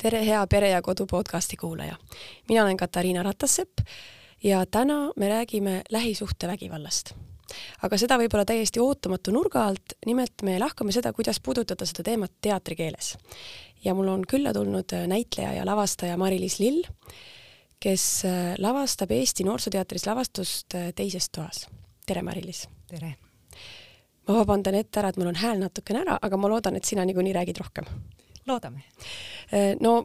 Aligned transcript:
tere, 0.00 0.22
hea 0.24 0.40
Pere 0.46 0.70
ja 0.70 0.82
Kodu 0.82 1.06
podcasti 1.06 1.56
kuulaja. 1.56 1.96
mina 2.48 2.62
olen 2.64 2.76
Katariina 2.76 3.22
Ratassepp 3.22 3.78
ja 4.42 4.66
täna 4.66 5.12
me 5.16 5.28
räägime 5.28 5.82
lähisuhtevägivallast. 5.90 7.12
aga 7.82 7.98
seda 7.98 8.16
võib-olla 8.18 8.44
täiesti 8.44 8.80
ootamatu 8.80 9.30
nurga 9.30 9.64
alt, 9.66 9.96
nimelt 10.06 10.42
me 10.42 10.58
lahkame 10.58 10.92
seda, 10.92 11.12
kuidas 11.12 11.40
puudutada 11.40 11.86
seda 11.86 12.02
teemat 12.02 12.32
teatrikeeles. 12.40 13.18
ja 13.84 13.94
mul 13.94 14.08
on 14.08 14.24
külla 14.26 14.52
tulnud 14.52 14.94
näitleja 15.06 15.52
ja 15.52 15.66
lavastaja 15.66 16.16
Mari-Liis 16.16 16.58
Lill, 16.58 16.82
kes 17.80 18.22
lavastab 18.58 19.10
Eesti 19.10 19.44
Noorsooteatris 19.44 20.06
lavastust 20.06 20.78
Teises 20.94 21.30
toas. 21.30 21.68
tere, 22.06 22.22
Mari-Liis! 22.22 22.68
tere! 22.86 23.14
ma 24.28 24.34
vabandan 24.34 24.74
ette 24.74 25.00
ära, 25.00 25.08
et 25.08 25.16
mul 25.16 25.28
on 25.28 25.42
hääl 25.44 25.60
natukene 25.60 26.00
ära, 26.06 26.18
aga 26.22 26.36
ma 26.36 26.48
loodan, 26.48 26.76
et 26.76 26.84
sina 26.84 27.04
niikuinii 27.04 27.36
räägid 27.36 27.60
rohkem 27.60 27.84
loodame. 28.46 28.84
Äh, 29.52 29.74
no 29.80 30.04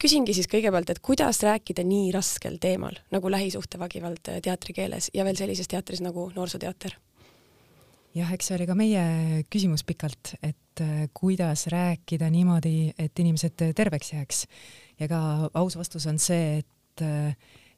küsingi 0.00 0.34
siis 0.36 0.48
kõigepealt, 0.50 0.90
et 0.92 1.00
kuidas 1.04 1.42
rääkida 1.44 1.84
nii 1.86 2.10
raskel 2.14 2.58
teemal 2.62 2.96
nagu 3.14 3.30
lähisuhtevägivald 3.32 4.32
äh, 4.32 4.42
teatrikeeles 4.44 5.10
ja 5.14 5.24
veel 5.26 5.38
sellises 5.38 5.70
teatris 5.70 6.02
nagu 6.04 6.30
Noorsooteater? 6.36 6.98
jah, 8.12 8.28
eks 8.34 8.50
see 8.50 8.58
oli 8.58 8.68
ka 8.68 8.76
meie 8.76 9.02
küsimus 9.52 9.86
pikalt, 9.88 10.34
et 10.44 10.84
äh, 10.84 11.06
kuidas 11.16 11.66
rääkida 11.72 12.28
niimoodi, 12.32 12.92
et 12.98 13.18
inimesed 13.18 13.72
terveks 13.76 14.12
jääks. 14.12 14.46
ja 15.00 15.08
ka 15.08 15.50
aus 15.54 15.76
vastus 15.80 16.06
on 16.06 16.20
see, 16.20 16.62
et 16.62 16.68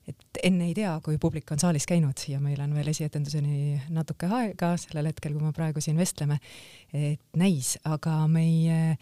et 0.05 0.41
enne 0.45 0.67
ei 0.69 0.75
tea, 0.77 0.91
kui 1.05 1.17
publik 1.21 1.48
on 1.55 1.61
saalis 1.61 1.87
käinud 1.89 2.27
ja 2.29 2.41
meil 2.43 2.61
on 2.61 2.75
veel 2.77 2.91
esietenduseni 2.93 3.79
natuke 3.95 4.29
aega 4.29 4.75
sellel 4.81 5.09
hetkel, 5.09 5.33
kui 5.33 5.47
me 5.47 5.53
praegu 5.56 5.81
siin 5.81 5.97
vestleme, 5.97 6.37
et 6.93 7.23
näis, 7.41 7.78
aga 7.89 8.19
meie 8.28 8.98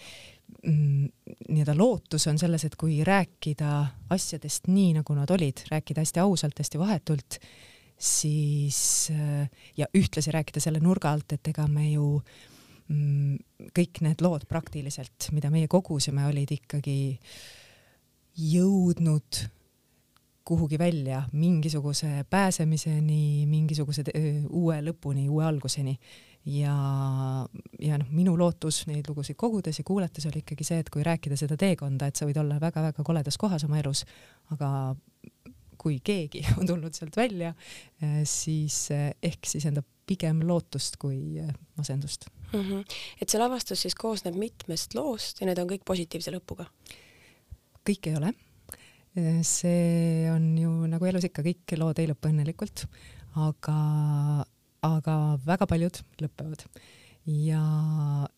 nii-öelda 0.62 1.74
lootus 1.78 2.26
on 2.30 2.38
selles, 2.38 2.64
et 2.66 2.76
kui 2.78 3.00
rääkida 3.04 3.72
asjadest 4.14 4.68
nii, 4.70 4.92
nagu 5.00 5.16
nad 5.16 5.30
olid, 5.34 5.64
rääkida 5.70 6.04
hästi 6.04 6.22
ausalt, 6.22 6.58
hästi 6.62 6.80
vahetult, 6.80 7.38
siis 7.98 9.10
äh, 9.14 9.50
ja 9.76 9.86
ühtlasi 9.98 10.34
rääkida 10.34 10.62
selle 10.62 10.82
nurga 10.82 11.12
alt, 11.12 11.34
et 11.34 11.52
ega 11.52 11.66
me 11.70 11.88
ju 11.92 12.06
mm, 12.88 13.38
kõik 13.78 14.02
need 14.06 14.22
lood 14.24 14.46
praktiliselt, 14.50 15.30
mida 15.32 15.50
meie 15.50 15.70
kogusime, 15.70 16.26
olid 16.30 16.54
ikkagi 16.58 17.00
jõudnud 18.52 19.42
kuhugi 20.44 20.78
välja 20.78 21.22
mingisuguse 21.32 22.24
pääsemiseni, 22.30 23.46
mingisuguse 23.46 24.02
uue 24.50 24.80
lõpuni, 24.82 25.28
uue 25.30 25.44
alguseni 25.46 25.94
ja, 26.48 26.74
ja 27.78 27.98
noh, 28.00 28.10
minu 28.10 28.34
lootus 28.38 28.82
neid 28.88 29.06
lugusid 29.10 29.38
kogudes 29.38 29.78
ja 29.78 29.86
kuulates 29.86 30.26
oli 30.26 30.42
ikkagi 30.42 30.66
see, 30.66 30.80
et 30.82 30.90
kui 30.92 31.04
rääkida 31.06 31.38
seda 31.38 31.56
teekonda, 31.60 32.08
et 32.08 32.18
sa 32.18 32.26
võid 32.26 32.40
olla 32.42 32.58
väga-väga 32.62 33.04
koledas 33.06 33.38
kohas 33.38 33.64
oma 33.68 33.78
elus, 33.82 34.04
aga 34.54 34.68
kui 35.82 35.98
keegi 36.04 36.44
on 36.58 36.68
tulnud 36.68 36.94
sealt 36.96 37.16
välja, 37.18 37.54
eh, 38.02 38.22
siis 38.28 38.84
eh, 38.94 39.10
ehk 39.22 39.48
sisendab 39.48 39.86
pigem 40.06 40.42
lootust 40.46 40.98
kui 41.00 41.38
eh, 41.40 41.50
masendust 41.78 42.26
mm. 42.52 42.60
-hmm. 42.60 42.96
et 43.20 43.28
see 43.30 43.40
lavastus 43.40 43.84
siis 43.86 43.94
koosneb 43.94 44.38
mitmest 44.38 44.94
loost 44.98 45.40
ja 45.40 45.46
need 45.46 45.58
on 45.62 45.70
kõik 45.70 45.86
positiivse 45.86 46.34
lõpuga? 46.34 46.66
kõik 47.82 48.06
ei 48.06 48.16
ole. 48.16 48.32
see 49.44 50.30
on 50.30 50.56
ju 50.58 50.70
nagu 50.88 51.06
elus 51.06 51.24
ikka, 51.28 51.42
kõik 51.42 51.74
lood 51.76 51.98
ei 51.98 52.08
lõpe 52.08 52.30
õnnelikult, 52.30 52.86
aga 53.36 53.76
aga 54.86 55.16
väga 55.46 55.68
paljud 55.70 56.02
lõpevad. 56.22 56.66
ja 57.22 57.62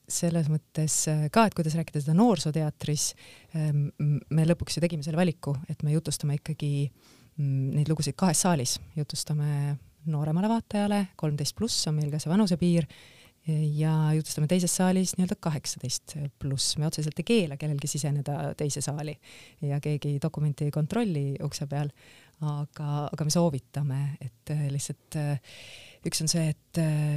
selles 0.09 0.51
mõttes 0.53 0.95
ka, 1.33 1.47
et 1.47 1.55
kuidas 1.57 1.77
rääkida 1.79 2.03
seda 2.03 2.17
noorsooteatris, 2.19 3.07
ehm, 3.57 3.87
me 4.29 4.45
lõpuks 4.45 4.77
ju 4.77 4.85
tegime 4.85 5.03
selle 5.07 5.17
valiku, 5.17 5.55
et 5.73 5.81
me 5.83 5.95
jutustame 5.95 6.37
ikkagi 6.37 6.91
mm, 6.91 7.79
neid 7.79 7.89
lugusid 7.89 8.17
kahes 8.21 8.45
saalis, 8.45 8.77
jutustame 8.97 9.79
nooremale 10.05 10.51
vaatajale, 10.53 11.01
kolmteist 11.17 11.57
pluss 11.57 11.89
on 11.89 11.97
meil 11.97 12.13
ka 12.13 12.21
see 12.21 12.33
vanusepiir, 12.33 12.85
ja 13.77 13.93
jutustame 14.17 14.49
teises 14.49 14.73
saalis 14.73 15.15
nii-öelda 15.19 15.37
kaheksateist 15.43 16.15
pluss, 16.41 16.79
me 16.81 16.89
otseselt 16.89 17.19
ei 17.21 17.27
keela 17.29 17.59
kellelgi 17.61 17.91
siseneda 17.93 18.55
teise 18.57 18.81
saali 18.85 19.13
ja 19.69 19.81
keegi 19.85 20.17
dokumenti 20.23 20.69
ei 20.69 20.73
kontrolli 20.73 21.35
ukse 21.45 21.69
peal, 21.69 21.91
aga, 22.41 22.89
aga 23.13 23.25
me 23.25 23.31
soovitame, 23.31 24.01
et 24.25 24.51
lihtsalt 24.71 25.19
üks 26.09 26.23
on 26.25 26.31
see, 26.31 26.51
et 26.53 26.81
äh, 26.81 27.17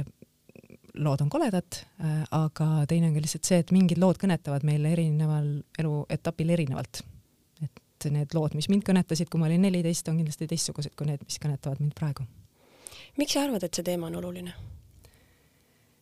lood 0.98 1.22
on 1.24 1.30
koledad, 1.32 1.82
äh, 2.02 2.22
aga 2.36 2.86
teine 2.90 3.10
on 3.10 3.16
ka 3.16 3.22
lihtsalt 3.24 3.48
see, 3.48 3.60
et 3.62 3.72
mingid 3.74 4.00
lood 4.00 4.20
kõnetavad 4.20 4.64
meile 4.66 4.92
erineval 4.96 5.50
eluetapil 5.78 6.56
erinevalt. 6.56 7.04
et 7.62 8.12
need 8.14 8.34
lood, 8.36 8.52
mis 8.54 8.68
mind 8.70 8.84
kõnetasid, 8.86 9.26
kui 9.26 9.40
ma 9.42 9.48
olin 9.48 9.64
neliteist, 9.66 10.06
on 10.06 10.20
kindlasti 10.20 10.46
teistsugused 10.46 10.94
kui 10.94 11.08
need, 11.08 11.22
mis 11.26 11.40
kõnetavad 11.42 11.80
mind 11.82 11.96
praegu. 11.98 12.26
miks 13.18 13.34
sa 13.34 13.44
arvad, 13.44 13.64
et 13.64 13.74
see 13.74 13.86
teema 13.86 14.08
on 14.10 14.18
oluline? 14.22 14.54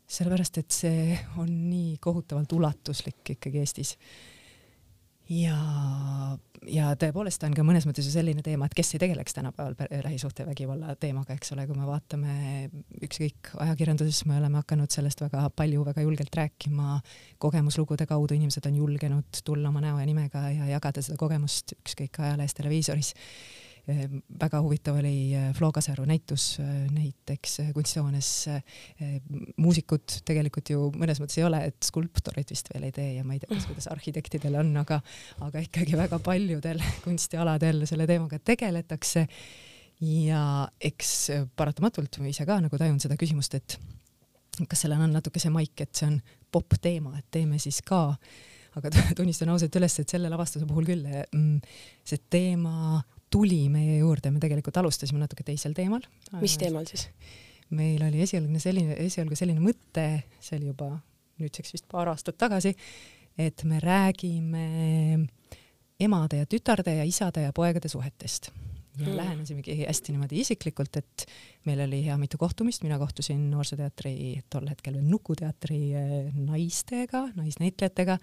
sellepärast, 0.06 0.58
et 0.62 0.70
see 0.70 1.16
on 1.42 1.48
nii 1.50 1.96
kohutavalt 1.98 2.52
ulatuslik 2.52 3.34
ikkagi 3.34 3.58
Eestis 3.58 3.96
ja, 5.32 5.56
ja 6.70 6.92
tõepoolest 6.98 7.42
on 7.46 7.54
ka 7.56 7.64
mõnes 7.66 7.86
mõttes 7.88 8.06
ju 8.06 8.12
selline 8.14 8.44
teema, 8.46 8.68
et 8.68 8.76
kes 8.76 8.94
ei 8.94 9.02
tegeleks 9.02 9.36
tänapäeval 9.36 9.74
lähisuhtevägivalla 10.06 10.96
teemaga, 11.02 11.36
eks 11.36 11.52
ole, 11.56 11.66
kui 11.68 11.78
me 11.78 11.88
vaatame 11.88 12.36
ükskõik 13.06 13.52
ajakirjanduses, 13.66 14.24
me 14.30 14.38
oleme 14.40 14.60
hakanud 14.62 14.92
sellest 14.92 15.22
väga 15.24 15.48
palju, 15.56 15.84
väga 15.88 16.06
julgelt 16.06 16.40
rääkima, 16.40 17.00
kogemuslugude 17.42 18.06
kaudu 18.06 18.38
inimesed 18.38 18.66
on 18.70 18.80
julgenud 18.82 19.42
tulla 19.44 19.70
oma 19.72 19.84
näo 19.84 20.00
ja 20.00 20.08
nimega 20.08 20.48
ja 20.54 20.72
jagada 20.76 21.04
seda 21.04 21.18
kogemust 21.20 21.76
ükskõik 21.80 22.22
ajalehes, 22.22 22.56
televiisoris 22.58 23.14
väga 23.86 24.60
huvitav 24.64 24.96
oli 24.98 25.34
äh, 25.36 25.52
Flo 25.54 25.70
Kaseru 25.72 26.04
näitus 26.04 26.58
äh, 26.60 26.66
näiteks 26.90 27.60
äh, 27.60 27.72
kunsthoones. 27.74 28.48
muusikud 29.56 30.18
tegelikult 30.26 30.70
ju 30.70 30.88
mõnes 30.96 31.20
mõttes 31.22 31.38
ei 31.38 31.44
ole, 31.46 31.60
et 31.70 31.86
skulptorid 31.86 32.50
vist 32.50 32.68
veel 32.72 32.88
ei 32.88 32.94
tee 32.94 33.12
ja 33.18 33.24
ma 33.24 33.36
ei 33.36 33.40
tea, 33.42 33.50
kuidas 33.52 33.86
arhitektidel 33.92 34.58
on, 34.58 34.72
aga, 34.80 34.98
aga 35.46 35.62
ikkagi 35.62 35.96
väga 35.98 36.18
paljudel 36.24 36.82
kunstialadel 37.04 37.84
selle 37.86 38.08
teemaga 38.10 38.40
tegeletakse. 38.42 39.26
ja 40.00 40.68
eks 40.80 41.12
paratamatult 41.56 42.18
ma 42.20 42.28
ise 42.28 42.44
ka 42.46 42.58
nagu 42.60 42.78
tajun 42.78 42.98
seda 43.00 43.16
küsimust, 43.16 43.54
et 43.54 43.78
kas 44.68 44.82
sellel 44.82 45.06
on 45.06 45.14
natuke 45.14 45.40
see 45.40 45.52
maik, 45.52 45.78
et 45.80 45.94
see 45.94 46.10
on 46.10 46.20
popp 46.52 46.74
teema, 46.82 47.14
et 47.18 47.30
teeme 47.30 47.60
siis 47.62 47.80
ka 47.86 48.18
aga 48.76 48.90
tunnistan 49.18 49.52
ausalt 49.52 49.78
üles, 49.78 50.00
et 50.00 50.10
selle 50.10 50.32
lavastuse 50.32 50.66
puhul 50.66 50.88
küll 50.88 51.06
mm, 51.06 51.60
see 52.04 52.24
teema 52.30 53.04
tuli 53.36 53.66
meie 53.72 53.98
juurde, 54.00 54.32
me 54.32 54.40
tegelikult 54.40 54.78
alustasime 54.80 55.20
natuke 55.20 55.44
teisel 55.44 55.76
teemal. 55.76 56.04
mis 56.40 56.56
teemal 56.60 56.88
siis? 56.88 57.08
meil 57.76 58.02
oli 58.06 58.22
esialgne 58.22 58.60
selline, 58.62 58.96
esialgu 59.02 59.36
selline 59.36 59.60
mõte, 59.60 60.06
see 60.40 60.56
oli 60.60 60.70
juba 60.70 60.92
nüüdseks 61.42 61.74
vist 61.74 61.88
paar 61.90 62.08
aastat 62.12 62.38
tagasi, 62.40 62.72
et 63.36 63.64
me 63.68 63.80
räägime 63.82 64.68
emade 66.00 66.40
ja 66.40 66.46
tütarde 66.48 66.94
ja 67.00 67.04
isade 67.04 67.44
ja 67.44 67.52
poegade 67.56 67.90
suhetest 67.92 68.52
ja 68.98 69.06
mm. 69.06 69.16
lähenesimegi 69.16 69.76
hästi 69.86 70.12
niimoodi 70.12 70.40
isiklikult, 70.40 70.96
et 70.96 71.26
meil 71.68 71.80
oli 71.84 72.00
hea 72.04 72.16
mitu 72.20 72.38
kohtumist, 72.38 72.82
mina 72.82 72.98
kohtusin 72.98 73.50
Noorsooteatri, 73.50 74.14
tol 74.50 74.68
hetkel 74.70 74.96
veel 74.96 75.08
Nukuteatri 75.10 75.80
eh, 75.94 76.14
naistega, 76.34 77.26
naisnäitlejatega, 77.36 78.18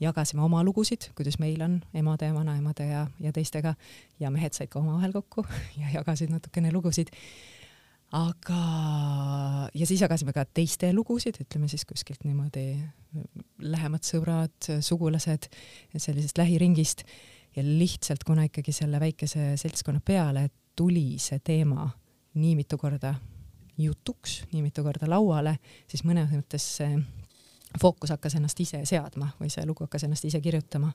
jagasime 0.00 0.44
oma 0.44 0.62
lugusid, 0.66 1.10
kuidas 1.16 1.38
meil 1.40 1.62
on 1.64 1.78
emade 1.94 2.28
ja 2.28 2.34
vanaemade 2.34 2.88
ja, 2.90 3.06
ja 3.20 3.32
teistega. 3.32 3.74
Ja 4.20 4.32
mehed 4.34 4.56
said 4.56 4.68
ka 4.72 4.80
omavahel 4.82 5.14
kokku 5.14 5.46
ja 5.80 5.94
jagasid 5.94 6.34
natukene 6.34 6.72
lugusid. 6.74 7.14
Aga, 8.12 8.58
ja 9.76 9.86
siis 9.86 10.00
jagasime 10.00 10.32
ka 10.32 10.46
teiste 10.56 10.88
lugusid, 10.96 11.36
ütleme 11.44 11.68
siis 11.68 11.84
kuskilt 11.84 12.24
niimoodi 12.24 12.70
lähemad 13.60 14.04
sõbrad, 14.04 14.70
sugulased 14.80 15.50
sellisest 15.92 16.40
lähiringist 16.40 17.04
ja 17.58 17.64
lihtsalt, 17.66 18.24
kuna 18.24 18.46
ikkagi 18.46 18.72
selle 18.72 19.00
väikese 19.00 19.56
seltskonna 19.58 20.00
peale 20.04 20.48
tuli 20.76 21.18
see 21.18 21.40
teema 21.44 21.88
nii 22.38 22.54
mitu 22.56 22.78
korda 22.78 23.14
jutuks, 23.78 24.44
nii 24.52 24.62
mitu 24.62 24.82
korda 24.86 25.08
lauale, 25.10 25.56
siis 25.90 26.04
mõnes 26.06 26.30
mõttes 26.30 26.66
see 26.78 26.98
fookus 27.80 28.14
hakkas 28.14 28.38
ennast 28.38 28.60
ise 28.62 28.84
seadma 28.86 29.32
või 29.40 29.50
see 29.52 29.66
lugu 29.66 29.86
hakkas 29.86 30.06
ennast 30.06 30.24
ise 30.28 30.40
kirjutama. 30.40 30.92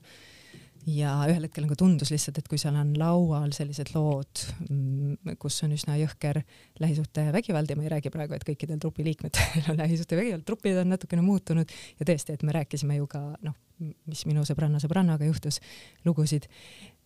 Ja 0.90 1.14
ühel 1.30 1.46
hetkel 1.46 1.66
nagu 1.66 1.76
tundus 1.80 2.12
lihtsalt, 2.12 2.40
et 2.40 2.48
kui 2.52 2.60
seal 2.62 2.76
on 2.80 2.94
laual 3.00 3.54
sellised 3.56 3.94
lood, 3.96 4.44
mm, 4.68 5.36
kus 5.42 5.62
on 5.66 5.76
üsna 5.76 5.96
jõhker 6.00 6.42
lähisuhtevägivald 6.84 7.72
ja 7.72 7.78
ma 7.80 7.86
ei 7.86 7.92
räägi 7.96 8.12
praegu, 8.14 8.36
et 8.36 8.46
kõikidel 8.48 8.82
trupi 8.84 9.06
liikmetel 9.08 9.64
on 9.74 9.80
lähisuhtevägivald, 9.80 10.46
trupid 10.48 10.82
on 10.82 10.92
natukene 10.94 11.24
muutunud 11.26 11.76
ja 12.00 12.10
tõesti, 12.10 12.36
et 12.36 12.44
me 12.44 12.56
rääkisime 12.56 13.00
ju 13.00 13.08
ka 13.12 13.22
noh, 13.46 13.56
mis 14.10 14.26
minu 14.30 14.44
sõbranna 14.48 14.82
sõbrannaga 14.84 15.28
juhtus, 15.28 15.60
lugusid. 16.06 16.50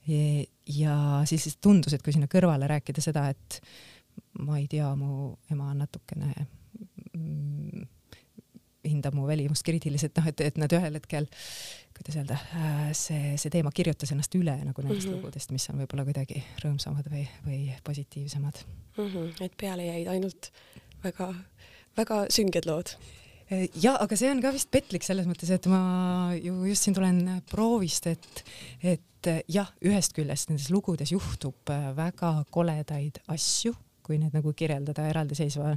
ja 0.07 0.95
siis 1.29 1.57
tundus, 1.61 1.93
et 1.93 2.03
kui 2.05 2.15
sinna 2.15 2.29
kõrvale 2.31 2.69
rääkida 2.69 3.03
seda, 3.03 3.27
et 3.29 3.61
ma 4.41 4.57
ei 4.57 4.67
tea, 4.71 4.89
mu 4.95 5.35
ema 5.51 5.71
on 5.73 5.83
natukene 5.83 6.33
mm, 7.13 7.85
hindab 8.87 9.15
mu 9.17 9.27
välimust 9.27 9.65
kriitiliselt, 9.67 10.15
noh, 10.17 10.29
et, 10.29 10.41
et 10.41 10.57
nad 10.61 10.71
ühel 10.73 10.97
hetkel, 10.99 11.27
kuidas 11.97 12.17
öelda, 12.21 12.37
see, 12.97 13.35
see 13.41 13.53
teema 13.53 13.71
kirjutas 13.75 14.11
ennast 14.13 14.35
üle 14.39 14.55
nagu 14.63 14.83
nendest 14.83 15.07
mm 15.07 15.13
-hmm. 15.13 15.21
lugudest, 15.21 15.51
mis 15.55 15.69
on 15.71 15.81
võib-olla 15.81 16.05
kuidagi 16.07 16.43
rõõmsamad 16.63 17.09
või, 17.11 17.27
või 17.45 17.61
positiivsemad 17.83 18.63
mm. 18.97 19.05
-hmm. 19.05 19.31
et 19.45 19.57
peale 19.57 19.85
jäid 19.85 20.11
ainult 20.13 20.51
väga, 21.03 21.33
väga 21.97 22.25
sünged 22.33 22.69
lood 22.69 22.95
ja 23.81 23.95
aga 23.99 24.17
see 24.19 24.29
on 24.31 24.41
ka 24.43 24.51
vist 24.55 24.69
petlik 24.71 25.05
selles 25.07 25.27
mõttes, 25.27 25.51
et 25.53 25.67
ma 25.71 26.33
ju 26.35 26.65
just 26.67 26.83
siin 26.83 26.95
tulen 26.97 27.21
proovist, 27.49 28.07
et, 28.11 28.43
et 28.83 29.31
jah, 29.47 29.69
ühest 29.81 30.15
küljest 30.17 30.51
nendes 30.51 30.69
lugudes 30.73 31.11
juhtub 31.11 31.71
väga 31.95 32.43
koledaid 32.51 33.21
asju, 33.27 33.73
kui 34.03 34.19
need 34.19 34.35
nagu 34.35 34.53
kirjeldada 34.55 35.07
eraldiseisva 35.09 35.75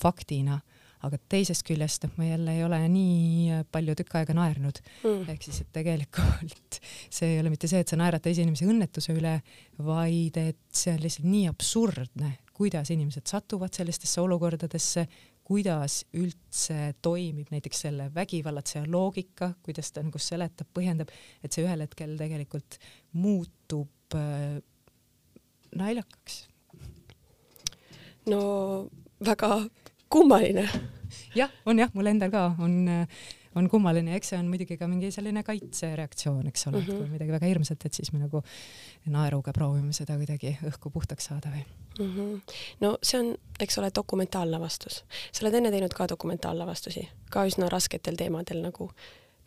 faktina 0.00 0.60
aga 1.06 1.18
teisest 1.32 1.64
küljest 1.68 2.04
noh, 2.04 2.12
ma 2.20 2.28
jälle 2.28 2.54
ei 2.58 2.64
ole 2.66 2.80
nii 2.92 3.62
palju 3.72 3.96
tükk 4.00 4.18
aega 4.20 4.36
naernud 4.36 4.82
mm.. 4.82 5.24
ehk 5.32 5.46
siis, 5.48 5.62
et 5.64 5.72
tegelikult 5.78 6.80
see 7.16 7.34
ei 7.34 7.40
ole 7.42 7.52
mitte 7.52 7.70
see, 7.70 7.80
et 7.84 7.90
sa 7.90 7.98
naerad 8.00 8.24
teise 8.24 8.44
inimese 8.44 8.68
õnnetuse 8.68 9.16
üle, 9.16 9.38
vaid 9.86 10.38
et 10.40 10.62
see 10.76 10.94
on 10.94 11.02
lihtsalt 11.02 11.28
nii 11.28 11.48
absurdne, 11.50 12.34
kuidas 12.56 12.92
inimesed 12.92 13.30
satuvad 13.30 13.76
sellistesse 13.76 14.20
olukordadesse, 14.20 15.06
kuidas 15.50 16.04
üldse 16.14 16.92
toimib 17.02 17.48
näiteks 17.50 17.86
selle 17.86 18.10
vägivallatseja 18.14 18.84
loogika, 18.86 19.54
kuidas 19.66 19.90
ta 19.90 20.04
nagu 20.04 20.20
seletab, 20.22 20.68
põhjendab, 20.76 21.10
et 21.42 21.50
see 21.50 21.64
ühel 21.64 21.82
hetkel 21.82 22.14
tegelikult 22.20 22.76
muutub 23.18 24.14
äh, 24.14 24.60
naljakaks. 25.80 26.44
no 28.30 28.40
väga 29.24 29.56
kummaline. 30.10 30.68
jah, 31.34 31.50
on 31.66 31.78
jah, 31.78 31.90
mul 31.94 32.10
endal 32.10 32.32
ka 32.32 32.44
on, 32.62 32.76
on 33.58 33.68
kummaline, 33.70 34.14
eks 34.18 34.32
see 34.32 34.38
on 34.38 34.48
muidugi 34.50 34.76
ka 34.78 34.88
mingi 34.90 35.10
selline 35.14 35.42
kaitsereaktsioon, 35.46 36.46
eks 36.50 36.66
ole 36.66 36.78
mm, 36.78 36.82
-hmm. 36.82 36.90
et 36.90 36.96
kui 36.96 37.04
mhm. 37.04 37.12
midagi 37.12 37.32
väga 37.32 37.46
hirmsat, 37.46 37.86
et 37.86 37.94
siis 37.94 38.12
me 38.12 38.18
nagu 38.22 38.42
naeruga 39.06 39.52
proovime 39.52 39.92
seda 39.96 40.16
kuidagi 40.20 40.56
õhku 40.66 40.90
puhtaks 40.90 41.30
saada 41.30 41.54
või 41.54 41.64
mm. 41.64 42.12
-hmm. 42.16 42.58
no 42.80 42.98
see 43.02 43.20
on, 43.20 43.34
eks 43.60 43.78
ole, 43.78 43.90
dokumentaallavastus. 43.94 45.04
sa 45.32 45.46
oled 45.46 45.54
enne 45.54 45.70
teinud 45.70 45.94
ka 45.94 46.08
dokumentaallabastusi, 46.08 47.08
ka 47.30 47.46
üsna 47.46 47.68
rasketel 47.68 48.16
teemadel 48.16 48.62
nagu 48.62 48.90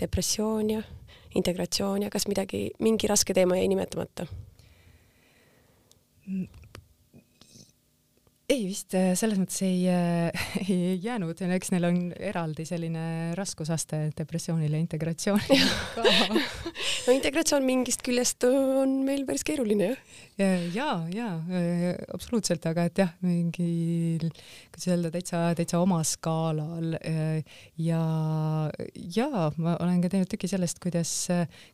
depressioon 0.01 0.69
ja 0.69 0.83
integratsioon 1.35 2.01
ja 2.01 2.09
kas 2.09 2.27
midagi, 2.27 2.69
mingi 2.79 3.07
raske 3.07 3.33
teema 3.33 3.57
jäi 3.57 3.67
nimetamata? 3.67 4.27
Ei 8.53 8.65
vist 8.69 8.93
äh, 8.97 9.13
selles 9.17 9.39
mõttes 9.41 9.59
ei, 9.65 9.83
äh, 9.89 10.45
ei 10.63 10.97
jäänud, 11.03 11.39
eks 11.57 11.73
neil 11.73 11.87
on 11.89 11.99
eraldi 12.17 12.65
selline 12.67 13.05
raskusaste 13.37 14.05
depressioonile 14.17 14.79
ka 14.83 16.05
no 17.07 17.15
integratsioon 17.15 17.65
mingist 17.67 18.05
küljest 18.05 18.45
on 18.47 19.01
meil 19.07 19.25
päris 19.29 19.45
keeruline 19.47 19.93
jah? 19.93 20.03
Ja, 20.37 20.87
ja, 21.13 21.27
äh, 21.49 21.87
absoluutselt, 22.13 22.65
aga 22.69 22.87
et 22.89 23.01
jah, 23.03 23.11
mingil, 23.25 24.29
kuidas 24.73 24.87
öelda, 24.89 25.11
täitsa, 25.13 25.43
täitsa 25.57 25.81
oma 25.83 26.01
skaalal 26.07 26.95
ja, 27.77 28.03
ja 29.17 29.29
ma 29.57 29.75
olen 29.79 30.01
ka 30.03 30.13
teinud 30.13 30.31
tüki 30.31 30.49
sellest, 30.51 30.81
kuidas, 30.83 31.13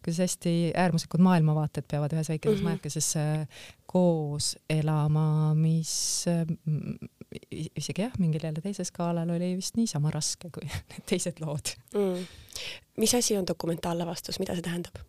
kuidas 0.03 0.23
hästi 0.25 0.55
äärmuslikud 0.75 1.23
maailmavaated 1.23 1.87
peavad 1.89 2.15
ühes 2.17 2.31
väikeses 2.33 2.59
mm 2.59 2.65
-hmm. 2.65 2.69
majakeses 2.69 3.13
koos 3.89 4.53
elama, 4.69 5.55
mis 5.57 6.25
mm, 6.29 7.09
isegi 7.49 8.05
jah, 8.05 8.17
mingil 8.21 8.43
jälle 8.43 8.61
teisel 8.61 8.85
skaalal 8.85 9.29
oli 9.33 9.55
vist 9.57 9.77
niisama 9.79 10.11
raske 10.13 10.51
kui 10.53 10.67
need 10.91 11.05
teised 11.09 11.41
lood 11.43 11.73
mm.. 11.93 12.25
mis 13.01 13.15
asi 13.17 13.37
on 13.37 13.47
dokumentaallavastus, 13.47 14.39
mida 14.41 14.57
see 14.57 14.65
tähendab? 14.65 15.01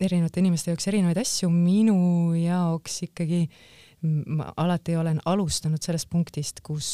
Erinevate 0.00 0.42
inimeste 0.42 0.72
jaoks 0.72 0.88
erinevaid 0.90 1.20
asju, 1.22 1.50
minu 1.52 1.96
jaoks 2.38 3.02
ikkagi 3.08 3.44
ma 4.04 4.50
alati 4.60 4.96
olen 5.00 5.20
alustanud 5.24 5.82
sellest 5.82 6.10
punktist, 6.12 6.60
kus, 6.64 6.88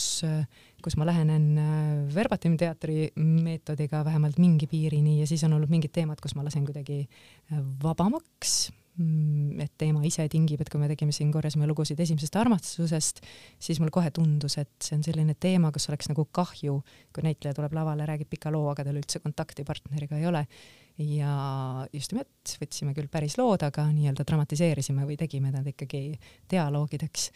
kus 0.82 0.97
ma 1.00 1.06
lähenen 1.08 1.47
äh, 1.58 1.70
verbatim 2.14 2.56
teatri 2.61 3.11
meetodiga 3.19 4.05
vähemalt 4.06 4.38
mingi 4.38 4.69
piirini 4.70 5.19
ja 5.20 5.26
siis 5.26 5.43
on 5.47 5.56
olnud 5.56 5.73
mingid 5.73 5.94
teemad, 5.97 6.20
kus 6.23 6.37
ma 6.38 6.44
lasen 6.47 6.67
kuidagi 6.69 7.02
äh, 7.02 7.64
vabamaks 7.82 8.70
et 9.62 9.73
teema 9.81 10.02
ise 10.06 10.26
tingib, 10.32 10.61
et 10.62 10.70
kui 10.73 10.81
me 10.81 10.88
tegime 10.91 11.14
siin, 11.14 11.31
korjasime 11.32 11.69
lugusid 11.70 12.00
esimesest 12.02 12.37
armastusest, 12.41 13.23
siis 13.62 13.81
mulle 13.81 13.94
kohe 13.94 14.11
tundus, 14.14 14.58
et 14.61 14.73
see 14.85 14.99
on 14.99 15.05
selline 15.06 15.37
teema, 15.41 15.73
kus 15.75 15.88
oleks 15.93 16.11
nagu 16.12 16.26
kahju, 16.37 16.76
kui 17.14 17.26
näitleja 17.26 17.56
tuleb 17.56 17.75
lavale, 17.76 18.06
räägib 18.08 18.31
pika 18.32 18.52
loo, 18.52 18.69
aga 18.73 18.87
tal 18.87 19.00
üldse 19.00 19.23
kontakti 19.25 19.64
partneriga 19.69 20.20
ei 20.20 20.29
ole. 20.31 20.44
ja 21.00 21.32
just 21.97 22.12
nimelt 22.12 22.55
võtsime 22.61 22.93
küll 22.93 23.08
päris 23.08 23.38
lood, 23.41 23.62
aga 23.64 23.87
nii-öelda 23.88 24.26
dramatiseerisime 24.29 25.06
või 25.08 25.17
tegime 25.17 25.49
nad 25.55 25.64
ikkagi 25.67 26.19
dialoogideks 26.50 27.31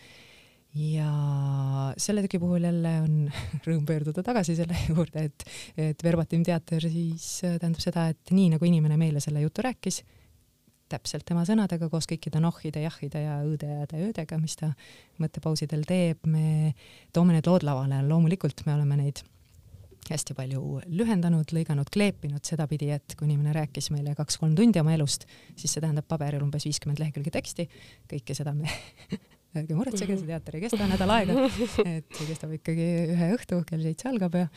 ja 0.75 1.09
selle 1.97 2.25
tüki 2.25 2.41
puhul 2.43 2.67
jälle 2.67 2.93
on 3.05 3.15
rõõm 3.67 3.87
pöörduda 3.89 4.25
tagasi 4.27 4.57
selle 4.59 4.77
juurde, 4.89 5.29
et, 5.31 5.47
et 5.79 6.05
verbatim 6.05 6.43
teater 6.45 6.83
siis 6.91 7.29
tähendab 7.45 7.81
seda, 7.83 8.09
et 8.13 8.35
nii 8.35 8.51
nagu 8.57 8.69
inimene 8.69 8.99
meile 9.01 9.23
selle 9.25 9.45
jutu 9.45 9.65
rääkis, 9.65 10.03
täpselt 10.93 11.25
tema 11.29 11.45
sõnadega 11.49 11.89
koos 11.93 12.09
kõikide 12.11 12.41
nohhide, 12.43 12.83
jahhide 12.85 13.23
ja 13.25 13.39
õõde-jääde 13.45 14.01
öödega, 14.07 14.39
mis 14.41 14.57
ta 14.61 14.73
mõttepausidel 15.23 15.85
teeb, 15.89 16.27
me 16.29 16.75
toome 17.15 17.37
need 17.37 17.49
lood 17.49 17.65
lavale, 17.67 18.03
loomulikult 18.09 18.65
me 18.67 18.77
oleme 18.77 19.01
neid 19.01 19.25
hästi 20.11 20.37
palju 20.37 20.81
lühendanud, 20.93 21.49
lõiganud, 21.57 21.89
kleepinud 21.93 22.45
sedapidi, 22.45 22.91
et 22.93 23.15
kui 23.17 23.29
inimene 23.29 23.55
rääkis 23.57 23.89
meile 23.95 24.13
kaks-kolm 24.19 24.53
tundi 24.59 24.83
oma 24.83 24.93
elust, 24.97 25.25
siis 25.57 25.73
see 25.73 25.85
tähendab 25.85 26.09
paberil 26.09 26.45
umbes 26.45 26.67
viiskümmend 26.69 27.01
lehekülge 27.01 27.33
teksti, 27.33 27.69
kõike 28.11 28.37
seda 28.37 28.53
me 28.57 28.69
ärge 29.61 29.77
muretsege, 29.79 30.19
see 30.19 30.31
teater 30.31 30.59
ei 30.59 30.65
kesta 30.67 30.89
nädal 30.91 31.15
aega, 31.17 31.47
et 31.99 32.11
see 32.19 32.31
kestab 32.31 32.56
ikkagi 32.56 32.89
ühe 33.15 33.31
õhtu, 33.37 33.61
kell 33.69 33.85
seitse 33.85 34.11
algab 34.11 34.37
ja, 34.39 34.49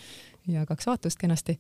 ja 0.49 0.65
kaks 0.69 0.89
vaatust 0.89 1.21
kenasti 1.21 1.57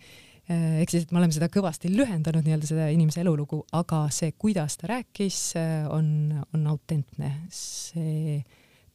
Äh, 0.47 0.79
ehk 0.81 0.93
siis, 0.93 1.03
et 1.03 1.11
me 1.11 1.19
oleme 1.19 1.35
seda 1.35 1.49
kõvasti 1.51 1.89
lühendanud, 1.91 2.45
nii-öelda 2.47 2.67
seda 2.69 2.85
inimese 2.93 3.19
elulugu, 3.19 3.65
aga 3.75 4.05
see, 4.15 4.31
kuidas 4.39 4.77
ta 4.79 4.87
rääkis, 4.93 5.39
äh, 5.59 5.89
on, 5.91 6.37
on 6.55 6.69
autentne. 6.71 7.33
see 7.51 8.37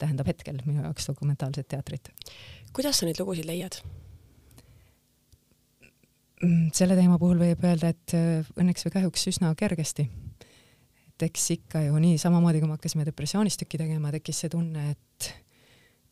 tähendab 0.01 0.31
hetkel 0.33 0.63
minu 0.65 0.81
jaoks 0.81 1.11
dokumentaalset 1.11 1.69
teatrit. 1.69 2.09
kuidas 2.73 2.99
sa 2.99 3.07
neid 3.07 3.21
lugusid 3.21 3.45
leiad? 3.45 3.77
Mm, 6.41 6.73
selle 6.73 6.97
teema 6.97 7.21
puhul 7.21 7.45
võib 7.45 7.69
öelda, 7.69 7.93
et 7.93 8.17
äh, 8.17 8.49
õnneks 8.57 8.89
või 8.89 8.97
kahjuks 8.97 9.29
üsna 9.35 9.53
kergesti. 9.53 10.09
Eks 11.27 11.51
ikka 11.57 11.85
ju 11.87 12.01
nii, 12.03 12.19
samamoodi 12.21 12.63
kui 12.63 12.71
me 12.71 12.77
hakkasime 12.79 13.07
depressioonis 13.09 13.59
tükki 13.61 13.81
tegema, 13.81 14.13
tekkis 14.15 14.45
see 14.45 14.53
tunne, 14.53 14.91
et 14.95 15.31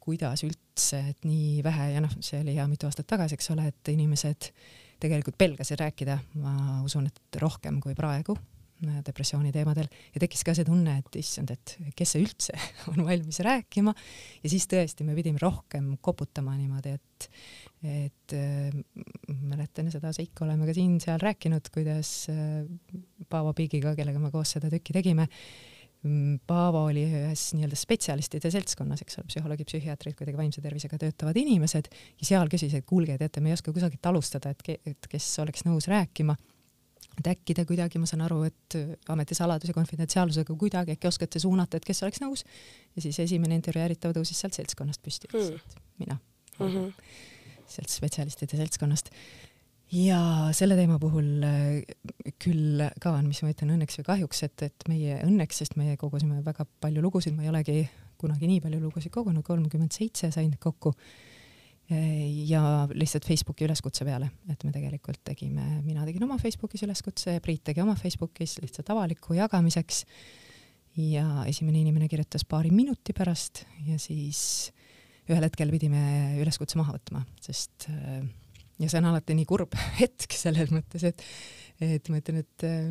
kuidas 0.00 0.44
üldse, 0.46 1.02
et 1.12 1.26
nii 1.28 1.60
vähe 1.64 1.90
ja 1.94 2.04
noh, 2.04 2.12
see 2.24 2.40
oli 2.40 2.56
hea 2.56 2.66
mitu 2.70 2.88
aastat 2.88 3.08
tagasi, 3.10 3.36
eks 3.36 3.52
ole, 3.54 3.68
et 3.70 3.92
inimesed 3.92 4.50
tegelikult 5.00 5.38
pelgasin 5.40 5.80
rääkida, 5.80 6.18
ma 6.40 6.80
usun, 6.84 7.08
et 7.10 7.40
rohkem 7.40 7.80
kui 7.84 7.96
praegu 7.96 8.36
depressiooni 9.06 9.52
teemadel. 9.54 9.88
Ja 10.14 10.22
tekkis 10.22 10.44
ka 10.46 10.54
see 10.56 10.66
tunne, 10.66 10.98
et 11.02 11.20
issand, 11.20 11.52
et 11.54 11.76
kes 11.96 12.14
see 12.16 12.24
üldse 12.24 12.56
on 12.92 13.04
valmis 13.06 13.40
rääkima. 13.46 13.94
Ja 14.44 14.52
siis 14.52 14.68
tõesti 14.70 15.06
me 15.06 15.16
pidime 15.18 15.42
rohkem 15.42 15.94
koputama 16.02 16.56
niimoodi, 16.58 16.96
et 16.96 17.08
et 17.80 18.32
äh, 18.36 18.72
mäletan 19.28 19.88
seda 19.92 20.10
seika, 20.12 20.44
oleme 20.44 20.66
ka 20.68 20.74
siin-seal 20.76 21.20
rääkinud, 21.20 21.68
kuidas 21.72 22.10
äh, 22.32 22.64
Paavo 23.28 23.54
Piigiga, 23.56 23.94
kellega 23.96 24.20
me 24.20 24.32
koos 24.32 24.52
seda 24.56 24.68
tükki 24.72 24.96
tegime, 24.96 25.28
Mm, 26.00 26.38
Paavo 26.48 26.86
oli 26.88 27.02
ühes 27.04 27.42
nii-öelda 27.52 27.76
spetsialistide 27.76 28.48
seltskonnas, 28.52 29.02
eks 29.04 29.18
ole, 29.20 29.26
psühholoogid, 29.28 29.68
psühhiaatrid, 29.68 30.14
kuidagi 30.16 30.38
vaimse 30.38 30.62
tervisega 30.64 30.96
töötavad 31.00 31.36
inimesed. 31.36 31.90
Ja 32.22 32.28
seal 32.28 32.48
küsis, 32.52 32.72
et 32.78 32.86
kuulge, 32.88 33.18
teate, 33.20 33.42
me 33.44 33.52
ei 33.52 33.56
oska 33.58 33.74
kusagilt 33.76 34.08
alustada, 34.08 34.54
et, 34.54 34.64
et 34.88 35.10
kes 35.12 35.26
oleks 35.44 35.66
nõus 35.68 35.90
rääkima. 35.92 36.38
Et 37.20 37.30
äkki 37.34 37.56
te 37.56 37.66
kuidagi, 37.68 38.00
ma 38.02 38.08
saan 38.08 38.24
aru, 38.26 38.42
et 38.48 38.78
ametisaladuse 39.12 39.74
konfidentsiaalsusega 39.76 40.56
kuidagi 40.62 40.96
äkki 40.96 41.10
oskate 41.10 41.42
suunata, 41.42 41.80
et 41.80 41.86
kes 41.86 42.02
oleks 42.06 42.22
nõus. 42.24 42.44
ja 42.96 43.04
siis 43.04 43.20
esimene 43.26 43.58
intervjueeritav 43.60 44.16
tõusis 44.16 44.40
sealt 44.40 44.56
seltskonnast 44.58 45.02
püsti, 45.04 45.30
et 45.34 45.78
mina 46.02 46.18
mm. 46.58 46.66
-hmm. 46.66 47.14
sealt 47.66 47.92
spetsialistide 47.92 48.56
seltskonnast 48.56 49.12
ja 49.92 50.20
selle 50.56 50.76
teema 50.78 50.98
puhul 51.02 51.42
äh, 51.46 51.82
küll 52.42 52.84
ka 53.02 53.14
on, 53.18 53.26
mis 53.30 53.42
ma 53.42 53.50
ütlen 53.52 53.74
õnneks 53.74 53.98
või 54.00 54.06
kahjuks, 54.12 54.44
et, 54.46 54.62
et 54.70 54.86
meie 54.90 55.18
õnneks, 55.26 55.62
sest 55.62 55.76
meie 55.80 55.96
kogusime 56.00 56.44
väga 56.46 56.66
palju 56.80 57.02
lugusid, 57.02 57.34
ma 57.34 57.46
ei 57.46 57.50
olegi 57.52 57.82
kunagi 58.20 58.46
nii 58.50 58.60
palju 58.62 58.80
lugusid 58.82 59.12
kogunud, 59.14 59.44
kolmkümmend 59.46 59.94
seitse 59.96 60.30
sain 60.34 60.52
kokku. 60.60 60.94
Ja 61.90 62.62
lihtsalt 62.94 63.26
Facebooki 63.26 63.66
üleskutse 63.66 64.04
peale, 64.06 64.30
et 64.52 64.62
me 64.64 64.72
tegelikult 64.74 65.22
tegime, 65.26 65.80
mina 65.82 66.04
tegin 66.06 66.22
oma 66.26 66.36
Facebookis 66.38 66.84
üleskutse, 66.86 67.38
Priit 67.42 67.64
tegi 67.66 67.82
oma 67.82 67.96
Facebookis 67.98 68.58
lihtsalt 68.62 68.92
avaliku 68.94 69.34
jagamiseks. 69.38 70.04
ja 70.96 71.44
esimene 71.46 71.80
inimene 71.80 72.08
kirjutas 72.10 72.44
paari 72.44 72.70
minuti 72.74 73.14
pärast 73.16 73.64
ja 73.86 73.98
siis 73.98 74.72
ühel 75.30 75.44
hetkel 75.46 75.70
pidime 75.70 76.02
üleskutse 76.42 76.78
maha 76.78 76.96
võtma, 76.96 77.22
sest 77.42 77.86
äh, 77.90 78.22
ja 78.80 78.88
see 78.88 79.00
on 79.00 79.10
alati 79.12 79.36
nii 79.38 79.48
kurb 79.48 79.76
hetk 80.00 80.34
selles 80.36 80.72
mõttes, 80.74 81.04
et 81.10 81.24
et 81.80 82.10
ma 82.12 82.18
ütlen, 82.20 82.42
et 82.42 82.64
äh, 82.68 82.90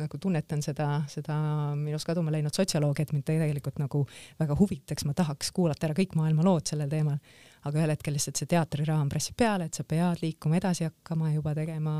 nagu 0.00 0.18
tunnetan 0.20 0.62
seda, 0.64 0.88
seda 1.10 1.36
minust 1.78 2.06
kaduma 2.08 2.32
läinud 2.34 2.54
sotsioloogi, 2.54 3.04
et 3.04 3.14
mind 3.14 3.26
tegelikult 3.28 3.78
nagu 3.82 4.02
väga 4.40 4.56
huvitaks, 4.58 5.06
ma 5.06 5.14
tahaks 5.18 5.52
kuulata 5.54 5.86
ära 5.88 5.96
kõik 5.98 6.16
maailma 6.18 6.44
lood 6.46 6.66
sellel 6.72 6.90
teemal, 6.90 7.20
aga 7.62 7.78
ühel 7.78 7.94
hetkel 7.94 8.16
lihtsalt 8.16 8.40
see 8.40 8.50
teatriraam 8.50 9.10
pressib 9.12 9.38
peale, 9.38 9.68
et 9.70 9.78
sa 9.78 9.86
pead 9.86 10.22
liikuma 10.24 10.58
edasi 10.58 10.88
hakkama, 10.88 11.30
juba 11.36 11.54
tegema 11.58 11.94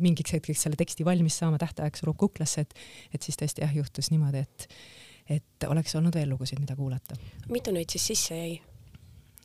mingiks 0.00 0.38
hetkeks 0.38 0.66
selle 0.66 0.80
teksti 0.80 1.06
valmis 1.06 1.36
saama, 1.42 1.60
tähtaeg 1.60 2.00
surub 2.00 2.16
kuklasse, 2.24 2.64
et 2.64 2.76
et 3.12 3.22
siis 3.22 3.36
tõesti 3.36 3.66
jah, 3.66 3.76
juhtus 3.82 4.10
niimoodi, 4.14 4.44
et 4.46 4.68
et 5.30 5.64
oleks 5.68 5.94
olnud 5.96 6.16
veel 6.16 6.32
lugusid, 6.32 6.58
mida 6.60 6.74
kuulata. 6.76 7.16
mitu 7.52 7.72
neid 7.72 7.92
siis 7.92 8.08
sisse 8.14 8.36
jäi? 8.36 8.60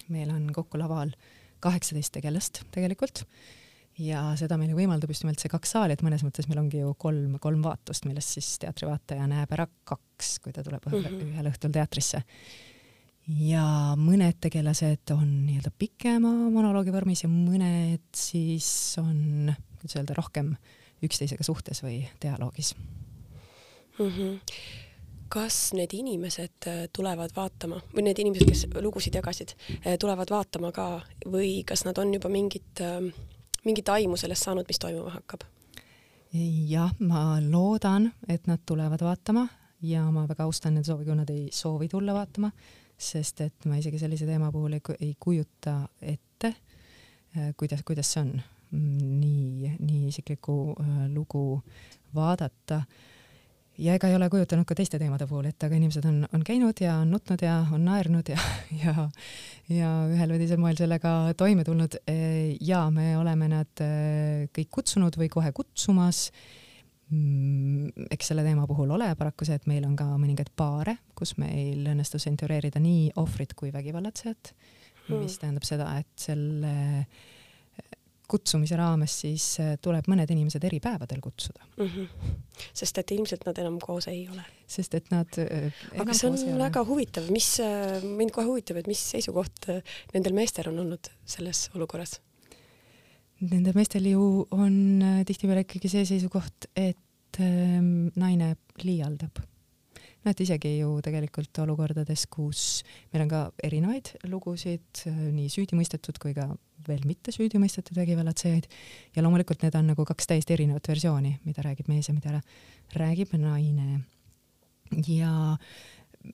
meil 0.07 0.31
on 0.31 0.47
kokku 0.55 0.79
laval 0.79 1.11
kaheksateist 1.59 2.13
tegelast 2.15 2.63
tegelikult 2.71 3.25
ja 4.01 4.21
seda 4.37 4.57
meile 4.59 4.75
võimaldab 4.77 5.11
just 5.11 5.25
nimelt 5.25 5.41
see 5.41 5.51
kaks 5.51 5.73
saali, 5.75 5.95
et 5.95 6.03
mõnes 6.05 6.23
mõttes 6.25 6.47
meil 6.49 6.61
ongi 6.61 6.81
ju 6.81 6.93
kolm, 7.01 7.37
kolm 7.43 7.63
vaatust, 7.65 8.05
millest 8.09 8.37
siis 8.37 8.49
teatrivaataja 8.63 9.27
näeb 9.29 9.53
ära 9.57 9.67
kaks, 9.89 10.37
kui 10.43 10.53
ta 10.53 10.63
tuleb 10.65 10.85
mm 10.85 10.97
-hmm. 11.03 11.29
ühel 11.33 11.51
õhtul 11.51 11.73
teatrisse. 11.73 12.23
ja 13.27 13.95
mõned 13.99 14.37
tegelased 14.39 15.11
on 15.11 15.45
nii-öelda 15.45 15.71
pikema 15.77 16.31
monoloogi 16.49 16.93
vormis 16.93 17.23
ja 17.23 17.29
mõned 17.29 18.05
siis 18.15 18.95
on, 18.97 19.53
kuidas 19.79 19.95
öelda, 19.95 20.13
rohkem 20.13 20.55
üksteisega 21.03 21.43
suhtes 21.43 21.83
või 21.83 22.07
dialoogis 22.21 22.75
mm. 23.99 24.09
-hmm 24.09 24.39
kas 25.29 25.73
need 25.73 25.91
inimesed 25.91 26.67
äh, 26.67 26.87
tulevad 26.95 27.33
vaatama 27.35 27.81
või 27.95 28.03
need 28.07 28.19
inimesed, 28.19 28.47
kes 28.47 28.67
lugusid 28.81 29.15
jagasid, 29.15 29.55
äh, 29.85 29.97
tulevad 29.99 30.29
vaatama 30.31 30.71
ka 30.71 31.01
või 31.25 31.63
kas 31.67 31.83
nad 31.83 31.97
on 31.97 32.13
juba 32.13 32.29
mingit 32.29 32.81
äh, 32.81 33.11
mingit 33.65 33.89
aimu 33.89 34.17
sellest 34.17 34.43
saanud, 34.47 34.67
mis 34.67 34.79
toimuma 34.79 35.13
hakkab? 35.17 35.45
jah, 36.67 36.91
ma 36.99 37.39
loodan, 37.41 38.11
et 38.29 38.47
nad 38.47 38.61
tulevad 38.65 39.01
vaatama 39.01 39.47
ja 39.81 40.03
ma 40.11 40.25
väga 40.27 40.43
austan 40.43 40.75
nende 40.75 40.89
soovi, 40.89 41.05
kui 41.05 41.15
nad 41.15 41.29
ei 41.33 41.47
soovi 41.53 41.87
tulla 41.89 42.13
vaatama, 42.13 42.51
sest 42.97 43.41
et 43.45 43.65
ma 43.65 43.77
isegi 43.79 43.99
sellise 44.01 44.27
teema 44.27 44.51
puhul 44.51 44.77
ei, 44.77 44.83
ei 44.99 45.15
kujuta 45.19 45.79
ette, 46.01 46.53
äh, 47.37 47.51
kuidas, 47.57 47.83
kuidas 47.87 48.11
see 48.13 48.23
on 48.25 48.33
nii, 48.71 49.75
nii 49.79 50.07
isiklikku 50.09 50.57
äh, 50.81 51.05
lugu 51.13 51.61
vaadata 52.15 52.81
ja 53.77 53.95
ega 53.97 54.09
ei 54.09 54.15
ole 54.17 54.29
kujutanud 54.31 54.65
ka 54.67 54.75
teiste 54.77 54.99
teemade 55.01 55.27
puhul, 55.29 55.47
et 55.49 55.63
aga 55.63 55.77
inimesed 55.77 56.05
on, 56.09 56.21
on 56.33 56.43
käinud 56.45 56.79
ja 56.81 56.97
on 57.03 57.11
nutnud 57.13 57.41
ja 57.45 57.57
on 57.73 57.85
naernud 57.85 58.31
ja, 58.33 58.37
ja, 58.83 59.07
ja 59.71 59.91
ühel 60.11 60.33
või 60.33 60.41
teisel 60.41 60.61
moel 60.61 60.79
sellega 60.79 61.13
toime 61.37 61.65
tulnud. 61.67 61.99
ja 62.61 62.85
me 62.93 63.11
oleme 63.19 63.49
nad 63.51 63.83
eh, 63.85 64.47
kõik 64.55 64.71
kutsunud 64.79 65.17
või 65.19 65.29
kohe 65.33 65.53
kutsumas. 65.55 66.27
Mm, 67.07 68.07
eks 68.11 68.33
selle 68.33 68.43
teema 68.43 68.65
puhul 68.67 68.89
ole 68.91 69.13
paraku 69.15 69.45
see, 69.47 69.55
et 69.55 69.67
meil 69.69 69.85
on 69.87 69.93
ka 69.95 70.09
mõningaid 70.19 70.49
paare, 70.59 70.97
kus 71.15 71.37
meil 71.39 71.85
õnnestus 71.93 72.27
intervjueerida 72.27 72.81
nii 72.83 73.13
ohvrit 73.21 73.53
kui 73.55 73.71
vägivallatsejat 73.71 74.51
mm., 75.07 75.21
mis 75.21 75.37
tähendab 75.39 75.63
seda, 75.63 75.93
et 76.01 76.11
selle 76.19 76.73
kutsumise 78.27 78.77
raames 78.79 79.15
siis 79.23 79.45
äh, 79.63 79.73
tuleb 79.83 80.07
mõned 80.11 80.29
inimesed 80.33 80.63
eri 80.67 80.79
päevadel 80.83 81.21
kutsuda 81.23 81.63
mm. 81.77 81.89
-hmm. 81.93 82.35
sest 82.75 82.99
et 83.01 83.11
ilmselt 83.15 83.47
nad 83.47 83.57
enam 83.63 83.79
koos 83.83 84.07
ei 84.11 84.27
ole. 84.29 84.43
sest 84.67 84.95
et 84.99 85.09
nad 85.11 85.39
äh, 85.41 85.73
aga 85.99 86.13
see 86.13 86.29
on 86.29 86.59
väga 86.59 86.83
huvitav, 86.87 87.31
mis, 87.31 87.49
äh, 87.63 88.03
mind 88.03 88.35
kohe 88.35 88.47
huvitab, 88.51 88.77
et 88.77 88.87
mis 88.87 89.01
seisukoht 89.15 89.69
nendel 90.13 90.33
meestel 90.33 90.71
on 90.71 90.79
olnud 90.85 91.11
selles 91.25 91.69
olukorras? 91.75 92.19
Nendel 93.39 93.75
meestel 93.77 94.07
ju 94.09 94.47
on 94.51 95.03
tihtipeale 95.25 95.61
ikkagi 95.61 95.89
see 95.89 96.05
seisukoht, 96.09 96.71
et 96.75 97.39
ähm, 97.39 98.09
naine 98.15 98.55
liialdab 98.81 99.43
noh, 100.27 100.33
et 100.33 100.41
isegi 100.43 100.77
ju 100.79 100.97
tegelikult 101.05 101.61
olukordades, 101.63 102.25
kus 102.31 102.83
meil 103.13 103.25
on 103.25 103.31
ka 103.31 103.41
erinevaid 103.63 104.15
lugusid, 104.27 105.05
nii 105.07 105.47
süüdimõistetud 105.53 106.19
kui 106.21 106.35
ka 106.35 106.49
veel 106.87 107.03
mitte 107.07 107.33
süüdimõistetud 107.35 107.97
vägivallatsejaid 107.97 108.67
ja 109.15 109.23
loomulikult 109.23 109.63
need 109.65 109.75
on 109.79 109.91
nagu 109.93 110.05
kaks 110.07 110.29
täiesti 110.31 110.55
erinevat 110.57 110.87
versiooni, 110.87 111.37
mida 111.45 111.65
räägib 111.65 111.89
mees 111.91 112.09
ja 112.09 112.15
mida 112.15 112.41
räägib 112.95 113.33
naine. 113.37 114.01
ja 115.07 115.57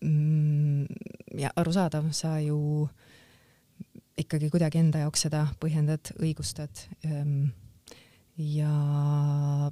mm, 0.02 0.86
ja 1.38 1.50
arusaadav, 1.56 2.12
sa 2.12 2.40
ju 2.40 2.88
ikkagi 4.18 4.50
kuidagi 4.54 4.82
enda 4.82 5.04
jaoks 5.06 5.26
seda 5.26 5.48
põhjendad, 5.62 6.14
õigustad 6.22 6.86
ähm, 7.06 7.50
ja 8.38 9.72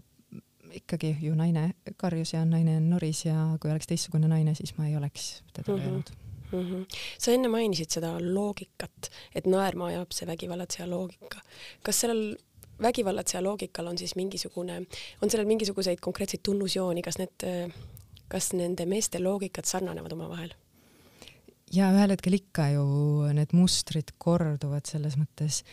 ikkagi 0.74 1.16
ju 1.22 1.36
naine 1.36 1.72
karjus 2.00 2.34
ja 2.34 2.44
naine 2.48 2.80
noris 2.84 3.26
ja 3.26 3.52
kui 3.62 3.72
oleks 3.72 3.90
teistsugune 3.90 4.30
naine, 4.32 4.56
siis 4.58 4.74
ma 4.78 4.88
ei 4.88 4.98
oleks 4.98 5.44
teda 5.54 5.78
löönud 5.78 6.10
mm. 6.10 6.16
-hmm. 6.16 6.31
Mm 6.52 6.64
-hmm. 6.64 6.86
sa 7.18 7.32
enne 7.32 7.48
mainisid 7.48 7.90
seda 7.90 8.16
loogikat, 8.20 9.12
et 9.36 9.46
naerma 9.46 9.88
ajab 9.88 10.12
see 10.12 10.28
vägivallatseja 10.28 10.90
loogika. 10.90 11.42
kas 11.84 12.00
sellel 12.00 12.38
vägivallatseja 12.82 13.44
loogikal 13.44 13.88
on 13.88 13.98
siis 13.98 14.16
mingisugune, 14.16 14.82
on 15.22 15.30
sellel 15.30 15.48
mingisuguseid 15.48 16.00
konkreetseid 16.02 16.42
tunnusjooni, 16.44 17.02
kas 17.02 17.18
need, 17.18 17.46
kas 18.28 18.54
nende 18.54 18.86
meeste 18.86 19.20
loogikad 19.20 19.66
sarnanevad 19.66 20.12
omavahel? 20.12 20.54
ja 21.72 21.92
ühel 21.96 22.10
hetkel 22.10 22.34
ikka 22.34 22.68
ju 22.70 22.86
need 23.34 23.54
mustrid 23.56 24.12
korduvad 24.18 24.86
selles 24.86 25.16
mõttes 25.16 25.64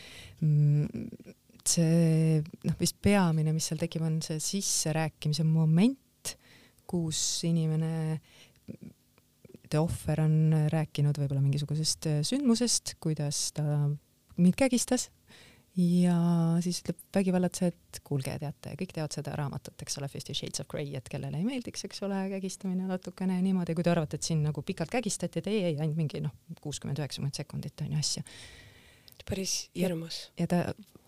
see 1.69 2.39
noh, 2.65 2.75
vist 2.79 2.97
peamine, 3.03 3.53
mis 3.55 3.69
seal 3.69 3.81
tekib, 3.81 4.05
on 4.07 4.19
see 4.25 4.39
sisserääkimise 4.43 5.45
moment, 5.47 6.35
kus 6.89 7.19
inimene, 7.47 8.19
ohver 9.77 10.23
on 10.25 10.35
rääkinud 10.73 11.19
võib-olla 11.21 11.43
mingisugusest 11.43 12.09
äh, 12.09 12.19
sündmusest, 12.25 12.95
kuidas 13.03 13.51
ta 13.53 13.63
mind 14.39 14.57
kägistas 14.57 15.09
ja 15.79 16.15
siis 16.65 16.81
ütleb 16.81 16.97
vägivallatseja, 17.15 17.71
et 17.71 17.99
kuulge, 18.03 18.33
teate, 18.41 18.73
kõik 18.79 18.95
teavad 18.95 19.13
seda 19.15 19.35
raamatut, 19.37 19.77
eks 19.83 19.99
ole, 20.01 20.09
Fifty 20.11 20.33
Shades 20.33 20.63
of 20.63 20.67
Grey, 20.71 20.95
et 20.97 21.11
kellele 21.11 21.39
ei 21.39 21.45
meeldiks, 21.45 21.85
eks 21.85 22.01
ole, 22.07 22.17
kägistamine 22.33 22.87
natukene 22.89 23.37
niimoodi, 23.45 23.75
kui 23.77 23.85
te 23.85 23.93
arvate, 23.93 24.19
et 24.19 24.25
siin 24.25 24.41
nagu 24.43 24.63
pikalt 24.65 24.91
kägistati, 24.91 25.43
et 25.43 25.51
ei, 25.51 25.61
ei, 25.69 25.77
ainult 25.77 25.99
mingi 25.99 26.23
noh, 26.25 26.33
kuuskümmend, 26.63 26.99
üheksakümmend 26.99 27.37
sekundit 27.39 27.85
on 27.85 27.93
ju 27.93 28.01
asja 28.01 28.25
päris 29.29 29.69
hirmus. 29.75 30.31
ja 30.39 30.47
ta 30.49 30.61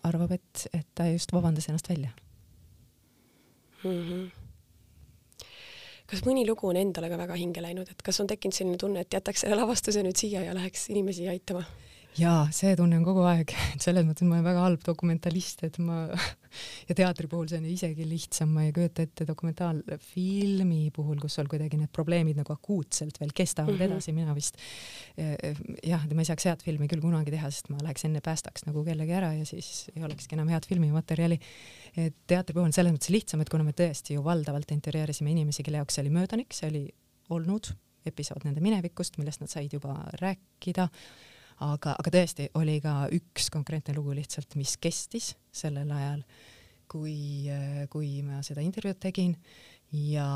arvab, 0.06 0.36
et, 0.36 0.66
et 0.72 0.86
ta 0.94 1.08
just 1.10 1.32
vabandas 1.34 1.68
ennast 1.68 1.88
välja 1.88 2.10
mm. 3.84 3.90
-hmm. 3.90 4.30
Kas 6.12 6.26
mõni 6.28 6.44
lugu 6.48 6.68
on 6.68 6.76
endale 6.76 7.08
ka 7.08 7.18
väga 7.20 7.38
hinge 7.40 7.64
läinud, 7.64 7.88
et 7.88 8.04
kas 8.04 8.20
on 8.20 8.28
tekkinud 8.30 8.56
selline 8.56 8.80
tunne, 8.80 9.04
et 9.04 9.16
jätaks 9.16 9.46
selle 9.46 9.56
lavastuse 9.56 10.04
nüüd 10.04 10.18
siia 10.20 10.44
ja 10.44 10.56
läheks 10.56 10.90
inimesi 10.92 11.28
aitama? 11.32 11.64
jaa, 12.18 12.44
see 12.52 12.74
tunne 12.76 12.98
on 13.00 13.06
kogu 13.06 13.24
aeg, 13.24 13.54
et 13.74 13.84
selles 13.84 14.04
mõttes 14.08 14.28
ma 14.28 14.36
olen 14.36 14.48
väga 14.50 14.66
halb 14.66 14.84
dokumentalist, 14.84 15.64
et 15.68 15.80
ma 15.80 16.04
ja 16.88 16.96
teatri 16.98 17.28
puhul 17.30 17.48
see 17.50 17.60
on 17.60 17.68
isegi 17.70 18.06
lihtsam, 18.08 18.52
ma 18.54 18.66
ei 18.66 18.72
kujuta 18.74 19.06
ette 19.06 19.26
dokumentaalfilmi 19.28 20.90
puhul, 20.94 21.20
kus 21.22 21.38
sul 21.38 21.50
kuidagi 21.50 21.80
need 21.80 21.92
probleemid 21.94 22.40
nagu 22.40 22.54
akuutselt 22.54 23.20
veel 23.20 23.34
kestavad 23.34 23.74
mm 23.74 23.78
-hmm. 23.78 23.92
edasi, 23.92 24.16
mina 24.16 24.34
vist 24.36 24.58
eh, 25.16 25.36
jah, 25.86 26.06
ma 26.12 26.24
ei 26.24 26.30
saaks 26.30 26.48
head 26.50 26.64
filmi 26.64 26.88
küll 26.90 27.04
kunagi 27.04 27.34
teha, 27.34 27.50
sest 27.50 27.70
ma 27.72 27.80
läheks 27.82 28.06
enne 28.08 28.20
päästaks 28.24 28.66
nagu 28.68 28.84
kellegi 28.84 29.12
ära 29.12 29.32
ja 29.34 29.46
siis 29.46 29.90
ei 29.96 30.04
olekski 30.04 30.36
enam 30.38 30.48
head 30.48 30.66
filmimaterjali. 30.68 31.38
et 31.96 32.14
teatri 32.26 32.54
puhul 32.54 32.70
on 32.70 32.72
selles 32.72 32.92
mõttes 32.92 33.12
lihtsam, 33.12 33.40
et 33.40 33.50
kuna 33.52 33.64
me 33.64 33.72
tõesti 33.76 34.14
ju 34.16 34.24
valdavalt 34.24 34.70
intervjueerisime 34.70 35.30
inimesi, 35.30 35.62
kelle 35.62 35.82
jaoks 35.82 35.94
see 35.94 36.02
oli 36.06 36.14
möödanik, 36.14 36.54
see 36.56 36.68
oli 36.68 36.86
olnud 37.30 37.74
episood 38.06 38.46
nende 38.46 38.62
minevikust, 38.64 39.18
millest 39.18 39.42
nad 39.42 39.50
said 39.52 39.72
juba 39.72 39.94
rääkida 40.20 40.88
aga, 41.62 41.94
aga 41.98 42.14
tõesti 42.14 42.48
oli 42.58 42.78
ka 42.84 43.06
üks 43.14 43.50
konkreetne 43.54 43.94
lugu 43.96 44.14
lihtsalt, 44.16 44.56
mis 44.60 44.76
kestis 44.82 45.32
sellel 45.54 45.90
ajal, 45.94 46.24
kui, 46.90 47.50
kui 47.92 48.16
ma 48.26 48.42
seda 48.46 48.64
intervjuud 48.64 49.00
tegin. 49.02 49.36
Ja 49.92 50.26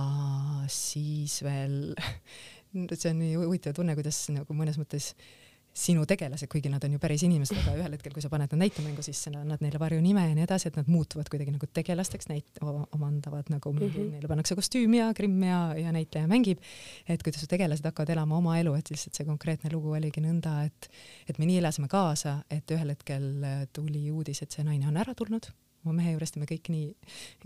siis 0.68 1.38
veel 1.44 1.94
see 3.00 3.10
on 3.10 3.20
nii 3.22 3.34
huvitav 3.40 3.76
tunne, 3.76 3.96
kuidas 3.96 4.18
nagu 4.34 4.56
mõnes 4.56 4.76
mõttes 4.80 5.14
äh, 5.14 5.45
sinu 5.76 6.06
tegelased, 6.08 6.48
kuigi 6.50 6.70
nad 6.72 6.84
on 6.86 6.94
ju 6.96 7.00
päris 7.00 7.22
inimesed, 7.26 7.58
aga 7.60 7.74
ühel 7.76 7.96
hetkel, 7.96 8.14
kui 8.14 8.24
sa 8.24 8.30
paned 8.32 8.52
nad 8.52 8.62
näitemängu 8.64 9.04
sisse, 9.04 9.32
annad 9.36 9.60
neile 9.64 9.80
varjunime 9.80 10.24
ja 10.24 10.36
nii 10.36 10.46
edasi, 10.46 10.70
et 10.70 10.78
nad 10.80 10.88
muutuvad 10.90 11.28
kuidagi 11.32 11.52
nagu 11.52 11.68
tegelasteks, 11.78 12.30
näit-, 12.30 12.62
omandavad 12.62 13.50
nagu 13.52 13.72
mm, 13.72 13.82
-hmm. 13.82 14.08
neile 14.14 14.30
pannakse 14.30 14.56
kostüüm 14.56 14.96
ja 14.96 15.10
grimm 15.16 15.42
ja, 15.42 15.60
ja 15.76 15.92
näitleja 15.92 16.26
mängib. 16.26 16.64
et 17.08 17.22
kuidas 17.22 17.40
su 17.40 17.46
tegelased 17.46 17.84
hakkavad 17.84 18.14
elama 18.16 18.36
oma 18.36 18.58
elu, 18.58 18.74
et 18.74 18.90
lihtsalt 18.90 19.14
see 19.14 19.26
konkreetne 19.26 19.70
lugu 19.72 19.92
oligi 19.92 20.20
nõnda, 20.20 20.64
et, 20.66 20.90
et 21.28 21.38
me 21.38 21.46
nii 21.46 21.58
elasime 21.58 21.88
kaasa, 21.88 22.42
et 22.50 22.70
ühel 22.70 22.96
hetkel 22.96 23.30
tuli 23.72 24.10
uudis, 24.10 24.42
et 24.42 24.52
see 24.52 24.64
naine 24.64 24.88
on 24.88 24.96
ära 24.96 25.14
tulnud 25.14 25.52
oma 25.86 25.94
mehe 26.00 26.12
juurest 26.14 26.36
ja 26.36 26.42
me 26.42 26.48
kõik 26.50 26.70
nii 26.72 26.90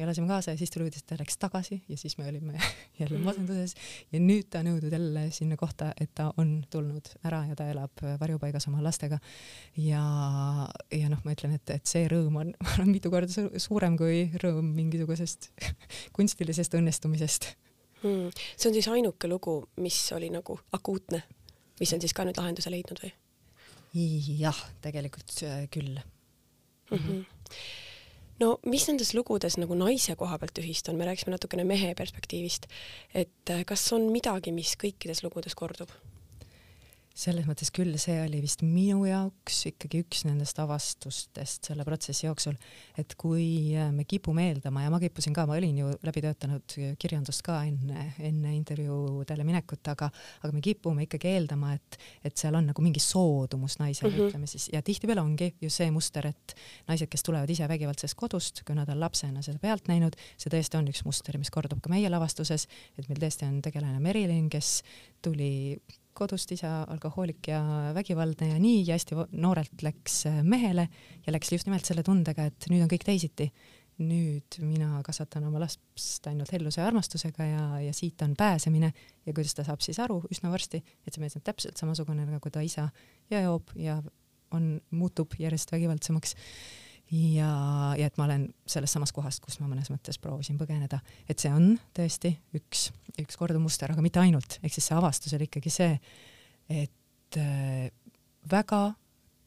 elasime 0.02 0.28
kaasa 0.30 0.54
ja 0.54 0.60
siis 0.60 0.72
tuli 0.72 0.86
uudis, 0.88 1.04
et 1.04 1.10
ta 1.12 1.18
läks 1.20 1.38
tagasi 1.40 1.80
ja 1.88 1.98
siis 2.00 2.16
me 2.18 2.26
olime 2.30 2.56
jälle 3.00 3.20
masenduses 3.24 3.76
ja 4.12 4.20
nüüd 4.22 4.48
ta 4.50 4.64
on 4.64 4.72
jõudnud 4.72 4.96
jälle 4.96 5.24
sinna 5.36 5.58
kohta, 5.60 5.92
et 6.00 6.12
ta 6.16 6.30
on 6.40 6.58
tulnud 6.72 7.12
ära 7.28 7.42
ja 7.50 7.58
ta 7.58 7.68
elab 7.70 8.04
varjupaigas 8.20 8.68
oma 8.70 8.82
lastega. 8.84 9.20
ja, 9.76 10.02
ja 10.90 11.12
noh, 11.12 11.22
ma 11.24 11.36
ütlen, 11.36 11.56
et, 11.60 11.76
et 11.76 11.86
see 11.86 12.08
rõõm 12.10 12.40
on, 12.42 12.54
ma 12.58 12.74
arvan, 12.74 12.92
mitu 12.92 13.12
korda 13.12 13.48
suurem 13.60 13.98
kui 14.00 14.26
rõõm 14.42 14.72
mingisugusest 14.76 15.50
kunstilisest 16.16 16.78
õnnestumisest 16.80 17.52
hmm.. 18.02 18.30
see 18.56 18.70
on 18.70 18.76
siis 18.76 18.88
ainuke 18.92 19.28
lugu, 19.28 19.62
mis 19.84 19.98
oli 20.16 20.30
nagu 20.32 20.58
akuutne, 20.76 21.22
mis 21.80 21.92
on 21.96 22.02
siis 22.02 22.16
ka 22.16 22.26
nüüd 22.26 22.40
lahenduse 22.40 22.72
leidnud 22.72 23.02
või? 23.04 23.12
jah, 24.38 24.56
tegelikult 24.82 25.32
äh, 25.42 25.64
küll 25.70 25.98
mm. 26.90 26.98
-hmm. 26.98 27.24
No 28.40 28.54
mis 28.66 28.86
nendes 28.88 29.14
lugudes 29.16 29.58
nagu 29.60 29.76
naise 29.78 30.16
koha 30.18 30.38
pealt 30.40 30.62
ühist 30.62 30.88
on, 30.90 30.98
me 30.98 31.08
rääkisime 31.08 31.34
natukene 31.34 31.66
mehe 31.68 31.94
perspektiivist, 31.98 32.68
et 33.14 33.52
äh, 33.52 33.64
kas 33.68 33.84
on 33.96 34.08
midagi, 34.14 34.54
mis 34.56 34.76
kõikides 34.80 35.24
lugudes 35.26 35.56
kordub? 35.58 35.92
Selles 37.16 37.46
mõttes 37.48 37.72
küll, 37.74 37.96
see 38.00 38.16
oli 38.22 38.38
vist 38.42 38.62
minu 38.62 39.02
jaoks 39.04 39.58
ikkagi 39.72 40.00
üks 40.04 40.22
nendest 40.28 40.58
avastustest 40.62 41.66
selle 41.70 41.84
protsessi 41.86 42.26
jooksul, 42.26 42.54
et 43.00 43.16
kui 43.20 43.74
äh, 43.74 43.90
me 43.94 44.06
kipume 44.08 44.46
eeldama 44.48 44.84
ja 44.84 44.92
ma 44.92 45.00
kippusin 45.02 45.34
ka, 45.36 45.44
ma 45.48 45.58
olin 45.58 45.80
ju 45.82 45.90
läbi 46.06 46.22
töötanud 46.24 46.76
kirjandust 47.02 47.42
ka 47.46 47.58
enne, 47.66 48.06
enne 48.22 48.54
intervjuudele 48.56 49.46
minekut, 49.46 49.82
aga, 49.92 50.10
aga 50.40 50.52
me 50.54 50.62
kipume 50.64 51.06
ikkagi 51.08 51.32
eeldama, 51.34 51.74
et, 51.76 52.00
et 52.24 52.36
seal 52.40 52.56
on 52.58 52.70
nagu 52.70 52.84
mingi 52.84 53.02
soodumus 53.02 53.80
naisele 53.82 54.12
mm, 54.12 54.16
-hmm. 54.16 54.30
ütleme 54.30 54.50
siis, 54.50 54.70
ja 54.72 54.82
tihtipeale 54.82 55.20
ongi 55.24 55.52
ju 55.60 55.70
see 55.70 55.90
muster, 55.90 56.30
et 56.30 56.56
naised, 56.88 57.10
kes 57.10 57.26
tulevad 57.26 57.50
ise 57.50 57.68
vägivaldsest 57.68 58.16
kodust, 58.16 58.62
kui 58.64 58.78
nad 58.78 58.88
on 58.88 59.00
lapsena 59.00 59.42
seda 59.42 59.58
pealt 59.58 59.90
näinud, 59.90 60.16
see 60.38 60.52
tõesti 60.52 60.78
on 60.78 60.88
üks 60.88 61.04
muster, 61.04 61.38
mis 61.38 61.50
kordub 61.50 61.82
ka 61.82 61.90
meie 61.90 62.08
lavastuses, 62.10 62.68
et 62.96 63.08
meil 63.08 63.20
tõesti 63.20 63.48
on 63.48 63.60
tegelane 63.62 64.00
Merilin, 64.00 64.48
kes 64.50 64.80
tuli 65.22 65.76
kodust 66.20 66.52
isa 66.54 66.82
alkohoolik 66.90 67.50
ja 67.50 67.60
vägivaldne 67.96 68.52
ja 68.52 68.60
nii 68.60 68.84
ja 68.86 68.96
hästi 68.96 69.18
noorelt 69.40 69.84
läks 69.84 70.24
äh, 70.28 70.40
mehele 70.46 70.86
ja 71.26 71.34
läks 71.34 71.52
just 71.52 71.68
nimelt 71.68 71.88
selle 71.88 72.04
tundega, 72.06 72.48
et 72.50 72.68
nüüd 72.72 72.84
on 72.84 72.90
kõik 72.92 73.06
teisiti. 73.08 73.50
nüüd 74.00 74.56
mina 74.64 75.02
kasvatan 75.04 75.44
oma 75.44 75.60
last 75.60 76.26
ainult 76.30 76.48
helluse 76.54 76.80
ja 76.80 76.86
armastusega 76.88 77.44
ja, 77.44 77.64
ja 77.84 77.90
siit 77.92 78.22
on 78.24 78.32
pääsemine 78.32 78.88
ja 79.26 79.34
kuidas 79.36 79.52
ta 79.52 79.64
saab 79.66 79.82
siis 79.84 79.98
aru 80.00 80.22
üsna 80.32 80.48
varsti, 80.48 80.80
et 81.04 81.12
see 81.12 81.20
mees 81.20 81.36
on 81.36 81.44
täpselt 81.44 81.76
samasugune 81.76 82.24
nagu 82.24 82.50
ta 82.50 82.62
isa 82.64 82.86
ja 83.30 83.42
joob 83.44 83.74
ja 83.76 83.98
on, 84.56 84.78
muutub 84.96 85.36
järjest 85.38 85.72
vägivaldsemaks 85.72 86.32
ja, 87.10 87.50
ja 87.98 88.06
et 88.06 88.18
ma 88.18 88.26
olen 88.28 88.46
selles 88.68 88.92
samas 88.94 89.12
kohas, 89.14 89.40
kus 89.42 89.58
ma 89.60 89.68
mõnes 89.70 89.90
mõttes 89.92 90.18
proovisin 90.22 90.58
põgeneda, 90.60 91.00
et 91.28 91.42
see 91.42 91.50
on 91.52 91.72
tõesti 91.96 92.32
üks, 92.56 92.88
üks 93.20 93.38
kordumuster, 93.40 93.92
aga 93.92 94.04
mitte 94.04 94.22
ainult, 94.22 94.58
ehk 94.62 94.76
siis 94.76 94.90
see 94.90 94.98
avastus 94.98 95.34
oli 95.36 95.48
ikkagi 95.50 95.72
see, 95.74 95.96
et 96.70 97.40
äh, 97.40 97.88
väga 98.50 98.82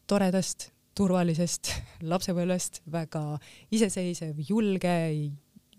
toredast, 0.10 0.70
turvalisest 0.98 1.72
lapsepõlvest 2.12 2.84
väga 2.92 3.24
iseseisev, 3.74 4.44
julge, 4.50 4.98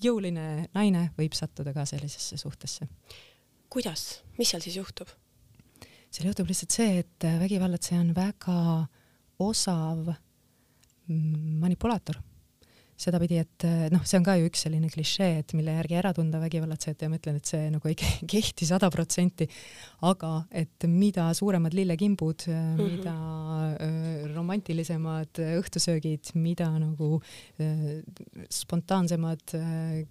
jõuline 0.02 0.70
naine 0.74 1.08
võib 1.18 1.36
sattuda 1.36 1.74
ka 1.76 1.84
sellisesse 1.88 2.40
suhtesse. 2.40 2.88
kuidas, 3.68 4.24
mis 4.38 4.50
seal 4.50 4.64
siis 4.64 4.80
juhtub? 4.80 5.08
seal 6.14 6.30
juhtub 6.30 6.48
lihtsalt 6.48 6.74
see, 6.74 7.00
et 7.02 7.26
vägivallatseja 7.40 8.00
on 8.00 8.12
väga 8.16 8.58
osav 9.42 10.14
manipulaator. 11.08 12.20
sedapidi, 12.94 13.40
et 13.42 13.64
noh, 13.90 14.04
see 14.06 14.20
on 14.20 14.24
ka 14.24 14.36
ju 14.38 14.46
üks 14.46 14.60
selline 14.64 14.86
klišee, 14.86 15.40
et 15.40 15.52
mille 15.58 15.72
järgi 15.74 15.96
ära 15.98 16.12
tunda 16.14 16.38
vägivallatsejat 16.38 17.00
ja 17.02 17.08
ma 17.10 17.18
ütlen, 17.18 17.40
et 17.40 17.50
see 17.50 17.64
nagu 17.74 17.90
ei 17.90 17.96
kehti 18.32 18.68
sada 18.68 18.86
protsenti, 18.94 19.48
aga 20.06 20.30
et 20.54 20.86
mida 20.86 21.26
suuremad 21.34 21.74
lillekimbud 21.74 22.46
mm, 22.46 22.76
-hmm. 22.78 22.92
mida 22.92 23.16
äh, 23.74 24.30
romantilisemad 24.36 25.42
õhtusöögid, 25.58 26.30
mida 26.38 26.70
nagu 26.78 27.18
äh, 27.58 27.98
spontaansemad 28.62 29.58
äh, 29.58 30.06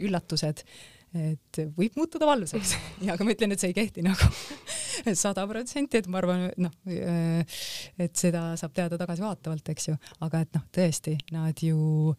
üllatused 0.00 0.64
et 1.12 1.60
võib 1.76 1.96
muutuda 2.00 2.28
valluseks 2.28 2.74
ja 3.06 3.16
aga 3.16 3.26
ma 3.26 3.34
ütlen, 3.34 3.52
et 3.52 3.60
see 3.60 3.72
ei 3.72 3.76
kehti 3.76 4.04
nagu 4.04 4.28
sada 5.24 5.44
protsenti, 5.48 6.00
et 6.00 6.08
ma 6.10 6.20
arvan, 6.20 6.46
noh, 6.62 6.74
et 6.86 8.14
seda 8.18 8.52
saab 8.60 8.74
teada 8.76 8.98
tagasivaatavalt, 9.00 9.72
eks 9.74 9.90
ju, 9.90 9.96
aga 10.24 10.42
et 10.44 10.54
noh, 10.56 10.64
tõesti, 10.74 11.16
nad 11.34 11.64
ju 11.64 12.12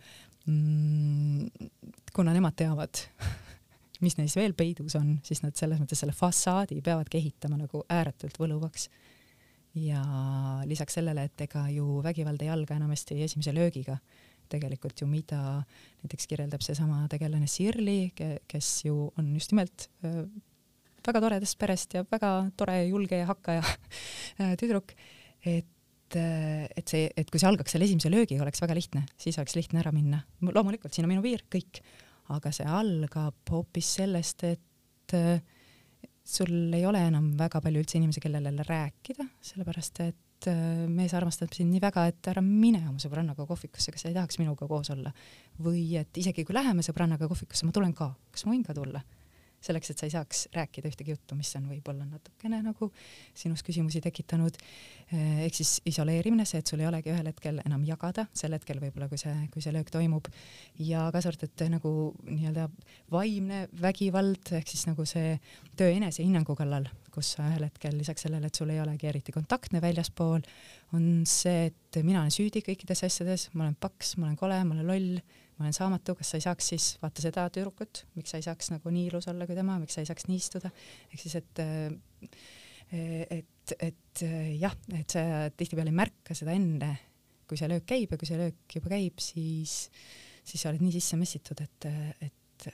mm,, 0.50 1.70
kuna 2.16 2.36
nemad 2.36 2.58
teavad, 2.60 3.06
mis 4.04 4.18
neis 4.20 4.36
veel 4.40 4.56
peidus 4.58 4.98
on, 5.00 5.16
siis 5.26 5.44
nad 5.46 5.56
selles 5.60 5.82
mõttes 5.82 6.04
selle 6.04 6.16
fassaadi 6.18 6.82
peavadki 6.84 7.22
ehitama 7.22 7.60
nagu 7.62 7.86
ääretult 7.90 8.40
võluvaks. 8.42 8.90
ja 9.74 10.04
lisaks 10.70 11.00
sellele, 11.00 11.24
et 11.26 11.42
ega 11.48 11.66
ju 11.74 12.02
vägivald 12.06 12.42
ei 12.46 12.52
alga 12.54 12.76
enamasti 12.76 13.24
esimese 13.24 13.54
löögiga 13.56 13.98
tegelikult 14.54 15.02
ju, 15.02 15.08
mida 15.10 15.64
näiteks 16.04 16.28
kirjeldab 16.30 16.62
seesama 16.62 17.08
tegelane 17.10 17.48
Sirli, 17.50 18.14
kes 18.14 18.86
ju 18.86 19.08
on 19.18 19.34
just 19.34 19.54
nimelt 19.54 19.88
väga 21.08 21.22
toredast 21.24 21.60
perest 21.60 21.98
ja 21.98 22.06
väga 22.10 22.34
tore, 22.60 22.80
julge 22.88 23.22
ja 23.22 23.30
hakkaja 23.30 23.64
tüdruk, 24.62 24.96
et 25.46 25.70
et 26.14 26.86
see, 26.86 27.08
et 27.18 27.26
kui 27.32 27.42
see 27.42 27.48
algaks 27.50 27.74
selle 27.74 27.88
esimese 27.88 28.12
löögiga, 28.14 28.44
oleks 28.44 28.62
väga 28.62 28.76
lihtne, 28.78 29.00
siis 29.18 29.40
oleks 29.42 29.56
lihtne 29.58 29.80
ära 29.82 29.90
minna. 29.90 30.20
loomulikult, 30.46 30.94
siin 30.94 31.08
on 31.08 31.10
minu 31.10 31.24
piir, 31.26 31.42
kõik, 31.50 31.80
aga 32.36 32.52
see 32.54 32.68
algab 32.70 33.50
hoopis 33.50 33.90
sellest, 33.98 34.46
et 34.46 35.16
sul 36.24 36.74
ei 36.74 36.86
ole 36.88 37.02
enam 37.08 37.34
väga 37.40 37.62
palju 37.64 37.84
üldse 37.84 37.98
inimesi, 38.00 38.22
kellele 38.24 38.54
rääkida, 38.68 39.26
sellepärast 39.44 40.04
et 40.06 40.48
äh, 40.52 40.86
mees 40.88 41.14
armastab 41.18 41.52
sind 41.56 41.74
nii 41.74 41.82
väga, 41.84 42.06
et 42.12 42.32
ära 42.32 42.44
mine 42.46 42.84
oma 42.88 43.02
sõbrannaga 43.02 43.48
kohvikusse, 43.50 43.92
kas 43.92 44.06
sa 44.06 44.12
ei 44.12 44.16
tahaks 44.16 44.40
minuga 44.40 44.68
koos 44.70 44.94
olla. 44.94 45.12
või 45.60 45.84
et 46.00 46.18
isegi 46.18 46.46
kui 46.48 46.56
läheme 46.56 46.86
sõbrannaga 46.86 47.28
kohvikusse, 47.28 47.68
ma 47.68 47.76
tulen 47.76 47.94
ka, 47.98 48.14
kas 48.32 48.46
ma 48.46 48.56
võin 48.56 48.64
ka 48.66 48.78
tulla 48.78 49.04
selleks, 49.64 49.92
et 49.92 50.02
sa 50.02 50.08
ei 50.08 50.14
saaks 50.14 50.48
rääkida 50.54 50.90
ühtegi 50.92 51.14
juttu, 51.16 51.38
mis 51.40 51.52
on 51.60 51.68
võib-olla 51.72 52.06
natukene 52.08 52.60
nagu 52.66 52.90
sinus 53.38 53.64
küsimusi 53.66 54.02
tekitanud. 54.04 54.58
Eh, 55.14 55.44
ehk 55.46 55.60
siis 55.60 55.76
isoleerimine, 55.90 56.46
see, 56.50 56.62
et 56.64 56.70
sul 56.70 56.84
ei 56.84 56.90
olegi 56.90 57.14
ühel 57.14 57.30
hetkel 57.30 57.62
enam 57.64 57.86
jagada, 57.88 58.26
sel 58.36 58.56
hetkel 58.58 58.82
võib-olla, 58.84 59.10
kui 59.12 59.22
see, 59.22 59.34
kui 59.54 59.64
see 59.64 59.76
löök 59.76 59.92
toimub 59.94 60.28
ja 60.82 61.08
kaasa 61.14 61.32
arvatud 61.32 61.66
nagu 61.74 61.94
nii-öelda 62.30 62.68
vaimne 63.14 63.68
vägivald 63.82 64.54
ehk 64.60 64.74
siis 64.74 64.88
nagu 64.90 65.06
see 65.10 65.38
töö 65.80 65.94
enesehinnangu 65.94 66.56
kallal, 66.58 66.90
kus 67.14 67.36
sa 67.38 67.48
ühel 67.52 67.68
hetkel 67.68 67.96
lisaks 68.00 68.26
sellele, 68.28 68.50
et 68.50 68.60
sul 68.60 68.74
ei 68.74 68.82
olegi 68.84 69.10
eriti 69.10 69.36
kontaktne 69.36 69.82
väljaspool, 69.84 70.44
on 70.98 71.08
see, 71.30 71.70
et 71.72 72.02
mina 72.04 72.24
olen 72.24 72.34
süüdi 72.34 72.64
kõikides 72.66 73.06
asjades, 73.08 73.50
ma 73.54 73.68
olen 73.68 73.80
paks, 73.80 74.18
ma 74.18 74.28
olen 74.28 74.38
kole, 74.40 74.60
ma 74.66 74.78
olen 74.78 74.90
loll 74.90 75.42
ma 75.58 75.68
olen 75.68 75.76
saamatu, 75.76 76.16
kas 76.18 76.34
sa 76.34 76.40
ei 76.40 76.46
saaks 76.48 76.68
siis 76.74 76.88
vaata 77.02 77.24
seda 77.24 77.46
tüdrukut, 77.54 78.04
miks 78.18 78.34
sa 78.34 78.40
ei 78.40 78.46
saaks 78.46 78.72
nagu 78.74 78.94
nii 78.94 79.08
ilus 79.12 79.28
olla 79.32 79.48
kui 79.50 79.58
tema, 79.58 79.78
miks 79.82 79.98
sa 79.98 80.04
ei 80.04 80.10
saaks 80.10 80.28
nii 80.30 80.40
istuda, 80.42 80.72
ehk 81.12 81.22
siis 81.22 81.38
et 81.40 81.64
et, 82.94 83.74
et 83.80 84.24
jah, 84.60 84.74
et 84.98 85.16
sa 85.16 85.24
tihtipeale 85.58 85.90
ei 85.94 85.98
märka 85.98 86.36
seda 86.38 86.54
enne, 86.54 86.92
kui 87.50 87.58
see 87.58 87.70
löök 87.72 87.86
käib 87.90 88.14
ja 88.14 88.20
kui 88.22 88.30
see 88.30 88.38
löök 88.38 88.78
juba 88.78 88.92
käib, 88.94 89.22
siis, 89.24 89.88
siis 90.46 90.62
sa 90.62 90.72
oled 90.72 90.84
nii 90.84 90.94
sisse 90.98 91.18
messitud, 91.18 91.64
et, 91.64 91.88
et 92.28 92.68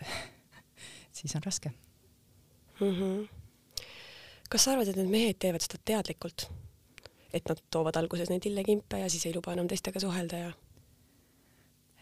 siis 1.15 1.35
on 1.35 1.45
raske 1.45 1.71
mm. 1.71 2.95
-hmm. 2.95 3.85
kas 4.49 4.63
sa 4.63 4.73
arvad, 4.73 4.91
et 4.91 4.99
need 4.99 5.11
mehed 5.11 5.39
teevad 5.39 5.63
seda 5.63 5.79
teadlikult? 5.85 6.49
et 7.33 7.45
nad 7.45 7.59
toovad 7.71 7.95
alguses 7.95 8.29
neid 8.29 8.45
lillekimpe 8.47 8.99
ja 9.03 9.09
siis 9.09 9.25
ei 9.25 9.35
luba 9.35 9.53
enam 9.53 9.67
teistega 9.67 9.99
suhelda 10.01 10.37
ja 10.37 10.51
Eh, 10.51 10.68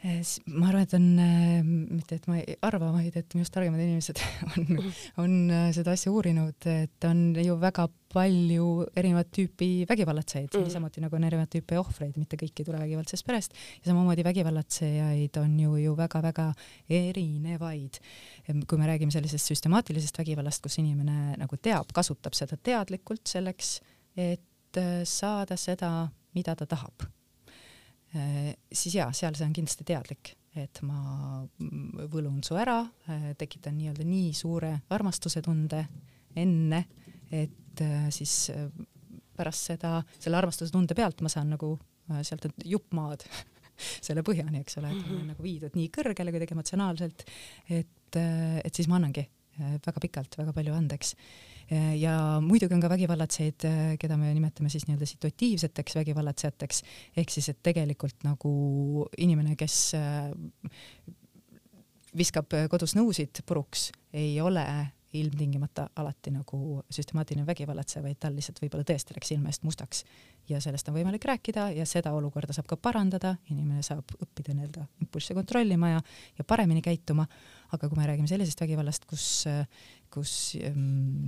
ma 0.05 0.67
arvan, 0.69 0.83
et 0.85 0.93
on, 0.93 1.05
eh, 1.19 1.61
mitte 1.65 2.17
et 2.19 2.27
ma 2.29 2.37
ei 2.37 2.55
arva, 2.61 2.91
vaid 2.93 3.15
et 3.17 3.33
minust 3.33 3.53
targemad 3.53 3.81
inimesed 3.81 4.19
on, 4.51 4.77
on 5.23 5.33
eh, 5.49 5.69
seda 5.73 5.95
asja 5.97 6.11
uurinud, 6.13 6.67
et 6.69 7.07
on 7.07 7.31
ju 7.41 7.55
väga 7.59 7.87
palju 8.13 8.67
erinevat 8.97 9.31
tüüpi 9.33 9.87
vägivallatsejaid 9.89 10.53
mm., 10.53 10.67
niisamuti 10.67 11.03
nagu 11.03 11.17
on 11.17 11.25
erinevat 11.27 11.51
tüüpi 11.55 11.79
ohvreid, 11.81 12.15
mitte 12.21 12.37
kõik 12.39 12.61
ei 12.61 12.69
tule 12.69 12.83
vägivaldsest 12.83 13.25
perest 13.27 13.57
ja 13.81 13.89
samamoodi 13.89 14.25
vägivallatsejaid 14.27 15.41
on 15.41 15.57
ju, 15.65 15.73
ju 15.81 15.97
väga-väga 15.97 16.47
erinevaid. 17.01 17.99
kui 18.69 18.79
me 18.79 18.87
räägime 18.87 19.11
sellisest 19.11 19.51
süstemaatilisest 19.51 20.21
vägivallast, 20.21 20.61
kus 20.63 20.77
inimene 20.79 21.35
nagu 21.41 21.57
teab, 21.57 21.89
kasutab 21.93 22.37
seda 22.37 22.55
teadlikult 22.57 23.25
selleks, 23.27 23.79
et 24.15 24.81
saada 25.09 25.57
seda, 25.57 26.07
mida 26.37 26.55
ta 26.55 26.69
tahab 26.69 27.09
siis 28.13 28.95
jaa, 28.95 29.11
seal 29.15 29.35
see 29.35 29.47
on 29.47 29.55
kindlasti 29.55 29.85
teadlik, 29.87 30.31
et 30.57 30.79
ma 30.87 31.41
võlun 32.11 32.39
su 32.45 32.57
ära, 32.57 32.79
äh, 33.11 33.29
tekitan 33.37 33.77
nii-öelda 33.77 34.05
nii 34.07 34.31
suure 34.37 34.71
armastuse 34.95 35.43
tunde 35.45 35.83
enne, 36.37 36.83
et 37.29 37.83
äh, 37.83 38.07
siis 38.13 38.49
pärast 39.37 39.73
seda, 39.73 39.99
selle 40.17 40.39
armastuse 40.39 40.73
tunde 40.73 40.97
pealt 40.97 41.21
ma 41.21 41.29
saan 41.29 41.51
nagu 41.53 41.75
sealt 42.23 42.47
jupp 42.65 42.95
maad 42.97 43.25
selle 44.07 44.23
põhjani, 44.25 44.63
eks 44.63 44.79
ole, 44.79 44.93
et 44.93 45.01
mm 45.03 45.09
-hmm. 45.11 45.27
nagu 45.33 45.43
viidud 45.43 45.75
nii 45.77 45.91
kõrgele 45.93 46.33
kuidagi 46.33 46.55
emotsionaalselt, 46.55 47.25
et, 47.69 48.17
et 48.17 48.73
siis 48.73 48.87
ma 48.87 48.97
annangi 48.97 49.27
väga 49.57 50.01
pikalt 50.01 50.37
väga 50.39 50.53
palju 50.53 50.73
andeks 50.73 51.13
ja 51.99 52.15
muidugi 52.43 52.75
on 52.75 52.81
ka 52.83 52.89
vägivallatsejaid, 52.91 53.67
keda 53.99 54.17
me 54.19 54.33
nimetame 54.33 54.71
siis 54.71 54.87
nii-öelda 54.87 55.07
situatiivseteks 55.09 55.97
vägivallatsejateks, 55.99 56.83
ehk 57.17 57.33
siis, 57.33 57.49
et 57.51 57.59
tegelikult 57.65 58.23
nagu 58.27 58.51
inimene, 59.17 59.57
kes 59.59 59.79
viskab 62.17 62.55
kodus 62.71 62.95
nõusid 62.97 63.43
puruks, 63.45 63.89
ei 64.15 64.39
ole 64.41 64.63
ilmtingimata 65.13 65.89
alati 65.95 66.31
nagu 66.35 66.81
süstemaatiline 66.91 67.45
vägivallatseja, 67.47 68.03
vaid 68.03 68.19
tal 68.19 68.35
lihtsalt 68.35 68.59
võib-olla 68.61 68.85
tõesti 68.87 69.15
läks 69.15 69.31
silme 69.31 69.51
eest 69.51 69.63
mustaks. 69.63 70.03
Ja 70.49 70.59
sellest 70.63 70.89
on 70.89 70.97
võimalik 70.97 71.25
rääkida 71.27 71.69
ja 71.75 71.85
seda 71.87 72.11
olukorda 72.15 72.55
saab 72.55 72.67
ka 72.69 72.77
parandada, 72.79 73.35
inimene 73.51 73.83
saab 73.85 74.11
õppida 74.19 74.55
nii-öelda 74.55 74.85
impulsse 75.03 75.35
kontrollima 75.37 75.93
ja, 75.95 76.03
ja 76.37 76.47
paremini 76.47 76.83
käituma. 76.83 77.27
aga 77.71 77.89
kui 77.89 77.97
me 77.99 78.07
räägime 78.07 78.27
sellisest 78.27 78.61
vägivallast, 78.61 79.05
kus, 79.05 79.45
kus 80.13 80.33
ähm, 80.63 81.27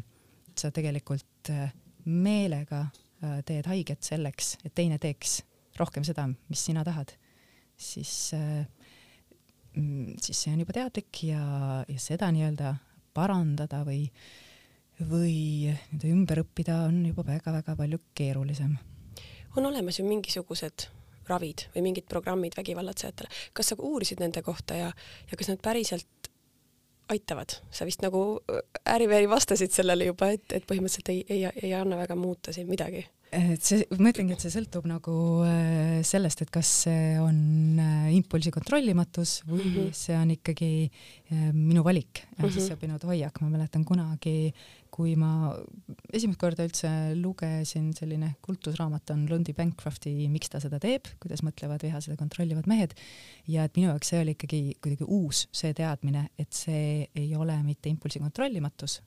sa 0.60 0.72
tegelikult 0.76 1.52
äh, 1.54 1.72
meelega 2.06 2.86
äh, 3.24 3.40
teed 3.48 3.70
haiget 3.70 4.04
selleks, 4.06 4.58
et 4.66 4.76
teine 4.76 5.00
teeks 5.02 5.40
rohkem 5.80 6.04
seda, 6.08 6.28
mis 6.50 6.66
sina 6.66 6.84
tahad, 6.88 7.14
siis 7.80 8.34
äh, 8.36 8.66
mm, 9.74 10.20
siis 10.22 10.44
see 10.44 10.54
on 10.54 10.64
juba 10.64 10.76
teadlik 10.76 11.24
ja, 11.30 11.42
ja 11.88 12.00
seda 12.02 12.32
nii-öelda 12.36 12.76
parandada 13.16 13.82
või, 13.88 14.06
või 15.00 15.36
nii-öelda 15.72 16.14
ümber 16.14 16.44
õppida 16.44 16.84
on 16.88 17.02
juba 17.10 17.26
väga-väga 17.32 17.76
palju 17.80 18.02
keerulisem. 18.16 18.78
on 19.58 19.66
olemas 19.66 20.00
ju 20.00 20.06
mingisugused 20.08 20.90
ravid 21.30 21.68
või 21.76 21.90
mingid 21.90 22.08
programmid 22.10 22.56
vägivallatsejatele, 22.58 23.30
kas 23.54 23.72
sa 23.72 23.78
uurisid 23.78 24.22
nende 24.22 24.42
kohta 24.42 24.78
ja, 24.78 24.92
ja 25.32 25.38
kas 25.38 25.52
nad 25.52 25.62
päriselt 25.62 26.29
aitavad, 27.10 27.56
sa 27.72 27.86
vist 27.88 28.04
nagu 28.06 28.22
äriväri 28.86 29.30
vastasid 29.30 29.74
sellele 29.74 30.10
juba, 30.12 30.30
et, 30.36 30.46
et 30.54 30.66
põhimõtteliselt 30.70 31.10
ei, 31.14 31.24
ei, 31.30 31.48
ei 31.64 31.74
anna 31.74 31.98
väga 31.98 32.18
muuta 32.20 32.54
siin 32.54 32.70
midagi 32.70 33.06
et 33.36 33.62
see, 33.62 33.86
ma 34.02 34.10
ütlengi, 34.10 34.34
et 34.34 34.44
see 34.44 34.52
sõltub 34.54 34.88
nagu 34.90 35.14
äh, 35.46 36.00
sellest, 36.08 36.42
et 36.44 36.52
kas 36.54 36.70
see 36.86 37.14
on 37.22 37.80
äh, 37.82 38.10
impulsi 38.16 38.52
kontrollimatus 38.54 39.40
või 39.46 39.62
mm 39.62 39.76
-hmm. 39.76 39.94
see 39.94 40.18
on 40.18 40.32
ikkagi 40.34 40.72
äh, 40.90 41.50
minu 41.54 41.84
valik 41.86 42.24
mm, 42.26 42.42
-hmm. 42.42 42.54
siis 42.54 42.72
õppinud 42.74 43.06
hoiak. 43.06 43.42
ma 43.42 43.50
mäletan 43.50 43.86
kunagi, 43.86 44.54
kui 44.90 45.16
ma 45.16 45.54
esimest 46.14 46.40
korda 46.40 46.66
üldse 46.66 46.90
lugesin, 47.16 47.94
selline 47.94 48.36
kultusraamat 48.42 49.10
on 49.12 49.28
Lundi 49.30 49.54
Bancrofti 49.54 50.28
Miks 50.28 50.50
ta 50.50 50.60
seda 50.60 50.80
teeb, 50.80 51.06
kuidas 51.20 51.44
mõtlevad 51.44 51.84
vihased 51.84 52.12
ja 52.12 52.18
kontrollivad 52.18 52.68
mehed. 52.68 52.94
ja 53.48 53.64
et 53.64 53.76
minu 53.76 53.90
jaoks 53.90 54.10
see 54.10 54.22
oli 54.22 54.32
ikkagi 54.32 54.78
kuidagi 54.82 55.06
uus, 55.06 55.48
see 55.52 55.74
teadmine, 55.74 56.30
et 56.38 56.54
see 56.54 57.10
ei 57.16 57.36
ole 57.36 57.64
mitte 57.64 57.90
impulsi 57.90 58.20
kontrollimatus, 58.20 59.02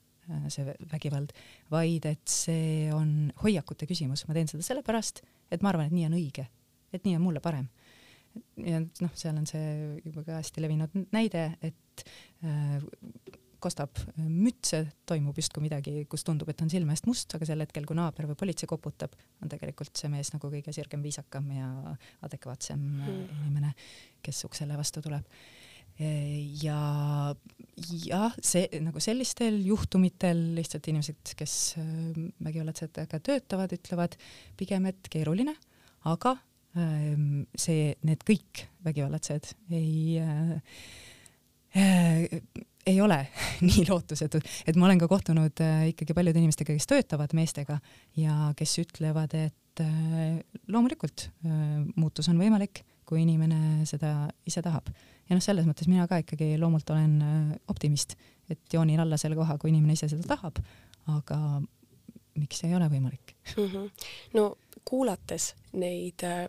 see 0.53 0.75
vägivald, 0.91 1.33
vaid 1.71 2.07
et 2.09 2.23
see 2.29 2.89
on 2.95 3.31
hoiakute 3.43 3.87
küsimus, 3.89 4.25
ma 4.27 4.37
teen 4.37 4.49
seda 4.51 4.65
sellepärast, 4.65 5.23
et 5.51 5.63
ma 5.63 5.73
arvan, 5.73 5.89
et 5.89 5.95
nii 5.95 6.07
on 6.09 6.17
õige, 6.19 6.47
et 6.93 7.07
nii 7.07 7.17
on 7.19 7.25
mulle 7.25 7.43
parem. 7.43 7.69
ja 8.57 8.79
noh, 8.81 9.13
seal 9.13 9.37
on 9.37 9.45
see 9.45 10.01
juba 10.01 10.23
ka 10.25 10.39
hästi 10.39 10.63
levinud 10.63 10.95
näide, 11.13 11.51
et 11.61 12.05
äh, 12.45 12.79
kostab 13.63 13.99
mütse, 14.17 14.81
toimub 15.07 15.37
justkui 15.39 15.63
midagi, 15.63 16.03
kus 16.11 16.25
tundub, 16.27 16.49
et 16.51 16.61
on 16.63 16.71
silme 16.71 16.95
eest 16.95 17.07
must, 17.07 17.31
aga 17.37 17.47
sel 17.47 17.63
hetkel, 17.63 17.85
kui 17.87 17.95
naaber 17.95 18.27
või 18.31 18.39
politsei 18.39 18.67
koputab, 18.69 19.13
on 19.43 19.51
tegelikult 19.51 19.95
see 19.99 20.11
mees 20.11 20.33
nagu 20.33 20.49
kõige 20.51 20.73
sirgem, 20.75 21.03
viisakam 21.05 21.47
ja 21.55 21.69
adekvaatsem 22.27 22.81
mm. 22.81 23.21
inimene, 23.43 23.71
kes 24.25 24.43
uksele 24.49 24.79
vastu 24.79 25.03
tuleb 25.05 25.29
ja 25.99 26.77
jah, 28.05 28.33
see 28.43 28.81
nagu 28.83 29.01
sellistel 29.03 29.59
juhtumitel 29.65 30.39
lihtsalt 30.57 30.87
inimesed, 30.91 31.33
kes 31.37 31.55
äh, 31.81 32.17
vägivallatsejatega 32.43 33.19
töötavad, 33.23 33.75
ütlevad 33.77 34.17
pigem, 34.59 34.87
et 34.89 35.09
keeruline, 35.11 35.55
aga 36.09 36.35
ähm, 36.77 37.45
see, 37.55 37.93
need 38.05 38.23
kõik 38.27 38.65
vägivallatsejad 38.85 39.53
ei 39.73 40.19
äh, 40.21 40.53
äh, 41.79 42.39
ei 42.83 42.99
ole 43.01 43.19
nii 43.67 43.87
lootusetud, 43.87 44.45
et 44.67 44.77
ma 44.79 44.89
olen 44.89 45.01
ka 45.01 45.09
kohtunud 45.11 45.63
äh, 45.63 45.89
ikkagi 45.93 46.15
paljude 46.15 46.41
inimestega, 46.41 46.75
kes 46.75 46.89
töötavad 46.89 47.35
meestega 47.37 47.79
ja 48.19 48.51
kes 48.59 48.79
ütlevad, 48.83 49.35
et 49.39 49.59
loomulikult 50.69 51.31
muutus 51.97 52.27
on 52.29 52.37
võimalik, 52.37 52.83
kui 53.09 53.23
inimene 53.23 53.87
seda 53.89 54.27
ise 54.45 54.61
tahab 54.61 54.91
ja 55.29 55.37
noh, 55.37 55.43
selles 55.43 55.67
mõttes 55.69 55.89
mina 55.91 56.07
ka 56.09 56.21
ikkagi 56.23 56.53
loomult 56.61 56.89
olen 56.93 57.15
äh, 57.21 57.53
optimist, 57.71 58.17
et 58.51 58.61
joonin 58.73 58.99
alla 59.03 59.17
selle 59.19 59.37
koha, 59.39 59.57
kui 59.61 59.71
inimene 59.73 59.95
ise 59.97 60.11
seda 60.11 60.35
tahab, 60.35 60.59
aga 61.13 61.39
miks 62.39 62.63
ei 62.65 62.75
ole 62.75 62.89
võimalik 62.89 63.35
mm? 63.55 63.65
-hmm. 63.65 63.89
no 64.33 64.55
kuulates 64.89 65.53
neid 65.77 66.23
äh, 66.27 66.47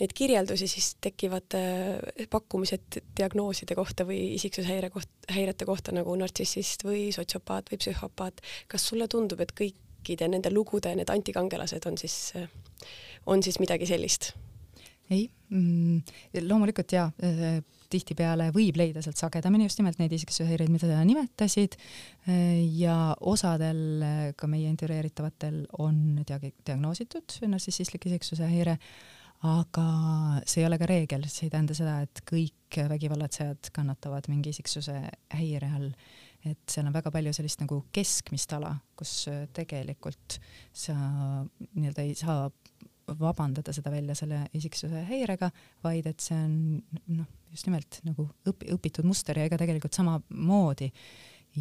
neid 0.00 0.12
kirjeldusi, 0.14 0.68
siis 0.68 0.96
tekivad 1.00 1.54
äh, 1.54 2.26
pakkumised 2.30 3.00
diagnooside 3.16 3.76
kohta 3.78 4.06
või 4.08 4.34
isiksushäire 4.34 4.90
koht, 4.90 5.10
häirete 5.30 5.68
kohta 5.68 5.94
nagu 5.94 6.14
nartsissist 6.18 6.84
või 6.84 7.10
sotsiopaat 7.14 7.70
või 7.70 7.78
psühhopaat. 7.78 8.40
kas 8.68 8.88
sulle 8.88 9.08
tundub, 9.08 9.40
et 9.40 9.52
kõikide 9.52 10.28
nende 10.28 10.50
lugude 10.50 10.94
need 10.96 11.10
antikangelased 11.12 11.86
on 11.86 11.98
siis, 11.98 12.32
on 13.26 13.42
siis 13.42 13.60
midagi 13.62 13.86
sellist? 13.86 14.32
Ei 15.12 15.28
mm,, 15.52 16.00
loomulikult 16.48 16.94
jaa, 16.96 17.06
äh, 17.22 17.60
tihtipeale 17.92 18.48
võib 18.54 18.78
leida 18.80 19.02
sealt 19.04 19.20
sagedamini 19.20 19.66
just 19.68 19.80
nimelt 19.80 20.00
neid 20.00 20.14
isiksushäireid, 20.16 20.72
mida 20.72 20.88
sa 20.88 21.02
nimetasid 21.06 21.76
äh, 21.76 22.62
ja 22.78 22.96
osadel 23.20 23.82
äh, 24.06 24.22
ka 24.38 24.48
meie 24.50 24.70
intervjueeritavatel 24.72 25.64
on 25.84 26.22
diag-, 26.28 26.52
diagnoositud 26.66 27.42
narcissistlik 27.52 28.08
isiksuse 28.10 28.48
häire, 28.48 28.78
aga 29.48 29.86
see 30.46 30.62
ei 30.62 30.68
ole 30.68 30.78
ka 30.80 30.88
reegel, 30.88 31.26
see 31.28 31.48
ei 31.48 31.54
tähenda 31.54 31.76
seda, 31.76 32.00
et 32.06 32.24
kõik 32.28 32.82
vägivallatsejad 32.92 33.72
kannatavad 33.74 34.28
mingi 34.32 34.54
isiksuse 34.54 34.98
häire 35.36 35.72
all. 35.76 35.88
Et 36.42 36.58
seal 36.66 36.88
on 36.88 36.94
väga 36.94 37.12
palju 37.14 37.30
sellist 37.36 37.60
nagu 37.62 37.84
keskmist 37.94 38.50
ala, 38.56 38.72
kus 38.98 39.28
tegelikult 39.54 40.40
sa 40.74 40.94
nii-öelda 40.96 42.02
ei 42.02 42.16
saa 42.18 42.48
vabandada 43.18 43.74
seda 43.74 43.92
välja 43.92 44.14
selle 44.18 44.44
isiksuse 44.54 45.04
häirega, 45.08 45.50
vaid 45.84 46.06
et 46.10 46.20
see 46.24 46.38
on 46.38 46.54
noh, 47.18 47.28
just 47.52 47.68
nimelt 47.68 48.00
nagu 48.06 48.28
õpi-, 48.48 48.70
õpitud 48.76 49.08
muster 49.08 49.38
ja 49.38 49.46
ega 49.48 49.58
tegelikult 49.60 49.96
samamoodi 49.98 50.90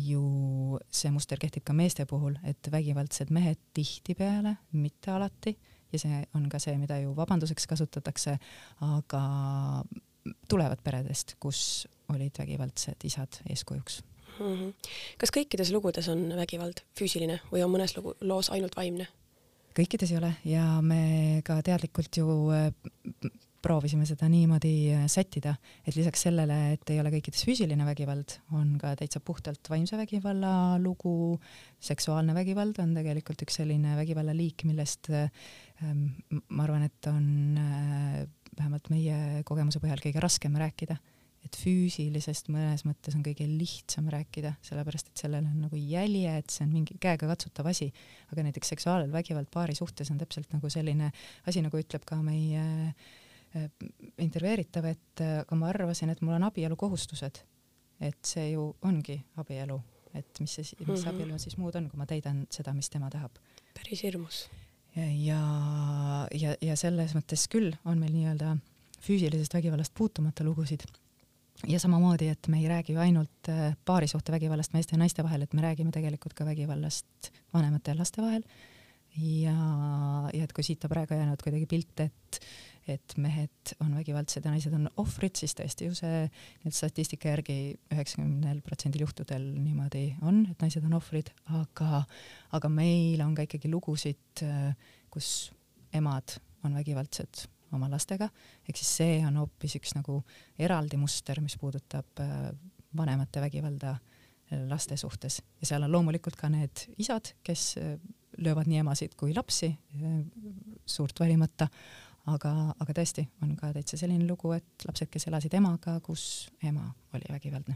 ju 0.01 0.79
see 0.93 1.11
muster 1.11 1.39
kehtib 1.39 1.65
ka 1.67 1.75
meeste 1.75 2.05
puhul, 2.07 2.37
et 2.47 2.71
vägivaldsed 2.71 3.31
mehed 3.35 3.59
tihtipeale, 3.75 4.55
mitte 4.79 5.11
alati, 5.11 5.55
ja 5.91 5.99
see 5.99 6.21
on 6.37 6.47
ka 6.51 6.61
see, 6.63 6.77
mida 6.79 6.99
ju 7.01 7.11
vabanduseks 7.17 7.67
kasutatakse, 7.67 8.37
aga 8.87 9.23
tulevad 10.47 10.79
peredest, 10.83 11.35
kus 11.43 11.89
olid 12.13 12.37
vägivaldsed 12.39 13.03
isad 13.07 13.41
eeskujuks 13.49 14.01
mm. 14.39 14.55
-hmm. 14.57 14.73
kas 15.17 15.33
kõikides 15.37 15.71
lugudes 15.73 16.07
on 16.09 16.29
vägivald 16.35 16.83
füüsiline 16.99 17.39
või 17.51 17.63
on 17.65 17.73
mõnes 17.73 17.95
lugu, 17.97 18.15
loos 18.21 18.49
ainult 18.49 18.75
vaimne? 18.77 19.07
Kõikides 19.77 20.11
ei 20.13 20.19
ole. 20.19 20.33
Ja 20.47 20.65
me 20.85 21.41
ka 21.47 21.59
teadlikult 21.65 22.17
ju 22.21 22.27
äh, 22.55 22.69
proovisime 23.61 24.07
seda 24.09 24.27
niimoodi 24.31 24.73
äh, 24.95 25.05
sättida, 25.11 25.53
et 25.85 25.95
lisaks 25.97 26.25
sellele, 26.27 26.57
et 26.75 26.93
ei 26.93 26.99
ole 27.01 27.13
kõikides 27.13 27.45
füüsiline 27.47 27.85
vägivald, 27.87 28.37
on 28.57 28.75
ka 28.81 28.95
täitsa 28.99 29.21
puhtalt 29.23 29.69
vaimse 29.71 29.99
vägivalla 29.99 30.53
lugu, 30.81 31.37
seksuaalne 31.81 32.35
vägivald 32.37 32.81
on 32.83 32.95
tegelikult 32.97 33.45
üks 33.45 33.61
selline 33.61 33.95
vägivallaliik, 33.99 34.65
millest 34.69 35.11
ähm, 35.13 36.07
ma 36.49 36.67
arvan, 36.67 36.87
et 36.89 37.11
on 37.11 37.25
äh, 37.61 38.21
vähemalt 38.57 38.91
meie 38.93 39.45
kogemuse 39.47 39.81
põhjal 39.83 40.01
kõige 40.03 40.23
raskem 40.23 40.57
rääkida 40.59 40.99
et 41.45 41.57
füüsilisest 41.57 42.51
mõnes 42.53 42.83
mõttes 42.85 43.15
on 43.17 43.23
kõige 43.25 43.47
lihtsam 43.49 44.09
rääkida, 44.13 44.53
sellepärast 44.65 45.09
et 45.11 45.23
sellel 45.23 45.47
on 45.47 45.63
nagu 45.65 45.79
jälje, 45.79 46.35
et 46.37 46.53
see 46.53 46.65
on 46.67 46.73
mingi 46.75 46.97
käegakatsutav 47.01 47.71
asi, 47.71 47.89
aga 48.33 48.45
näiteks 48.45 48.73
seksuaalvägivald 48.75 49.49
paari 49.53 49.75
suhtes 49.77 50.11
on 50.13 50.21
täpselt 50.21 50.53
nagu 50.53 50.69
selline 50.71 51.11
asi, 51.49 51.63
nagu 51.65 51.81
ütleb 51.81 52.05
ka 52.07 52.19
meie 52.25 52.63
äh, 52.91 53.67
intervjueeritav, 54.21 54.91
et 54.93 55.25
äh, 55.25 55.39
aga 55.41 55.57
ma 55.57 55.71
arvasin, 55.73 56.13
et 56.13 56.21
mul 56.21 56.37
on 56.37 56.49
abielukohustused. 56.51 57.45
et 58.01 58.25
see 58.25 58.47
ju 58.55 58.63
ongi 58.81 59.19
abielu, 59.37 59.75
et 60.17 60.39
mis 60.41 60.55
see, 60.55 60.63
mis 60.79 60.87
mm 60.87 60.95
-hmm. 60.95 61.09
abielu 61.09 61.37
siis 61.39 61.57
muud 61.57 61.75
on, 61.75 61.89
kui 61.89 61.97
ma 61.97 62.05
täidan 62.05 62.47
seda, 62.49 62.73
mis 62.73 62.89
tema 62.89 63.09
tahab. 63.09 63.31
päris 63.73 64.03
hirmus. 64.03 64.49
ja, 64.95 65.05
ja, 65.11 66.27
ja, 66.33 66.55
ja 66.61 66.75
selles 66.75 67.13
mõttes 67.15 67.47
küll 67.49 67.73
on 67.85 67.99
meil 67.99 68.13
nii-öelda 68.13 68.57
füüsilisest 69.01 69.53
vägivallast 69.53 69.93
puutumata 69.93 70.43
lugusid 70.43 70.81
ja 71.67 71.79
samamoodi, 71.79 72.31
et 72.31 72.47
me 72.49 72.59
ei 72.61 72.69
räägi 72.69 72.95
ju 72.95 72.99
ainult 72.99 73.49
äh, 73.49 73.75
paarisuhtevägivallast 73.85 74.73
meeste 74.73 74.95
ja 74.95 75.01
naiste 75.01 75.23
vahel, 75.23 75.45
et 75.45 75.53
me 75.53 75.61
räägime 75.61 75.91
tegelikult 75.93 76.33
ka 76.37 76.45
vägivallast 76.45 77.31
vanemate 77.53 77.91
ja 77.91 77.97
laste 77.97 78.21
vahel. 78.21 78.43
ja, 79.17 79.55
ja 80.33 80.43
et 80.43 80.53
kui 80.55 80.63
siit 80.63 80.83
on 80.87 80.93
praegu 80.93 81.13
jäänud 81.13 81.41
kuidagi 81.43 81.65
pilt, 81.67 81.99
et, 81.99 82.39
et 82.87 83.15
mehed 83.19 83.73
on 83.83 83.91
vägivaldsed 83.97 84.45
ja 84.45 84.53
naised 84.53 84.73
on 84.73 84.87
ohvrid, 85.03 85.35
siis 85.35 85.53
tõesti 85.57 85.89
ju 85.89 85.95
see 85.99 86.23
nüüd 86.63 86.77
statistika 86.77 87.33
järgi 87.33 87.57
üheksakümnel 87.91 88.61
protsendil 88.65 89.03
juhtudel 89.03 89.49
niimoodi 89.59 90.05
on, 90.21 90.45
et 90.51 90.63
naised 90.63 90.85
on 90.87 90.95
ohvrid, 90.97 91.33
aga, 91.59 92.05
aga 92.55 92.71
meil 92.71 93.21
on 93.25 93.35
ka 93.35 93.45
ikkagi 93.49 93.71
lugusid, 93.71 94.45
kus 95.11 95.51
emad 95.93 96.39
on 96.63 96.79
vägivaldsed 96.79 97.49
oma 97.75 97.89
lastega, 97.91 98.29
ehk 98.67 98.77
siis 98.79 98.93
see 99.01 99.17
on 99.27 99.39
hoopis 99.41 99.77
üks 99.79 99.95
nagu 99.97 100.21
eraldi 100.59 100.99
muster, 101.01 101.41
mis 101.43 101.57
puudutab 101.61 102.21
äh, 102.23 102.51
vanemate 102.97 103.43
vägivalda 103.43 103.95
äh, 103.95 104.63
laste 104.69 104.97
suhtes. 104.97 105.41
Ja 105.61 105.71
seal 105.71 105.87
on 105.87 105.93
loomulikult 105.93 106.37
ka 106.39 106.49
need 106.51 106.85
isad, 107.01 107.33
kes 107.43 107.75
äh, 107.81 107.95
löövad 108.41 108.69
nii 108.71 108.81
emasid 108.81 109.15
kui 109.19 109.33
lapsi 109.35 109.69
suurt 110.87 111.19
valimata, 111.19 111.67
aga, 112.31 112.53
aga 112.79 112.95
tõesti 112.95 113.25
on 113.43 113.55
ka 113.59 113.73
täitsa 113.75 113.99
selline 113.99 114.27
lugu, 114.27 114.53
et 114.55 114.85
lapsed, 114.87 115.11
kes 115.11 115.27
elasid 115.29 115.53
emaga, 115.59 115.97
kus 116.03 116.23
ema 116.63 116.87
oli 117.15 117.27
vägivaldne. 117.29 117.75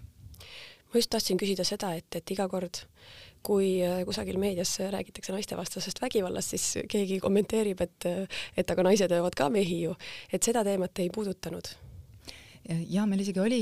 Ma 0.95 1.03
just 1.03 1.11
tahtsin 1.11 1.39
küsida 1.39 1.65
seda, 1.67 1.91
et, 1.99 2.07
et 2.15 2.31
iga 2.31 2.47
kord, 2.51 2.79
kui 3.45 3.81
äh, 3.83 3.99
kusagil 4.07 4.39
meedias 4.41 4.77
räägitakse 4.79 5.35
naistevastasest 5.35 5.99
vägivallast, 6.01 6.55
siis 6.55 6.85
keegi 6.91 7.19
kommenteerib, 7.23 7.83
et, 7.83 8.07
et 8.55 8.71
aga 8.71 8.87
naised 8.87 9.11
löövad 9.11 9.35
ka 9.35 9.49
mehi 9.51 9.81
ju, 9.83 9.97
et 10.31 10.47
seda 10.47 10.63
teemat 10.63 11.03
ei 11.03 11.11
puudutanud. 11.13 11.75
Ja 12.89 13.03
meil 13.05 13.21
isegi 13.21 13.37
oli 13.37 13.59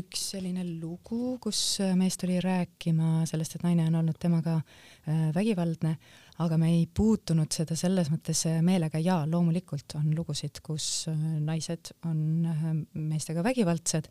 üks 0.00 0.22
selline 0.32 0.64
lugu, 0.80 1.36
kus 1.42 1.78
mees 1.94 2.16
tuli 2.18 2.40
rääkima 2.42 3.22
sellest, 3.30 3.54
et 3.54 3.62
naine 3.62 3.84
on 3.86 4.00
olnud 4.00 4.16
temaga 4.18 4.56
äh, 4.58 5.28
vägivaldne, 5.36 5.92
aga 6.42 6.58
me 6.58 6.72
ei 6.72 6.88
puutunud 6.90 7.54
seda 7.54 7.76
selles 7.78 8.10
mõttes 8.10 8.42
meelega. 8.66 8.98
Ja 8.98 9.20
loomulikult 9.30 9.94
on 10.00 10.10
lugusid, 10.16 10.58
kus 10.66 11.06
äh, 11.12 11.20
naised 11.46 11.92
on 12.08 12.24
äh, 12.50 12.64
meestega 12.98 13.44
vägivaldsed, 13.46 14.10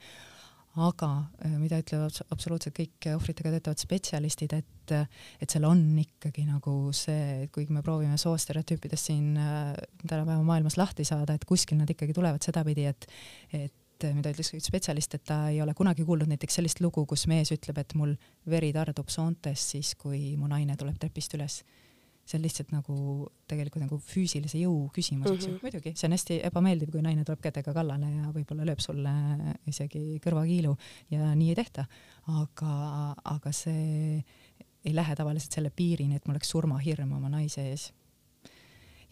aga 0.82 1.10
äh, 1.46 1.54
mida 1.62 1.78
ütlevad 1.84 2.18
absoluutselt 2.34 2.76
kõik 2.78 3.10
ohvritega 3.14 3.52
töötavad 3.56 3.84
spetsialistid, 3.84 4.56
et, 4.58 4.94
et 5.42 5.54
seal 5.54 5.68
on 5.70 5.84
ikkagi 6.02 6.48
nagu 6.48 6.74
see, 6.96 7.46
et 7.46 7.54
kuigi 7.54 7.76
me 7.76 7.84
proovime 7.86 8.18
soostereotüüpidest 8.22 9.12
siin 9.12 9.38
tänapäeva 9.38 10.42
maailmas 10.46 10.80
lahti 10.82 11.06
saada, 11.08 11.38
et 11.38 11.46
kuskil 11.46 11.78
nad 11.78 11.90
ikkagi 11.94 12.16
tulevad 12.18 12.42
sedapidi, 12.46 12.88
et, 12.90 13.08
et 13.54 14.08
mida 14.12 14.34
ütles 14.34 14.50
üks 14.58 14.68
spetsialist, 14.68 15.16
et 15.16 15.26
ta 15.30 15.38
ei 15.54 15.62
ole 15.64 15.76
kunagi 15.78 16.04
kuulnud 16.08 16.28
näiteks 16.32 16.60
sellist 16.60 16.82
lugu, 16.84 17.06
kus 17.08 17.28
mees 17.32 17.54
ütleb, 17.56 17.80
et 17.80 17.94
mul 18.00 18.18
veri 18.50 18.74
tardub 18.76 19.14
soontes 19.14 19.70
siis, 19.74 19.94
kui 20.00 20.34
mu 20.40 20.50
naine 20.52 20.76
tuleb 20.80 20.98
trepist 21.00 21.38
üles 21.38 21.62
see 22.24 22.38
on 22.40 22.46
lihtsalt 22.46 22.72
nagu 22.72 22.96
tegelikult 23.52 23.84
nagu 23.84 23.98
füüsilise 24.00 24.62
jõu 24.62 24.88
küsimus, 24.96 25.28
eks 25.28 25.48
ju 25.48 25.52
-hmm., 25.54 25.66
muidugi, 25.66 25.94
see 26.00 26.08
on 26.08 26.16
hästi 26.16 26.40
ebameeldiv, 26.50 26.92
kui 26.94 27.04
naine 27.04 27.26
tuleb 27.28 27.42
kätega 27.44 27.74
kallale 27.76 28.10
ja 28.10 28.32
võib-olla 28.36 28.68
lööb 28.70 28.80
sulle 28.84 29.14
isegi 29.68 30.20
kõrvakiilu 30.24 30.76
ja 31.12 31.34
nii 31.36 31.50
ei 31.50 31.60
tehta. 31.60 31.86
aga, 32.32 33.16
aga 33.24 33.52
see 33.52 34.24
ei 34.86 34.96
lähe 34.96 35.16
tavaliselt 35.16 35.52
selle 35.52 35.70
piirini, 35.70 36.16
et 36.16 36.26
mul 36.26 36.38
oleks 36.38 36.50
surmahirm 36.50 37.12
oma 37.12 37.30
naise 37.30 37.66
ees 37.72 37.92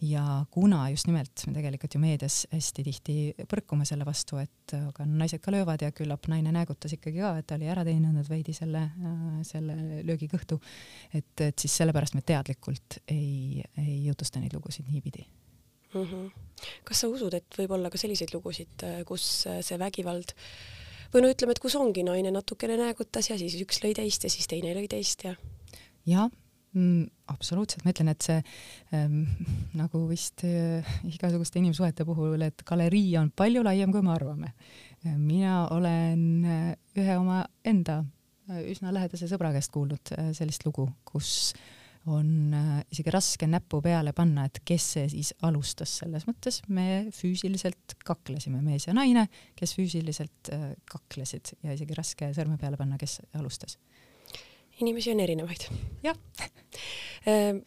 ja 0.02 0.44
kuna 0.50 0.88
just 0.90 1.06
nimelt 1.06 1.44
me 1.46 1.54
tegelikult 1.54 1.94
ju 1.94 2.00
meedias 2.02 2.42
hästi 2.50 2.84
tihti 2.86 3.14
põrkume 3.50 3.86
selle 3.86 4.06
vastu, 4.06 4.38
et 4.42 4.74
aga 4.74 5.06
naised 5.06 5.42
ka 5.44 5.54
löövad 5.54 5.84
ja 5.84 5.92
küllap 5.94 6.26
naine 6.32 6.52
näägutas 6.54 6.96
ikkagi 6.96 7.22
ka, 7.22 7.36
et 7.38 7.46
ta 7.46 7.58
oli 7.58 7.70
ära 7.70 7.84
teeninud 7.86 8.26
veidi 8.30 8.54
selle, 8.56 8.82
selle 9.46 10.02
löögi 10.06 10.28
kõhtu. 10.32 10.58
et, 11.14 11.32
et 11.40 11.58
siis 11.58 11.76
sellepärast 11.82 12.18
me 12.18 12.24
teadlikult 12.26 12.98
ei, 13.06 13.62
ei 13.78 14.02
jutusta 14.08 14.42
neid 14.42 14.54
lugusid 14.56 14.90
niipidi 14.90 15.24
mm. 15.94 16.02
-hmm. 16.02 16.30
kas 16.84 17.04
sa 17.04 17.08
usud, 17.08 17.34
et 17.34 17.58
võib 17.58 17.78
olla 17.78 17.90
ka 17.90 17.98
selliseid 17.98 18.34
lugusid, 18.34 18.86
kus 19.06 19.46
see 19.46 19.78
vägivald 19.78 20.34
või 21.14 21.22
no 21.22 21.30
ütleme, 21.30 21.54
et 21.54 21.62
kus 21.62 21.76
ongi 21.76 22.02
naine 22.02 22.34
natukene 22.34 22.76
näägutas 22.80 23.30
ja 23.30 23.38
siis 23.38 23.54
üks 23.62 23.84
lõi 23.84 23.94
teist 23.94 24.24
ja 24.24 24.30
siis 24.30 24.50
teine 24.50 24.74
lõi 24.74 24.88
teist 24.90 25.24
ja? 25.28 25.36
jah 26.06 26.30
mm,? 26.74 27.10
absoluutselt, 27.32 27.84
ma 27.86 27.92
ütlen, 27.94 28.10
et 28.12 28.24
see 28.26 28.38
ähm, 28.96 29.22
nagu 29.80 30.04
vist 30.10 30.44
äh, 30.44 30.94
igasuguste 31.08 31.60
inimsuhete 31.62 32.06
puhul, 32.08 32.40
et 32.44 32.64
galerii 32.68 33.16
on 33.20 33.30
palju 33.34 33.62
laiem, 33.64 33.92
kui 33.94 34.02
me 34.04 34.12
arvame. 34.14 34.52
mina 35.02 35.66
olen 35.74 36.24
äh, 36.44 36.66
ühe 36.98 37.18
oma 37.18 37.42
enda 37.64 38.02
äh, 38.50 38.64
üsna 38.70 38.92
lähedase 38.94 39.30
sõbra 39.30 39.52
käest 39.54 39.72
kuulnud 39.74 40.12
äh, 40.18 40.32
sellist 40.36 40.66
lugu, 40.66 40.88
kus 41.08 41.54
on 42.10 42.54
äh, 42.54 42.82
isegi 42.90 43.12
raske 43.14 43.46
näppu 43.46 43.80
peale 43.82 44.12
panna, 44.16 44.46
et 44.48 44.60
kes 44.66 44.88
see 44.96 45.08
siis 45.12 45.32
alustas, 45.46 45.94
selles 46.02 46.26
mõttes 46.26 46.60
me 46.68 47.06
füüsiliselt 47.14 47.96
kaklesime, 48.04 48.62
mees 48.64 48.88
ja 48.88 48.94
naine, 48.96 49.28
kes 49.58 49.76
füüsiliselt 49.78 50.52
äh, 50.54 50.72
kaklesid 50.90 51.54
ja 51.62 51.76
isegi 51.76 51.96
raske 51.98 52.32
sõrme 52.34 52.58
peale 52.60 52.80
panna, 52.80 52.98
kes 53.00 53.20
alustas 53.38 53.78
inimesi 54.82 55.14
on 55.14 55.22
erinevaid. 55.24 55.68
jah 56.04 56.18
ehm, 57.26 57.62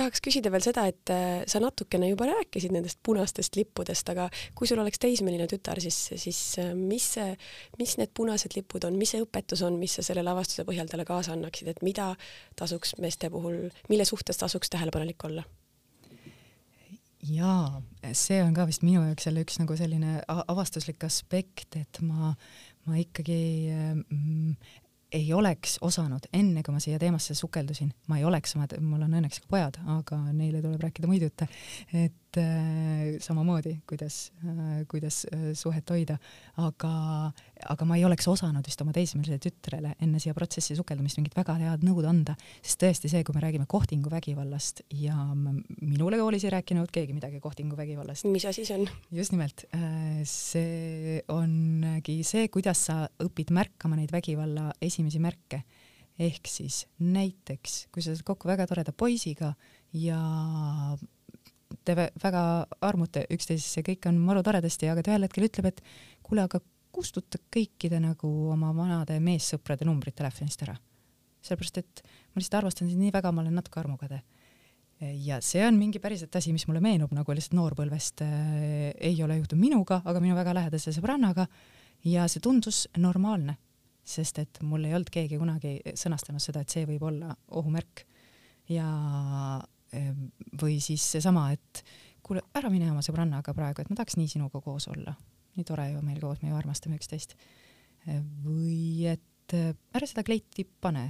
tahaks 0.00 0.22
küsida 0.24 0.50
veel 0.52 0.64
seda, 0.64 0.86
et 0.90 1.12
äh, 1.12 1.42
sa 1.50 1.60
natukene 1.62 2.08
juba 2.10 2.28
rääkisid 2.30 2.72
nendest 2.74 3.00
punastest 3.06 3.56
lippudest, 3.58 4.08
aga 4.12 4.28
kui 4.56 4.68
sul 4.68 4.80
oleks 4.82 5.00
teismeline 5.02 5.46
tütar, 5.50 5.80
siis, 5.82 5.98
siis 6.20 6.40
äh, 6.62 6.72
mis 6.76 7.10
see, 7.16 7.34
mis 7.80 7.96
need 8.00 8.14
punased 8.16 8.56
lipud 8.56 8.86
on, 8.88 8.96
mis 9.00 9.14
see 9.14 9.22
õpetus 9.24 9.64
on, 9.66 9.76
mis 9.80 9.98
sa 9.98 10.06
selle 10.06 10.24
lavastuse 10.26 10.64
põhjal 10.68 10.90
talle 10.90 11.06
kaasa 11.08 11.34
annaksid, 11.36 11.72
et 11.72 11.82
mida 11.86 12.12
tasuks 12.58 12.96
meeste 13.02 13.30
puhul, 13.32 13.66
mille 13.92 14.08
suhtes 14.08 14.40
tasuks 14.40 14.72
tähelepanelik 14.72 15.28
olla? 15.28 15.44
jaa, 17.20 17.82
see 18.16 18.40
on 18.40 18.54
ka 18.56 18.64
vist 18.68 18.80
minu 18.80 19.02
jaoks 19.04 19.26
jälle 19.28 19.42
üks 19.44 19.58
nagu 19.60 19.76
selline 19.76 20.22
avastuslik 20.28 21.04
aspekt, 21.04 21.76
et 21.76 22.00
ma, 22.00 22.32
ma 22.88 22.96
ikkagi 22.96 23.42
mm, 23.68 24.54
ei 25.12 25.32
oleks 25.34 25.78
osanud, 25.80 26.26
enne 26.32 26.62
kui 26.62 26.74
ma 26.74 26.80
siia 26.82 26.98
teemasse 26.98 27.34
sukeldusin, 27.34 27.90
ma 28.08 28.18
ei 28.18 28.24
oleks 28.24 28.56
mul 28.80 29.02
on 29.06 29.16
õnneks 29.20 29.42
ka 29.42 29.50
pojad, 29.50 29.80
aga 29.98 30.20
neile 30.32 30.62
tuleb 30.62 30.82
rääkida 30.86 31.10
muid 31.10 31.24
jutte, 31.26 31.48
et 31.92 32.29
äh, 32.38 33.16
samamoodi, 33.22 33.80
kuidas 33.88 34.30
äh,, 34.44 34.84
kuidas 34.90 35.24
äh, 35.30 35.50
suhet 35.58 35.90
hoida, 35.90 36.18
aga, 36.60 36.92
aga 37.72 37.88
ma 37.88 37.98
ei 37.98 38.04
oleks 38.06 38.28
osanud 38.30 38.66
vist 38.66 38.80
oma 38.84 38.94
teismelisele 38.96 39.40
tütrele 39.42 39.94
enne 40.00 40.20
siia 40.22 40.34
protsessi 40.36 40.76
sukeldumist 40.78 41.20
mingit 41.20 41.36
väga 41.38 41.56
head 41.60 41.84
nõud 41.86 42.06
anda, 42.08 42.36
sest 42.60 42.80
tõesti 42.84 43.10
see, 43.12 43.24
kui 43.26 43.36
me 43.36 43.44
räägime 43.44 43.68
kohtinguvägivallast 43.70 44.84
ja 45.02 45.16
minule 45.34 46.20
koolis 46.20 46.46
ei 46.46 46.54
rääkinud 46.56 46.92
keegi 46.94 47.16
midagi 47.16 47.42
kohtinguvägivallast. 47.42 48.28
mis 48.30 48.46
asi 48.48 48.66
see 48.68 48.78
on? 48.78 48.88
just 49.14 49.34
nimelt, 49.34 49.66
see 50.28 51.20
ongi 51.32 52.20
see, 52.26 52.48
kuidas 52.52 52.86
sa 52.90 53.04
õpid 53.22 53.54
märkama 53.54 53.98
neid 53.98 54.12
vägivalla 54.14 54.70
esimesi 54.80 55.22
märke 55.22 55.64
ehk 56.20 56.48
siis 56.50 56.84
näiteks, 57.00 57.86
kui 57.92 58.04
sa 58.04 58.12
saad 58.12 58.26
kokku 58.28 58.50
väga 58.50 58.66
toreda 58.68 58.92
poisiga 58.92 59.54
ja 59.96 60.20
te 61.84 61.94
väga 61.96 62.42
armute 62.84 63.24
üksteisesse, 63.30 63.82
kõik 63.86 64.08
on 64.10 64.18
maru 64.24 64.42
toredasti, 64.46 64.88
aga 64.90 65.04
ta 65.04 65.14
ühel 65.14 65.26
hetkel 65.26 65.46
ütleb, 65.46 65.70
et 65.70 65.82
kuule, 66.26 66.44
aga 66.44 66.60
kustuta 66.94 67.38
kõikide 67.54 68.00
nagu 68.02 68.28
oma 68.50 68.72
vanade 68.76 69.18
meessõprade 69.22 69.86
numbrid 69.86 70.16
telefonist 70.18 70.62
ära. 70.66 70.76
sellepärast, 71.40 71.78
et 71.78 72.02
ma 72.04 72.40
lihtsalt 72.40 72.58
armastan 72.58 72.88
sind 72.90 73.00
nii 73.00 73.12
väga, 73.14 73.32
ma 73.32 73.40
olen 73.40 73.54
natuke 73.54 73.80
armukade. 73.80 74.20
ja 75.00 75.40
see 75.40 75.62
on 75.66 75.78
mingi 75.78 75.98
päriselt 75.98 76.36
asi, 76.36 76.52
mis 76.52 76.66
mulle 76.68 76.80
meenub 76.80 77.12
nagu 77.16 77.32
lihtsalt 77.32 77.56
noorpõlvest 77.56 78.22
äh, 78.22 78.92
ei 79.00 79.22
ole 79.22 79.38
juhtunud 79.38 79.60
minuga, 79.60 80.02
aga 80.04 80.20
minu 80.20 80.34
väga 80.36 80.54
lähedase 80.54 80.92
sõbrannaga 80.92 81.46
ja 82.04 82.26
see 82.28 82.40
tundus 82.40 82.86
normaalne, 82.98 83.56
sest 84.04 84.38
et 84.38 84.60
mul 84.62 84.84
ei 84.84 84.94
olnud 84.94 85.10
keegi 85.10 85.38
kunagi 85.38 85.78
sõnastanud 85.94 86.42
seda, 86.42 86.60
et 86.60 86.68
see 86.68 86.84
võib 86.84 87.06
olla 87.08 87.34
ohumärk 87.48 88.04
ja 88.68 88.86
või 90.60 90.78
siis 90.82 91.04
seesama, 91.16 91.48
et 91.54 91.82
kuule, 92.26 92.42
ära 92.56 92.70
mine 92.72 92.90
oma 92.92 93.02
sõbrannaga 93.04 93.54
praegu, 93.56 93.82
et 93.82 93.90
ma 93.90 93.98
tahaks 93.98 94.18
nii 94.18 94.30
sinuga 94.30 94.62
koos 94.62 94.88
olla. 94.92 95.16
nii 95.58 95.66
tore 95.66 95.88
ju 95.90 96.02
meil 96.06 96.20
koos, 96.22 96.38
me 96.42 96.52
ju 96.52 96.56
armastame 96.56 96.96
üksteist. 96.96 97.34
Või 98.44 99.08
et 99.10 99.54
äh, 99.56 99.72
ära 99.96 100.06
seda 100.06 100.22
kleiti 100.24 100.64
pane, 100.64 101.08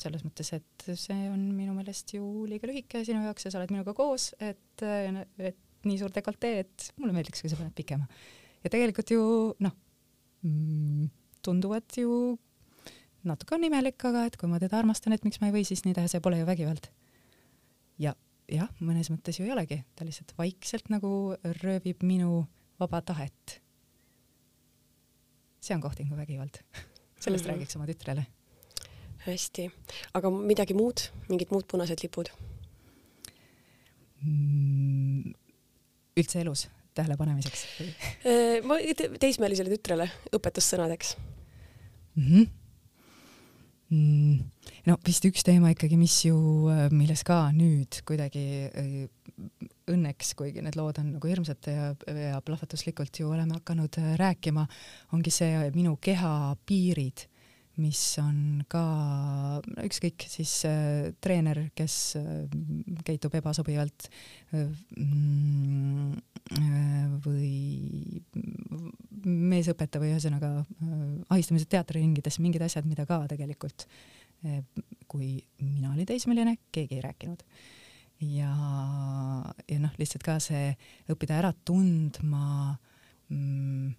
selles 0.00 0.22
mõttes, 0.24 0.52
et 0.54 0.86
see 0.98 1.26
on 1.28 1.42
minu 1.56 1.74
meelest 1.76 2.14
ju 2.14 2.46
liiga 2.48 2.70
lühike 2.70 3.02
sinu 3.06 3.24
jaoks 3.26 3.46
ja 3.46 3.52
sa 3.52 3.60
oled 3.60 3.74
minuga 3.74 3.94
koos, 3.96 4.30
et, 4.38 4.84
äh, 4.86 5.10
et 5.50 5.58
nii 5.88 5.98
suur 5.98 6.14
dekoltee, 6.14 6.62
et 6.62 6.88
mulle 7.02 7.14
meeldiks, 7.16 7.42
kui 7.42 7.50
sa 7.50 7.58
paned 7.58 7.74
pikema. 7.76 8.06
ja 8.62 8.70
tegelikult 8.70 9.10
ju 9.10 9.22
noh 9.58 9.74
mm,, 10.46 11.10
tunduvad 11.42 11.98
ju 11.98 12.38
natuke 13.26 13.58
on 13.58 13.66
imelik, 13.66 13.98
aga 14.06 14.28
et 14.30 14.38
kui 14.38 14.50
ma 14.50 14.62
teda 14.62 14.78
armastan, 14.78 15.14
et 15.14 15.26
miks 15.26 15.42
ma 15.42 15.50
ei 15.50 15.58
või 15.58 15.66
siis 15.66 15.82
nii 15.84 15.98
teha, 15.98 16.10
see 16.10 16.22
pole 16.22 16.38
ju 16.38 16.46
vägivald 16.46 16.86
ja 18.02 18.14
jah, 18.50 18.70
mõnes 18.82 19.10
mõttes 19.12 19.38
ju 19.38 19.46
ei 19.46 19.54
olegi, 19.54 19.80
ta 19.96 20.06
lihtsalt 20.06 20.34
vaikselt 20.38 20.90
nagu 20.92 21.34
röövib 21.62 22.02
minu 22.06 22.44
vaba 22.80 23.02
tahet. 23.02 23.60
see 25.62 25.74
on 25.74 25.80
kohtinguvägivald 25.80 26.58
sellest 27.20 27.44
mm 27.44 27.50
-hmm. 27.50 27.54
räägiks 27.54 27.76
oma 27.76 27.86
tütrele. 27.86 28.26
hästi, 29.26 29.70
aga 30.14 30.30
midagi 30.30 30.74
muud, 30.74 31.00
mingid 31.28 31.50
muud 31.50 31.64
punased 31.70 31.98
lipud 32.02 32.28
mm,? 34.22 35.34
üldse 36.16 36.40
elus 36.40 36.68
tähelepanemiseks? 36.94 37.66
ma 38.64 38.78
teismelisele 39.20 39.70
tütrele 39.70 40.10
õpetussõnadeks 40.36 41.16
mm. 42.16 42.22
-hmm. 42.22 42.48
Mm, 43.92 44.38
no 44.88 44.94
vist 45.04 45.26
üks 45.28 45.44
teema 45.44 45.72
ikkagi, 45.74 45.98
mis 46.00 46.14
ju, 46.24 46.36
milles 46.94 47.20
ka 47.28 47.50
nüüd 47.52 47.98
kuidagi 48.08 48.44
õnneks, 49.92 50.32
kuigi 50.38 50.62
need 50.64 50.78
lood 50.78 51.00
on 51.02 51.10
nagu 51.18 51.28
hirmsad 51.28 51.68
ja, 51.68 51.90
ja 52.16 52.40
plahvatuslikult 52.44 53.20
ju 53.20 53.28
oleme 53.34 53.58
hakanud 53.58 53.98
rääkima, 54.20 54.64
ongi 55.12 55.34
see 55.34 55.68
minu 55.76 55.98
keha 56.00 56.54
piirid 56.64 57.26
mis 57.80 58.00
on 58.20 58.62
ka 58.70 58.82
ükskõik 59.80 60.26
siis 60.28 60.52
äh, 60.68 61.12
treener, 61.24 61.64
kes 61.78 61.96
äh, 62.20 62.26
käitub 63.06 63.34
ebasobivalt 63.38 64.08
äh, 64.52 64.66
või 67.24 68.20
meesõpetaja 69.24 70.02
või 70.02 70.12
ühesõnaga 70.12 70.50
äh, 70.60 70.98
ahistamised 71.32 71.70
teatriringides, 71.72 72.40
mingid 72.44 72.66
asjad, 72.66 72.88
mida 72.88 73.06
ka 73.08 73.22
tegelikult 73.30 73.86
äh, 74.44 74.60
kui 75.08 75.36
mina 75.62 75.92
olin 75.94 76.08
teismeline, 76.08 76.58
keegi 76.72 76.98
ei 76.98 77.04
rääkinud. 77.04 77.42
ja, 78.22 78.52
ja 79.68 79.80
noh, 79.82 79.96
lihtsalt 79.98 80.22
ka 80.26 80.38
see 80.42 80.72
õppida 81.10 81.40
ära 81.40 81.52
tundma 81.64 82.76
mm, 83.32 83.90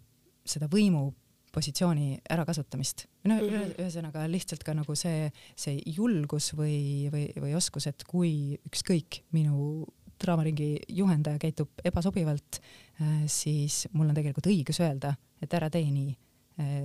seda 0.45 0.69
võimu 0.71 1.09
positsiooni 1.53 2.17
ärakasutamist. 2.33 3.05
no 3.23 3.37
mm 3.37 3.73
ühesõnaga 3.77 4.25
lihtsalt 4.29 4.63
ka 4.65 4.73
nagu 4.73 4.95
see, 4.97 5.29
see 5.55 5.79
julgus 5.85 6.51
või, 6.57 7.09
või, 7.13 7.27
või 7.39 7.53
oskus, 7.57 7.87
et 7.87 8.03
kui 8.09 8.57
ükskõik 8.69 9.23
minu 9.35 9.85
draamaringi 10.23 10.69
juhendaja 10.89 11.39
käitub 11.41 11.83
ebasobivalt, 11.85 12.59
äh, 13.01 13.23
siis 13.27 13.87
mul 13.93 14.09
on 14.09 14.17
tegelikult 14.17 14.49
õigus 14.51 14.79
öelda, 14.83 15.13
et 15.41 15.53
ära 15.53 15.69
tee 15.73 15.89
nii. 15.91 16.11
Äh, 16.59 16.75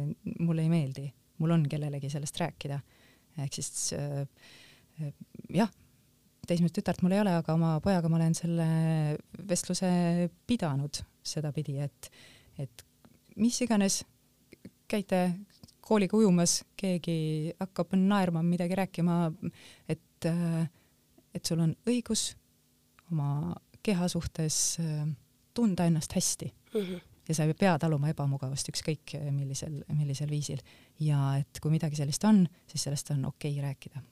mulle 0.40 0.64
ei 0.64 0.72
meeldi, 0.72 1.06
mul 1.38 1.54
on 1.56 1.66
kellelegi 1.70 2.10
sellest 2.10 2.40
rääkida. 2.40 2.80
ehk 3.38 3.54
siis 3.54 3.92
äh, 3.94 4.26
jah, 5.54 5.70
teismelist 6.48 6.78
tütart 6.80 7.02
mul 7.04 7.14
ei 7.14 7.22
ole, 7.22 7.36
aga 7.38 7.54
oma 7.54 7.76
pojaga 7.84 8.08
ma 8.10 8.18
olen 8.18 8.34
selle 8.34 8.68
vestluse 9.48 9.90
pidanud 10.48 11.02
sedapidi, 11.22 11.78
et, 11.84 12.10
et 12.58 12.84
mis 13.36 13.60
iganes 13.62 14.02
käite 14.88 15.22
kooliga 15.80 16.16
ujumas, 16.16 16.62
keegi 16.76 17.52
hakkab 17.60 17.94
naerma, 17.96 18.42
midagi 18.44 18.76
rääkima, 18.76 19.20
et, 19.88 20.28
et 21.34 21.48
sul 21.48 21.62
on 21.64 21.74
õigus 21.88 22.32
oma 23.12 23.54
keha 23.84 24.08
suhtes 24.12 24.78
tunda 25.56 25.86
ennast 25.88 26.12
hästi 26.12 26.50
mm. 26.74 26.80
-hmm. 26.80 27.00
ja 27.28 27.34
sa 27.34 27.44
ei 27.44 27.54
pea 27.54 27.78
taluma 27.78 28.10
ebamugavust 28.12 28.68
ükskõik 28.68 29.16
millisel, 29.30 29.80
millisel 29.88 30.30
viisil. 30.30 30.60
ja 31.00 31.36
et 31.40 31.60
kui 31.62 31.70
midagi 31.70 31.96
sellist 31.96 32.24
on, 32.24 32.46
siis 32.66 32.82
sellest 32.82 33.10
on 33.10 33.24
okei 33.24 33.52
okay 33.52 33.62
rääkida 33.62 34.02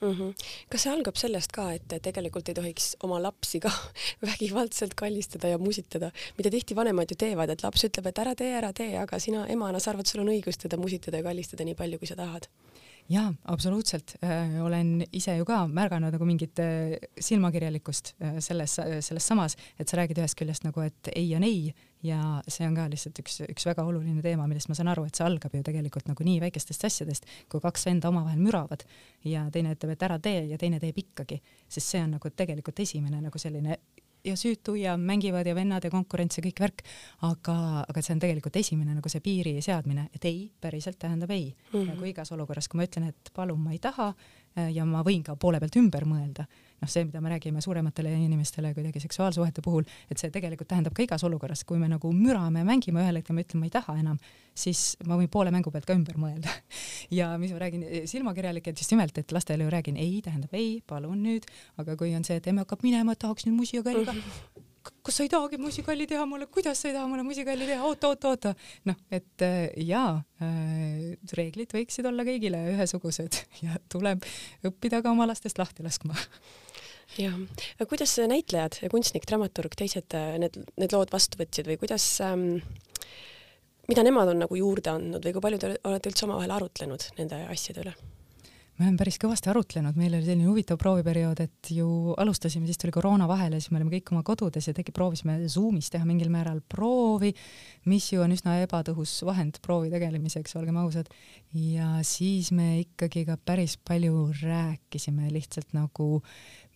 mm. 0.00 0.12
-hmm. 0.12 0.46
kas 0.70 0.82
see 0.82 0.92
algab 0.92 1.16
sellest 1.16 1.52
ka, 1.52 1.70
et 1.72 1.96
tegelikult 2.02 2.48
ei 2.48 2.54
tohiks 2.54 2.96
oma 3.06 3.20
lapsi 3.22 3.60
ka 3.60 3.72
vägivaldselt 4.28 4.94
kallistada 4.94 5.48
ja 5.48 5.58
musitada, 5.58 6.10
mida 6.38 6.50
tihti 6.50 6.76
vanemad 6.76 7.10
ju 7.10 7.16
teevad, 7.16 7.50
et 7.50 7.62
laps 7.62 7.84
ütleb, 7.88 8.06
et 8.06 8.18
ära 8.18 8.34
tee, 8.34 8.52
ära 8.58 8.72
tee, 8.72 8.92
aga 8.98 9.18
sina 9.18 9.46
emana, 9.46 9.80
sa 9.80 9.90
arvad, 9.90 10.06
sul 10.06 10.24
on 10.24 10.32
õigus 10.34 10.60
teda 10.62 10.76
musitada 10.76 11.22
ja 11.22 11.28
kallistada 11.30 11.64
nii 11.64 11.74
palju, 11.74 11.98
kui 11.98 12.08
sa 12.08 12.16
tahad 12.16 12.48
jaa, 13.08 13.34
absoluutselt. 13.44 14.16
Äh,, 14.24 14.56
olen 14.64 15.04
ise 15.12 15.36
ju 15.36 15.44
ka 15.48 15.62
märganud 15.66 16.14
nagu 16.14 16.28
mingit 16.28 16.58
äh, 16.62 16.96
silmakirjalikkust 17.20 18.14
äh, 18.20 18.38
selles, 18.44 18.78
selles 19.00 19.28
samas, 19.28 19.56
et 19.78 19.88
sa 19.88 20.00
räägid 20.00 20.20
ühest 20.22 20.38
küljest 20.38 20.66
nagu, 20.66 20.82
et 20.86 21.12
ei 21.14 21.28
on 21.36 21.46
ei 21.46 21.74
ja 22.06 22.20
see 22.48 22.66
on 22.66 22.76
ka 22.76 22.86
lihtsalt 22.90 23.18
üks, 23.22 23.40
üks 23.46 23.66
väga 23.68 23.84
oluline 23.86 24.22
teema, 24.24 24.46
millest 24.50 24.70
ma 24.70 24.76
saan 24.78 24.90
aru, 24.92 25.06
et 25.08 25.18
see 25.18 25.26
algab 25.26 25.54
ju 25.56 25.62
tegelikult 25.66 26.08
nagu 26.10 26.26
nii 26.26 26.40
väikestest 26.44 26.86
asjadest, 26.88 27.28
kui 27.52 27.62
kaks 27.62 27.86
venda 27.88 28.10
omavahel 28.12 28.42
müravad 28.42 28.84
ja 29.26 29.46
teine 29.52 29.74
ütleb, 29.76 29.94
et 29.94 30.06
ära 30.06 30.18
tee 30.22 30.44
ja 30.50 30.58
teine 30.60 30.80
teeb 30.82 30.98
ikkagi, 31.02 31.40
sest 31.68 31.94
see 31.94 32.02
on 32.04 32.16
nagu 32.18 32.30
tegelikult 32.30 32.84
esimene 32.84 33.22
nagu 33.24 33.40
selline 33.42 33.80
ja 34.26 34.36
süütu 34.36 34.74
ja 34.78 34.96
mängivad 35.00 35.46
ja 35.46 35.54
vennad 35.54 35.84
ja 35.84 35.90
konkurents 35.90 36.38
ja 36.38 36.44
kõik 36.44 36.60
värk, 36.60 36.82
aga, 37.28 37.56
aga 37.88 38.02
see 38.02 38.16
on 38.16 38.22
tegelikult 38.24 38.56
esimene 38.60 38.96
nagu 38.96 39.12
see 39.12 39.22
piiri 39.24 39.56
seadmine, 39.64 40.08
et 40.14 40.24
ei 40.28 40.46
päriselt 40.60 40.98
tähendab 40.98 41.30
ei 41.30 41.48
mm. 41.54 41.78
-hmm. 41.78 41.92
nagu 41.94 42.04
igas 42.04 42.32
olukorras, 42.32 42.68
kui 42.68 42.80
ma 42.80 42.88
ütlen, 42.88 43.08
et 43.08 43.30
palun, 43.34 43.60
ma 43.60 43.72
ei 43.72 43.78
taha 43.78 44.12
ja 44.72 44.84
ma 44.84 45.02
võin 45.04 45.22
ka 45.22 45.36
poole 45.36 45.60
pealt 45.60 45.76
ümber 45.76 46.04
mõelda, 46.08 46.46
noh, 46.82 46.90
see, 46.90 47.04
mida 47.08 47.20
me 47.24 47.32
räägime 47.32 47.62
suurematele 47.64 48.12
inimestele 48.24 48.72
kuidagi 48.76 49.00
seksuaalsuhete 49.04 49.64
puhul, 49.64 49.86
et 50.10 50.20
see 50.20 50.32
tegelikult 50.34 50.68
tähendab 50.72 50.96
ka 50.96 51.04
igas 51.06 51.24
olukorras, 51.26 51.64
kui 51.68 51.80
me 51.80 51.88
nagu 51.90 52.12
mürame, 52.12 52.64
mängime 52.66 53.02
ühel 53.04 53.20
hetkel, 53.20 53.36
ma 53.36 53.44
ütlen, 53.46 53.62
ma 53.62 53.70
ei 53.70 53.74
taha 53.74 53.96
enam, 54.02 54.20
siis 54.56 54.84
ma 55.08 55.18
võin 55.20 55.30
poole 55.32 55.52
mängu 55.54 55.72
pealt 55.72 55.88
ka 55.88 55.96
ümber 55.96 56.20
mõelda. 56.20 56.52
ja 57.18 57.32
mis 57.40 57.54
ma 57.54 57.62
räägin 57.64 57.86
silmakirjalik, 58.10 58.70
et 58.72 58.84
just 58.84 58.94
nimelt, 58.94 59.18
et 59.18 59.36
lastele 59.36 59.66
ju 59.66 59.72
räägin 59.72 59.98
ei 60.00 60.20
tähendab 60.24 60.54
ei, 60.56 60.78
palun 60.86 61.22
nüüd, 61.24 61.48
aga 61.80 61.98
kui 61.98 62.14
on 62.16 62.24
see, 62.26 62.40
et 62.40 62.52
emme 62.52 62.66
hakkab 62.66 62.84
minema, 62.86 63.16
et 63.16 63.24
tahaks 63.24 63.48
nüüd 63.48 63.60
musikalliga 63.60 64.16
kas 65.06 65.18
sa 65.18 65.24
ei 65.24 65.30
tahagi 65.30 65.58
musikalli 65.58 66.06
teha 66.06 66.26
mulle, 66.28 66.46
kuidas 66.52 66.80
sa 66.82 66.90
ei 66.90 66.94
taha 66.94 67.08
mulle 67.10 67.24
musikalli 67.26 67.66
teha, 67.68 67.82
oota, 67.86 68.12
oota, 68.12 68.32
oota. 68.34 68.54
noh, 68.88 68.98
et 69.10 69.42
äh, 69.42 69.70
jaa 69.86 70.18
äh,, 70.42 71.16
reeglid 71.38 71.74
võiksid 71.74 72.06
olla 72.10 72.26
kõigile 72.26 72.62
ühesugused 72.74 73.40
ja 73.64 73.80
tuleb 73.92 74.26
õppida 74.66 75.02
ka 75.02 75.14
oma 75.14 75.28
lastest 75.30 75.58
lahti 75.62 75.86
laskma 75.86 76.16
jah, 77.18 77.38
kuidas 77.88 78.16
näitlejad, 78.18 78.80
kunstnik, 78.92 79.28
dramaturg, 79.28 79.76
teised 79.78 80.16
need, 80.42 80.58
need 80.76 80.96
lood 80.96 81.14
vastu 81.14 81.40
võtsid 81.40 81.70
või 81.70 81.78
kuidas 81.80 82.08
ähm, 82.24 82.58
mida 83.88 84.02
nemad 84.06 84.32
on 84.32 84.44
nagu 84.44 84.58
juurde 84.58 84.92
andnud 84.92 85.24
või 85.24 85.36
kui 85.36 85.46
palju 85.46 85.62
te 85.62 85.72
olete 85.86 86.12
üldse 86.12 86.26
omavahel 86.26 86.54
arutlenud 86.58 87.10
nende 87.20 87.46
asjade 87.52 87.84
üle? 87.84 87.96
me 88.76 88.84
oleme 88.84 89.00
päris 89.00 89.16
kõvasti 89.16 89.48
arutlenud, 89.48 89.96
meil 89.96 90.12
oli 90.12 90.26
selline 90.26 90.50
huvitav 90.50 90.76
prooviperiood, 90.76 91.38
et 91.46 91.70
ju 91.72 92.12
alustasime, 92.20 92.66
siis 92.68 92.76
tuli 92.76 92.92
koroona 92.92 93.24
vahele, 93.24 93.56
siis 93.56 93.72
me 93.72 93.80
olime 93.80 93.94
kõik 93.94 94.12
oma 94.12 94.20
kodudes 94.26 94.68
ja 94.68 94.74
tegi, 94.76 94.92
proovisime 94.92 95.38
Zoomis 95.48 95.88
teha 95.94 96.04
mingil 96.04 96.28
määral 96.28 96.60
proovi, 96.60 97.30
mis 97.88 98.10
ju 98.12 98.20
on 98.20 98.34
üsna 98.36 98.58
ebatõhus 98.66 99.14
vahend 99.24 99.62
proovi 99.64 99.88
tegelemiseks, 99.94 100.58
olgem 100.60 100.76
ausad. 100.82 101.08
ja 101.56 102.02
siis 102.04 102.52
me 102.52 102.82
ikkagi 102.82 103.24
ka 103.24 103.38
päris 103.40 103.78
palju 103.80 104.28
rääkisime 104.42 105.32
lihtsalt 105.32 105.72
nagu 105.72 106.20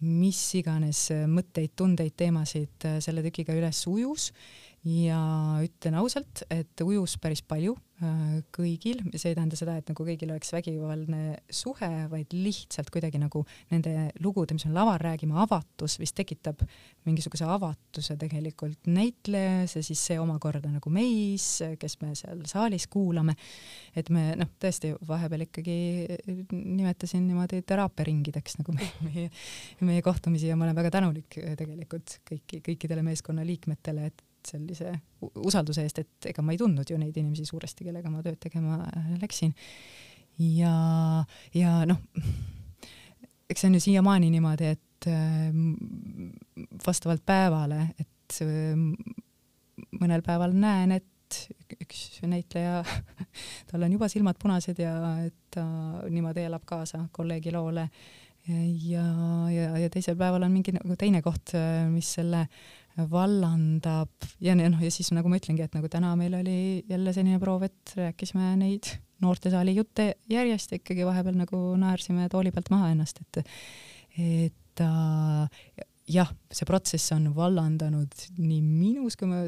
mis 0.00 0.40
iganes 0.56 1.06
mõtteid, 1.28 1.74
tundeid, 1.76 2.14
teemasid 2.16 2.88
selle 3.04 3.24
tükiga 3.26 3.56
üles 3.56 3.82
ujus 3.90 4.30
ja 4.86 5.20
ütlen 5.60 5.96
ausalt, 6.00 6.44
et 6.48 6.80
ujus 6.80 7.18
päris 7.20 7.42
palju 7.44 7.74
äh, 8.00 8.38
kõigil, 8.54 9.02
see 9.12 9.32
ei 9.32 9.36
tähenda 9.36 9.58
seda, 9.58 9.74
et 9.76 9.90
nagu 9.90 10.04
kõigil 10.06 10.30
oleks 10.32 10.54
vägivaldne 10.54 11.34
suhe, 11.52 11.88
vaid 12.08 12.32
lihtsalt 12.32 12.88
kuidagi 12.92 13.20
nagu 13.20 13.42
nende 13.74 14.08
lugude, 14.24 14.56
mis 14.56 14.64
me 14.64 14.72
laval 14.72 14.96
räägime, 15.02 15.36
avatus 15.42 15.98
vist 16.00 16.16
tekitab 16.16 16.64
mingisuguse 17.04 17.44
avatuse 17.44 18.16
tegelikult 18.20 18.88
näitlejas 18.88 19.76
ja 19.76 19.84
siis 19.84 20.06
see 20.08 20.16
omakorda 20.22 20.72
nagu 20.72 20.92
meis, 20.94 21.50
kes 21.80 21.98
me 22.00 22.14
seal 22.16 22.40
saalis 22.48 22.88
kuulame. 22.88 23.36
et 23.92 24.08
me 24.08 24.30
noh, 24.40 24.48
tõesti 24.64 24.94
vahepeal 25.08 25.44
ikkagi 25.44 25.76
nimetasin 26.56 27.28
niimoodi 27.28 27.60
teraapiaringideks 27.68 28.62
nagu 28.62 28.78
meie, 28.80 28.96
meie, 29.10 29.28
meie 29.84 30.08
kohtumisi 30.08 30.48
ja 30.48 30.56
ma 30.56 30.70
olen 30.70 30.80
väga 30.80 30.96
tänulik 30.96 31.36
tegelikult 31.36 32.16
kõiki, 32.32 32.64
kõikidele 32.64 33.04
meeskonna 33.04 33.44
liikmetele, 33.44 34.08
et 34.08 34.24
sellise 34.48 34.92
usalduse 35.20 35.84
eest, 35.84 36.00
et 36.02 36.30
ega 36.32 36.42
ma 36.44 36.54
ei 36.54 36.60
tundnud 36.60 36.88
ju 36.88 36.98
neid 37.00 37.16
inimesi 37.16 37.46
suuresti, 37.48 37.86
kellega 37.88 38.12
ma 38.12 38.22
tööd 38.24 38.38
tegema 38.42 38.80
äh, 38.86 39.10
läksin. 39.22 39.54
ja, 40.40 40.74
ja 41.54 41.74
noh, 41.88 42.00
eks 43.50 43.64
see 43.64 43.70
on 43.70 43.78
ju 43.78 43.84
siiamaani 43.88 44.30
niimoodi, 44.32 44.72
et 44.76 45.10
äh, 45.10 45.50
vastavalt 46.86 47.24
päevale, 47.26 47.90
et 48.00 48.40
äh, 48.46 48.78
mõnel 50.00 50.24
päeval 50.26 50.56
näen, 50.56 50.96
et 51.00 51.06
üks 51.76 52.18
näitleja, 52.26 52.80
tal 53.70 53.86
on 53.86 53.92
juba 53.94 54.08
silmad 54.10 54.40
punased 54.40 54.80
ja 54.82 54.94
ta 55.54 55.64
niimoodi 56.10 56.48
elab 56.48 56.64
kaasa 56.66 57.04
kolleegi 57.14 57.52
loole 57.54 57.86
ja, 58.48 59.04
ja, 59.52 59.78
ja 59.78 59.90
teisel 59.92 60.16
päeval 60.18 60.42
on 60.46 60.52
mingi 60.52 60.74
nagu 60.74 60.96
teine 60.98 61.22
koht, 61.22 61.54
mis 61.92 62.14
selle 62.18 62.46
vallandab. 63.10 64.12
Ja 64.42 64.56
noh, 64.58 64.80
ja 64.82 64.90
siis 64.92 65.12
nagu 65.16 65.30
ma 65.30 65.38
ütlengi, 65.40 65.64
et 65.64 65.76
nagu 65.76 65.88
täna 65.92 66.12
meil 66.18 66.34
oli 66.40 66.58
jälle 66.88 67.14
selline 67.16 67.40
proov, 67.42 67.68
et 67.68 67.94
rääkisime 67.96 68.54
neid 68.60 68.90
noortesaali 69.20 69.74
jutte 69.76 70.14
järjest 70.30 70.72
ja 70.72 70.80
ikkagi 70.80 71.06
vahepeal 71.06 71.36
nagu 71.38 71.60
naersime 71.80 72.28
tooli 72.32 72.52
pealt 72.54 72.72
maha 72.72 72.90
ennast, 72.94 73.22
et 73.22 73.44
et 74.20 74.82
äh, 74.82 75.84
jah, 76.10 76.30
see 76.52 76.66
protsess 76.68 77.12
on 77.14 77.28
vallandanud 77.36 78.24
nii 78.38 78.60
minus, 78.64 79.16
kui 79.18 79.28
ma 79.30 79.42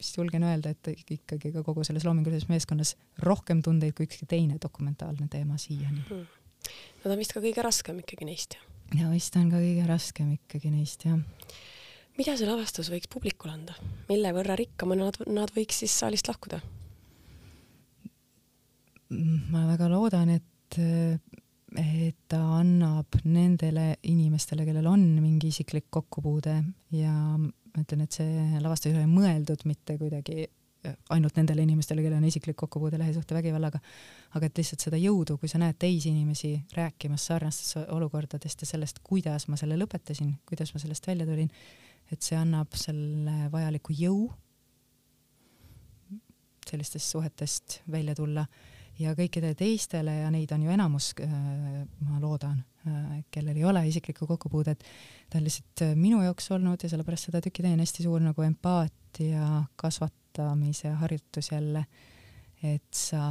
vist 0.00 0.16
julgen 0.18 0.44
öelda, 0.46 0.72
et 0.74 0.90
ikkagi 1.16 1.52
ka 1.54 1.62
kogu 1.66 1.84
selles 1.86 2.06
loomingulises 2.08 2.48
meeskonnas 2.50 2.94
rohkem 3.24 3.62
tundeid 3.64 3.94
kui 3.96 4.08
ükski 4.08 4.28
teine 4.30 4.58
dokumentaalne 4.62 5.28
teema 5.30 5.58
siiani. 5.60 6.04
Hmm.. 6.08 6.26
no 7.00 7.04
ta 7.04 7.14
on 7.14 7.20
vist 7.20 7.36
ka 7.36 7.44
kõige 7.44 7.64
raskem 7.64 8.00
ikkagi 8.02 8.28
neist. 8.28 8.56
ja 8.96 9.10
vist 9.12 9.36
on 9.38 9.52
ka 9.52 9.60
kõige 9.60 9.86
raskem 9.88 10.32
ikkagi 10.38 10.72
neist 10.74 11.06
jah 11.06 11.20
mida 12.18 12.36
see 12.36 12.48
lavastus 12.48 12.90
võiks 12.92 13.10
publikule 13.12 13.54
anda, 13.54 13.76
mille 14.08 14.32
võrra 14.36 14.56
rikkamana 14.58 15.10
nad, 15.10 15.20
nad 15.30 15.54
võiks 15.56 15.82
siis 15.84 15.96
saalist 16.02 16.30
lahkuda? 16.30 16.60
ma 19.10 19.64
väga 19.72 19.88
loodan, 19.90 20.28
et, 20.36 20.76
et 20.78 22.18
ta 22.30 22.38
annab 22.60 23.18
nendele 23.24 23.96
inimestele, 24.06 24.62
kellel 24.68 24.86
on 24.86 25.02
mingi 25.18 25.50
isiklik 25.50 25.88
kokkupuude 25.90 26.54
ja 26.94 27.14
ma 27.40 27.82
ütlen, 27.82 28.04
et 28.06 28.14
see 28.14 28.60
lavastus 28.62 28.92
ei 28.92 29.00
ole 29.00 29.10
mõeldud 29.10 29.66
mitte 29.66 29.98
kuidagi 29.98 30.46
ainult 31.10 31.36
nendele 31.36 31.62
inimestele, 31.62 32.02
kellel 32.02 32.18
on 32.18 32.28
isiklik 32.28 32.56
kokkupuude 32.56 32.98
lähisuhtevägivallaga, 32.98 33.80
aga 34.38 34.48
et 34.48 34.60
lihtsalt 34.60 34.86
seda 34.86 35.00
jõudu, 35.00 35.36
kui 35.40 35.50
sa 35.50 35.60
näed 35.60 35.76
teisi 35.80 36.08
inimesi 36.12 36.54
rääkimas 36.76 37.26
sarnastest 37.28 37.90
olukordadest 37.92 38.64
ja 38.64 38.70
sellest, 38.70 39.02
kuidas 39.04 39.48
ma 39.48 39.58
selle 39.60 39.76
lõpetasin, 39.80 40.32
kuidas 40.48 40.72
ma 40.74 40.80
sellest 40.82 41.06
välja 41.10 41.26
tulin, 41.28 41.50
et 42.10 42.22
see 42.22 42.38
annab 42.38 42.74
selle 42.78 43.50
vajaliku 43.52 43.94
jõu 43.96 44.28
sellistest 46.70 47.10
suhetest 47.10 47.80
välja 47.90 48.14
tulla. 48.14 48.44
Ja 49.00 49.14
kõikidele 49.16 49.56
teistele 49.56 50.12
ja 50.18 50.28
neid 50.32 50.50
on 50.52 50.66
ju 50.66 50.72
enamus, 50.74 51.12
äh, 51.24 51.30
ma 52.04 52.18
loodan, 52.20 52.58
äh, 52.84 53.22
kellel 53.32 53.56
ei 53.56 53.64
ole 53.64 53.86
isiklikku 53.88 54.26
kokkupuudet, 54.28 54.84
ta 55.30 55.38
on 55.38 55.46
lihtsalt 55.46 55.84
äh, 55.86 55.94
minu 55.96 56.20
jaoks 56.20 56.50
olnud 56.52 56.82
ja 56.84 56.90
sellepärast 56.92 57.30
seda 57.30 57.40
tükki 57.40 57.64
teen 57.64 57.80
hästi 57.80 58.04
suur 58.04 58.20
nagu 58.20 58.44
empaatia 58.44 59.64
kasvatamise 59.80 60.92
harjutus 61.00 61.48
jälle, 61.52 61.86
et 62.60 62.92
sa 62.92 63.24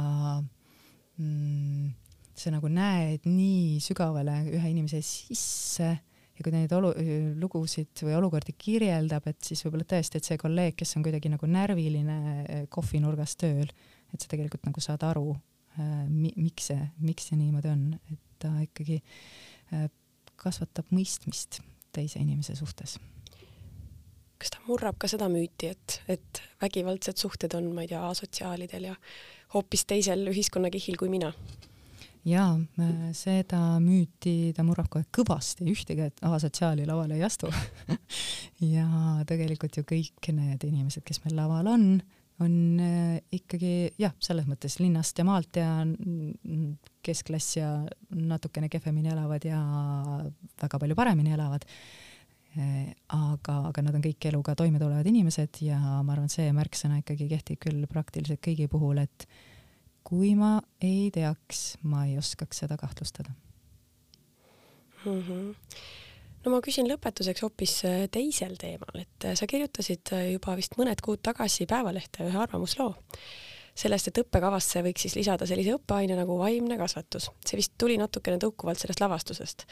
mm, 1.16 1.92
sa 2.34 2.50
nagu 2.56 2.72
näed 2.72 3.28
nii 3.30 3.78
sügavale 3.84 4.40
ühe 4.50 4.72
inimese 4.72 5.04
sisse 5.06 5.92
ja 6.40 6.46
kui 6.46 6.54
ta 6.54 6.56
neid 6.56 6.72
olu-, 6.72 6.94
lugusid 7.36 8.00
või 8.06 8.16
olukordi 8.16 8.56
kirjeldab, 8.56 9.28
et 9.28 9.44
siis 9.44 9.60
võib-olla 9.66 9.84
tõesti, 9.92 10.18
et 10.18 10.26
see 10.32 10.40
kolleeg, 10.40 10.74
kes 10.80 10.96
on 10.96 11.04
kuidagi 11.04 11.32
nagu 11.32 11.46
närviline 11.46 12.66
kohvinurgas 12.72 13.36
tööl, 13.40 13.68
et 14.10 14.18
sa 14.18 14.32
tegelikult 14.32 14.64
nagu 14.66 14.82
saad 14.82 15.04
aru, 15.06 15.36
Äh, 15.78 16.08
mi-, 16.08 16.34
miks 16.36 16.70
see, 16.70 16.80
miks 16.98 17.28
see 17.30 17.38
niimoodi 17.38 17.70
on, 17.70 17.84
et 18.10 18.20
ta 18.42 18.50
ikkagi 18.64 18.98
äh, 19.76 19.86
kasvatab 20.40 20.90
mõistmist 20.94 21.60
teise 21.94 22.18
inimese 22.22 22.56
suhtes. 22.58 22.96
kas 24.40 24.54
ta 24.54 24.62
murrab 24.66 24.96
ka 24.98 25.08
seda 25.10 25.28
müüti, 25.30 25.68
et, 25.70 26.00
et 26.08 26.40
vägivaldsed 26.62 27.20
suhted 27.20 27.54
on, 27.54 27.68
ma 27.76 27.84
ei 27.84 27.90
tea, 27.92 28.00
asotsiaalidel 28.08 28.88
ja 28.88 28.94
hoopis 29.54 29.84
teisel 29.86 30.26
ühiskonnakihil 30.32 30.96
kui 30.98 31.12
mina? 31.12 31.30
Jaa, 32.28 32.54
seda 33.16 33.60
müüti 33.82 34.52
ta 34.56 34.64
murrab 34.66 34.90
kohe 34.92 35.06
kõvasti, 35.14 35.66
ühtegi 35.72 36.10
asotsiaali 36.26 36.86
lavale 36.88 37.16
ei 37.16 37.24
astu 37.24 37.50
ja 38.74 38.86
tegelikult 39.28 39.80
ju 39.80 39.86
kõik 39.88 40.32
need 40.36 40.64
inimesed, 40.68 41.04
kes 41.06 41.22
meil 41.24 41.38
laval 41.40 41.70
on, 41.72 41.86
on 42.44 42.52
äh, 42.80 43.16
ikkagi 43.36 43.92
jah, 44.00 44.14
selles 44.22 44.48
mõttes 44.48 44.78
linnast 44.80 45.18
ja 45.20 45.26
maalt 45.28 45.56
ja 45.60 45.82
keskklass 47.04 47.56
ja 47.58 47.72
natukene 48.16 48.70
kehvemini 48.72 49.12
elavad 49.12 49.44
ja 49.44 49.60
väga 50.60 50.80
palju 50.80 50.96
paremini 50.96 51.36
elavad. 51.36 51.66
Äh, 52.58 52.90
aga, 53.14 53.60
aga 53.68 53.84
nad 53.86 53.96
on 53.96 54.04
kõik 54.04 54.26
eluga 54.32 54.56
toime 54.58 54.80
tulevad 54.82 55.06
inimesed 55.06 55.60
ja 55.62 55.78
ma 55.78 56.16
arvan, 56.16 56.32
see 56.32 56.48
märksõna 56.56 57.00
ikkagi 57.00 57.28
kehtib 57.30 57.60
küll 57.62 57.86
praktiliselt 57.90 58.42
kõigi 58.44 58.66
puhul, 58.72 59.04
et 59.04 59.28
kui 60.04 60.34
ma 60.34 60.58
ei 60.82 61.10
teaks, 61.14 61.78
ma 61.82 62.06
ei 62.06 62.18
oskaks 62.18 62.64
seda 62.64 62.76
kahtlustada 62.80 63.32
mm. 65.04 65.20
-hmm 65.22 65.54
no 66.44 66.54
ma 66.54 66.62
küsin 66.64 66.88
lõpetuseks 66.88 67.44
hoopis 67.44 67.76
äh, 67.88 68.02
teisel 68.12 68.56
teemal, 68.60 69.02
et 69.02 69.28
äh, 69.28 69.36
sa 69.38 69.48
kirjutasid 69.50 70.12
äh, 70.16 70.26
juba 70.34 70.56
vist 70.56 70.78
mõned 70.80 71.02
kuud 71.04 71.22
tagasi 71.26 71.68
Päevalehte 71.70 72.24
ühe 72.28 72.42
arvamusloo 72.46 72.94
sellest, 73.80 74.10
et 74.10 74.20
õppekavasse 74.24 74.82
võiks 74.84 75.06
siis 75.06 75.16
lisada 75.16 75.46
sellise 75.48 75.76
õppeaine 75.76 76.16
nagu 76.18 76.38
vaimne 76.40 76.78
kasvatus. 76.80 77.30
see 77.46 77.60
vist 77.60 77.76
tuli 77.78 77.98
natukene 78.00 78.40
tõukuvalt 78.42 78.82
sellest 78.82 79.00
lavastusest. 79.00 79.66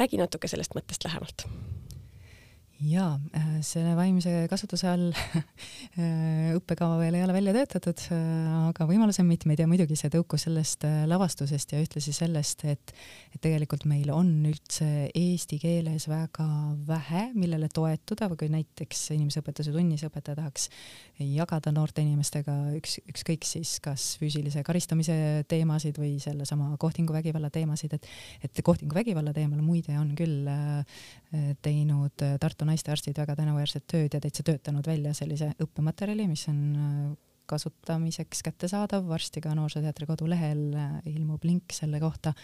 räägi 0.00 0.20
natuke 0.20 0.48
sellest 0.48 0.76
mõttest 0.78 1.08
lähemalt 1.08 1.48
jaa, 2.82 3.12
äh, 3.36 3.48
selle 3.64 3.92
vaimse 3.96 4.30
kasvatuse 4.50 4.88
all 4.90 5.10
äh, 5.14 6.52
õppekava 6.56 6.96
veel 7.00 7.18
ei 7.18 7.24
ole 7.24 7.34
välja 7.36 7.54
töötatud, 7.54 8.00
äh, 8.14 8.54
aga 8.70 8.86
võimalusi 8.88 9.22
on 9.22 9.28
mitmeid 9.28 9.60
ja 9.62 9.68
muidugi 9.70 9.96
see 9.98 10.10
tõukus 10.12 10.46
sellest 10.48 10.86
lavastusest 11.10 11.74
ja 11.74 11.82
ühtlasi 11.82 12.14
sellest, 12.16 12.64
et 12.66 12.94
et 13.32 13.40
tegelikult 13.42 13.86
meil 13.88 14.10
on 14.12 14.28
üldse 14.48 14.86
eesti 15.16 15.56
keeles 15.62 16.04
väga 16.10 16.46
vähe, 16.88 17.22
millele 17.36 17.68
toetuda, 17.72 18.28
kui 18.36 18.50
näiteks 18.52 19.06
inimeseõpetuse 19.14 19.72
tunnis 19.72 20.04
õpetaja 20.08 20.36
tahaks 20.40 20.68
jagada 21.22 21.72
noorte 21.72 22.02
inimestega 22.04 22.56
üks, 22.76 22.98
ükskõik 23.08 23.46
siis 23.48 23.76
kas 23.84 24.16
füüsilise 24.20 24.64
karistamise 24.66 25.16
teemasid 25.48 26.00
või 26.02 26.16
sellesama 26.22 26.74
kohtinguvägivalla 26.82 27.52
teemasid, 27.54 27.96
et 27.96 28.10
et 28.42 28.62
kohtinguvägivalla 28.64 29.32
teemal 29.36 29.62
muide 29.64 29.94
on 30.00 30.12
küll 30.18 30.50
teinud 31.64 32.26
Tartu 32.42 32.66
naistearstid 32.72 33.18
väga 33.20 33.36
tänuväärset 33.38 33.86
tööd 33.90 34.14
ja 34.16 34.20
täitsa 34.22 34.44
töötanud 34.46 34.86
välja 34.88 35.14
sellise 35.16 35.52
õppematerjali, 35.62 36.26
mis 36.30 36.46
on 36.50 36.60
äh, 36.74 37.00
kasutamiseks 37.50 38.42
kättesaadav, 38.46 39.06
varsti 39.08 39.42
ka 39.44 39.54
Noorsooteatri 39.58 40.08
kodulehel 40.08 40.62
äh, 40.74 40.94
ilmub 41.12 41.44
link 41.48 41.74
selle 41.76 42.00
kohta. 42.02 42.34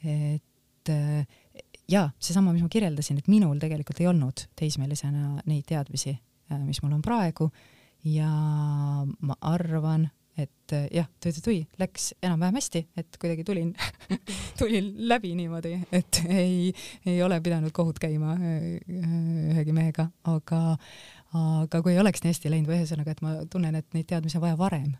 et 0.00 0.88
äh, 0.88 1.26
jaa, 1.90 2.08
seesama, 2.18 2.54
mis 2.54 2.64
ma 2.64 2.70
kirjeldasin, 2.72 3.18
et 3.20 3.28
minul 3.28 3.58
tegelikult 3.60 4.00
ei 4.00 4.08
olnud 4.10 4.46
teismelisena 4.56 5.42
neid 5.46 5.66
teadmisi, 5.68 6.14
mis 6.64 6.80
mul 6.82 6.96
on 6.96 7.02
praegu 7.02 7.50
ja 8.06 8.30
ma 9.04 9.36
arvan, 9.46 10.08
et 10.44 10.74
eh, 10.76 10.86
jah, 11.00 11.08
tui-tui-tui, 11.22 11.58
läks 11.80 12.10
enam-vähem 12.22 12.58
hästi, 12.60 12.84
et 13.00 13.18
kuidagi 13.20 13.44
tulin 13.46 13.72
tulin 14.60 14.92
läbi 15.10 15.34
niimoodi, 15.38 15.76
et 15.92 16.22
ei, 16.28 16.72
ei 17.06 17.22
ole 17.26 17.40
pidanud 17.44 17.74
kohut 17.76 18.00
käima 18.02 18.36
eh, 18.38 18.80
ühegi 19.52 19.76
mehega, 19.76 20.08
aga, 20.30 20.62
aga 21.42 21.82
kui 21.84 21.94
ei 21.94 22.02
oleks 22.02 22.24
nii 22.24 22.34
hästi 22.34 22.52
läinud 22.52 22.72
või 22.72 22.80
ühesõnaga, 22.80 23.14
et 23.14 23.22
ma 23.26 23.36
tunnen, 23.50 23.78
et 23.80 23.88
neid 23.96 24.10
teadmisi 24.10 24.40
on 24.40 24.46
vaja 24.48 24.58
varem 24.60 24.92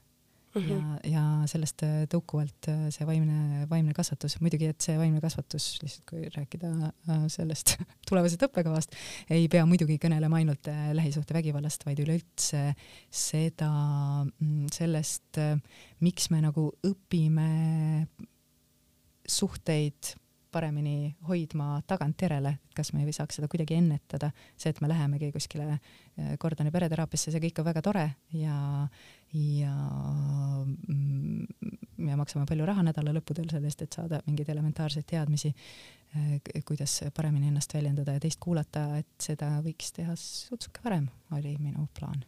mm 0.55 0.63
-hmm. 0.63 0.99
ja, 1.05 1.11
ja 1.11 1.47
sellest 1.47 1.83
äh, 1.83 2.05
tõukuvalt 2.11 2.69
äh, 2.69 2.87
see 2.91 3.07
vaimne, 3.07 3.67
vaimne 3.71 3.95
kasvatus, 3.95 4.39
muidugi, 4.41 4.71
et 4.71 4.81
see 4.81 4.97
vaimne 4.99 5.21
kasvatus, 5.21 5.79
lihtsalt 5.83 6.07
kui 6.11 6.29
rääkida 6.37 6.71
äh, 6.87 7.27
sellest 7.29 7.77
tulevasest 8.09 8.43
õppekavast, 8.49 8.97
ei 9.31 9.49
pea 9.49 9.67
muidugi 9.67 9.99
kõnelema 10.03 10.41
ainult 10.41 10.71
lähisuhtevägivallast, 10.93 11.87
vaid 11.87 12.03
üleüldse 12.03 12.75
seda, 13.11 13.71
mm, 14.41 14.67
sellest, 14.73 15.41
miks 16.01 16.31
me 16.31 16.41
nagu 16.41 16.71
õpime 16.87 18.07
suhteid 19.27 20.15
paremini 20.53 21.15
hoidma 21.29 21.81
tagantjärele, 21.87 22.57
et 22.59 22.77
kas 22.77 22.93
me 22.93 23.05
ei 23.05 23.15
saaks 23.15 23.41
seda 23.41 23.49
kuidagi 23.51 23.79
ennetada, 23.79 24.33
see, 24.57 24.73
et 24.73 24.81
me 24.81 24.91
lähemegi 24.91 25.33
kuskile 25.35 25.79
Kordoni 26.39 26.73
pereteraapiasse, 26.75 27.33
see 27.33 27.41
kõik 27.41 27.63
on 27.63 27.69
väga 27.71 27.83
tore 27.87 28.07
ja 28.37 28.57
ja, 29.33 29.75
mm, 30.89 31.47
ja 32.09 32.17
maksame 32.19 32.47
palju 32.49 32.67
raha 32.67 32.83
nädala 32.87 33.13
lõppudel 33.15 33.51
selle 33.51 33.71
eest, 33.71 33.85
et 33.85 33.99
saada 33.99 34.21
mingeid 34.27 34.49
elementaarseid 34.51 35.07
teadmisi, 35.11 35.53
eh, 36.17 36.63
kuidas 36.67 36.97
paremini 37.17 37.51
ennast 37.51 37.75
väljendada 37.75 38.17
ja 38.17 38.23
teist 38.23 38.41
kuulata, 38.43 38.87
et 38.99 39.13
seda 39.23 39.53
võiks 39.65 39.95
teha 39.97 40.17
sutsuke 40.19 40.83
varem, 40.85 41.09
oli 41.37 41.55
minu 41.63 41.87
plaan. 41.99 42.25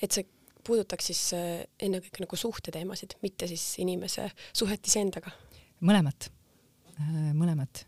et 0.00 0.10
see 0.12 0.26
puudutaks 0.64 1.10
siis 1.12 1.24
eh, 1.36 1.66
ennekõike 1.82 2.24
nagu 2.24 2.40
suhteteemasid, 2.40 3.18
mitte 3.22 3.48
siis 3.50 3.66
inimese 3.84 4.30
suhet 4.52 4.86
iseendaga? 4.86 5.34
mõlemat, 5.84 6.30
mõlemat, 7.34 7.84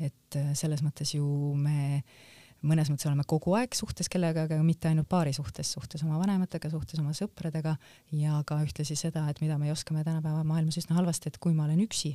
et 0.00 0.38
selles 0.56 0.82
mõttes 0.82 1.14
ju 1.14 1.26
me 1.58 1.80
äh, 1.98 2.20
mõnes 2.66 2.90
mõttes 2.92 3.08
oleme 3.08 3.24
kogu 3.28 3.54
aeg 3.56 3.74
suhtes 3.76 4.10
kellegagi, 4.12 4.56
aga 4.56 4.64
mitte 4.64 4.90
ainult 4.90 5.08
paari 5.10 5.32
suhtes, 5.36 5.72
suhtes 5.76 6.02
oma 6.04 6.18
vanematega, 6.20 6.70
suhtes 6.72 7.00
oma 7.00 7.14
sõpradega 7.16 7.76
ja 8.16 8.40
ka 8.48 8.60
ühtlasi 8.64 8.96
seda, 8.98 9.26
et 9.30 9.40
mida 9.44 9.56
me 9.60 9.72
oskame 9.72 10.04
tänapäeva 10.06 10.42
maailmas 10.46 10.80
üsna 10.80 10.98
halvasti, 10.98 11.30
et 11.30 11.40
kui 11.40 11.54
ma 11.56 11.66
olen 11.66 11.80
üksi, 11.86 12.14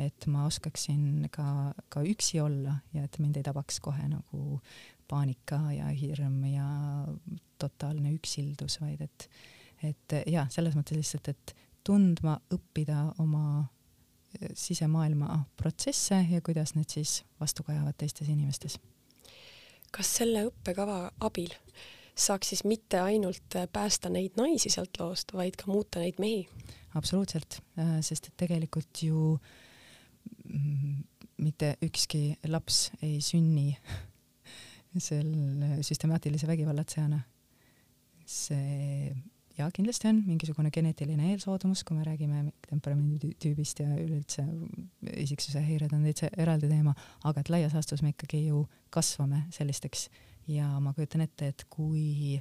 et 0.00 0.28
ma 0.30 0.46
oskaksin 0.48 1.26
ka, 1.34 1.74
ka 1.90 2.04
üksi 2.06 2.40
olla 2.42 2.78
ja 2.94 3.06
et 3.06 3.18
mind 3.22 3.38
ei 3.40 3.46
tabaks 3.46 3.80
kohe 3.82 4.06
nagu 4.10 4.60
paanika 5.10 5.60
ja 5.74 5.90
hirm 5.94 6.40
ja 6.48 6.68
totaalne 7.60 8.14
üksildus, 8.14 8.78
vaid 8.82 9.04
et, 9.04 9.28
et 9.82 10.18
jah, 10.30 10.48
selles 10.50 10.78
mõttes 10.78 10.98
lihtsalt, 10.98 11.34
et 11.34 11.56
tundma, 11.84 12.38
õppida 12.54 13.10
oma 13.22 13.66
sisemaailma 14.54 15.44
protsesse 15.56 16.18
ja 16.30 16.40
kuidas 16.40 16.74
need 16.74 16.90
siis 16.90 17.22
vastu 17.40 17.62
kajavad 17.62 17.94
teistes 17.98 18.28
inimestes 18.28 18.78
kas 19.94 20.10
selle 20.18 20.46
õppekava 20.48 20.98
abil 21.24 21.52
saaks 22.14 22.52
siis 22.52 22.64
mitte 22.66 23.00
ainult 23.02 23.58
päästa 23.72 24.10
neid 24.12 24.38
naisi 24.38 24.70
sealt 24.70 24.98
loost, 25.00 25.34
vaid 25.34 25.58
ka 25.58 25.70
muuta 25.70 26.02
neid 26.02 26.20
mehi? 26.22 26.46
absoluutselt, 26.94 27.58
äh, 27.78 27.98
sest 28.06 28.30
et 28.30 28.36
tegelikult 28.38 29.02
ju 29.02 29.34
mm, 30.46 31.02
mitte 31.42 31.74
ükski 31.82 32.36
laps 32.46 32.88
ei 33.02 33.18
sünni 33.24 33.72
selle 35.08 35.82
süstemaatilise 35.82 36.46
vägivallatsejana. 36.46 37.20
see 38.24 39.10
ja 39.58 39.68
kindlasti 39.74 40.08
on 40.10 40.20
mingisugune 40.26 40.70
geneetiline 40.74 41.30
eelsoodumus, 41.32 41.84
kui 41.86 41.96
me 41.96 42.04
räägime 42.06 42.44
temperamenditüübist 42.68 43.80
ja 43.84 43.88
üleüldse 43.94 44.44
isiksuse 45.22 45.62
häired 45.62 45.94
on 45.94 46.04
täitsa 46.06 46.30
eraldi 46.36 46.70
teema, 46.70 46.94
aga 47.24 47.42
et 47.42 47.50
laias 47.52 47.74
laastus 47.76 48.02
me 48.02 48.14
ikkagi 48.14 48.46
ju 48.48 48.64
kasvame 48.94 49.44
sellisteks 49.54 50.08
ja 50.50 50.68
ma 50.80 50.92
kujutan 50.96 51.24
ette, 51.26 51.52
et 51.54 51.66
kui 51.70 52.40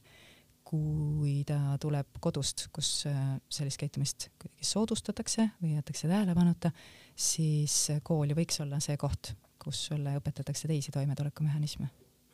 kui 0.73 1.43
ta 1.45 1.75
tuleb 1.81 2.17
kodust, 2.23 2.67
kus 2.73 3.03
äh, 3.05 3.17
sellist 3.51 3.77
käitumist 3.77 4.29
kuidagi 4.41 4.65
soodustatakse 4.65 5.49
või 5.61 5.75
jäetakse 5.75 6.07
tähelepanuta, 6.09 6.71
siis 7.13 7.75
kool 8.07 8.31
ju 8.31 8.37
võiks 8.39 8.57
olla 8.63 8.79
see 8.81 8.97
koht, 8.97 9.35
kus 9.61 9.83
sulle 9.91 10.15
õpetatakse 10.17 10.71
teisi 10.71 10.95
toimetulekumehhanisme 10.95 11.89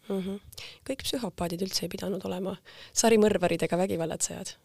mm. 0.10 0.22
-hmm. 0.22 0.40
kõik 0.90 1.04
psühhopaadid 1.04 1.66
üldse 1.66 1.86
ei 1.86 1.92
pidanud 1.92 2.26
olema 2.26 2.56
sarimõrvarid 2.94 3.66
ega 3.68 3.78
vägivallatsejad, 3.78 4.56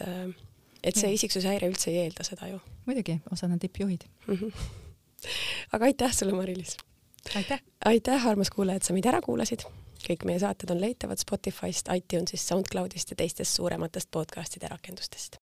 et, 0.00 0.06
äh, 0.08 0.46
et 0.82 0.96
see 0.96 1.12
isiksushäire 1.16 1.68
üldse 1.70 1.90
ei 1.92 2.04
eelda 2.04 2.26
seda 2.26 2.48
ju. 2.50 2.60
muidugi, 2.86 3.20
osad 3.32 3.52
on 3.52 3.58
tippjuhid 3.58 4.08
mm. 4.26 4.34
-hmm. 4.40 5.28
aga 5.72 5.84
aitäh 5.84 6.16
sulle, 6.16 6.32
Mari-Liis! 6.32 6.76
aitäh! 7.36 7.62
aitäh, 7.84 8.26
armas 8.26 8.50
kuulaja, 8.50 8.76
et 8.76 8.88
sa 8.88 8.96
meid 8.96 9.06
ära 9.06 9.20
kuulasid 9.20 9.66
kõik 10.06 10.24
meie 10.24 10.40
saated 10.40 10.70
on 10.72 10.80
leitavad 10.80 11.20
Spotify'st, 11.20 11.90
iTunes'ist, 11.92 12.48
SoundCloud'ist 12.48 13.12
ja 13.12 13.16
teistest 13.16 13.56
suurematest 13.56 14.10
podcast'ide 14.10 14.70
rakendustest. 14.72 15.38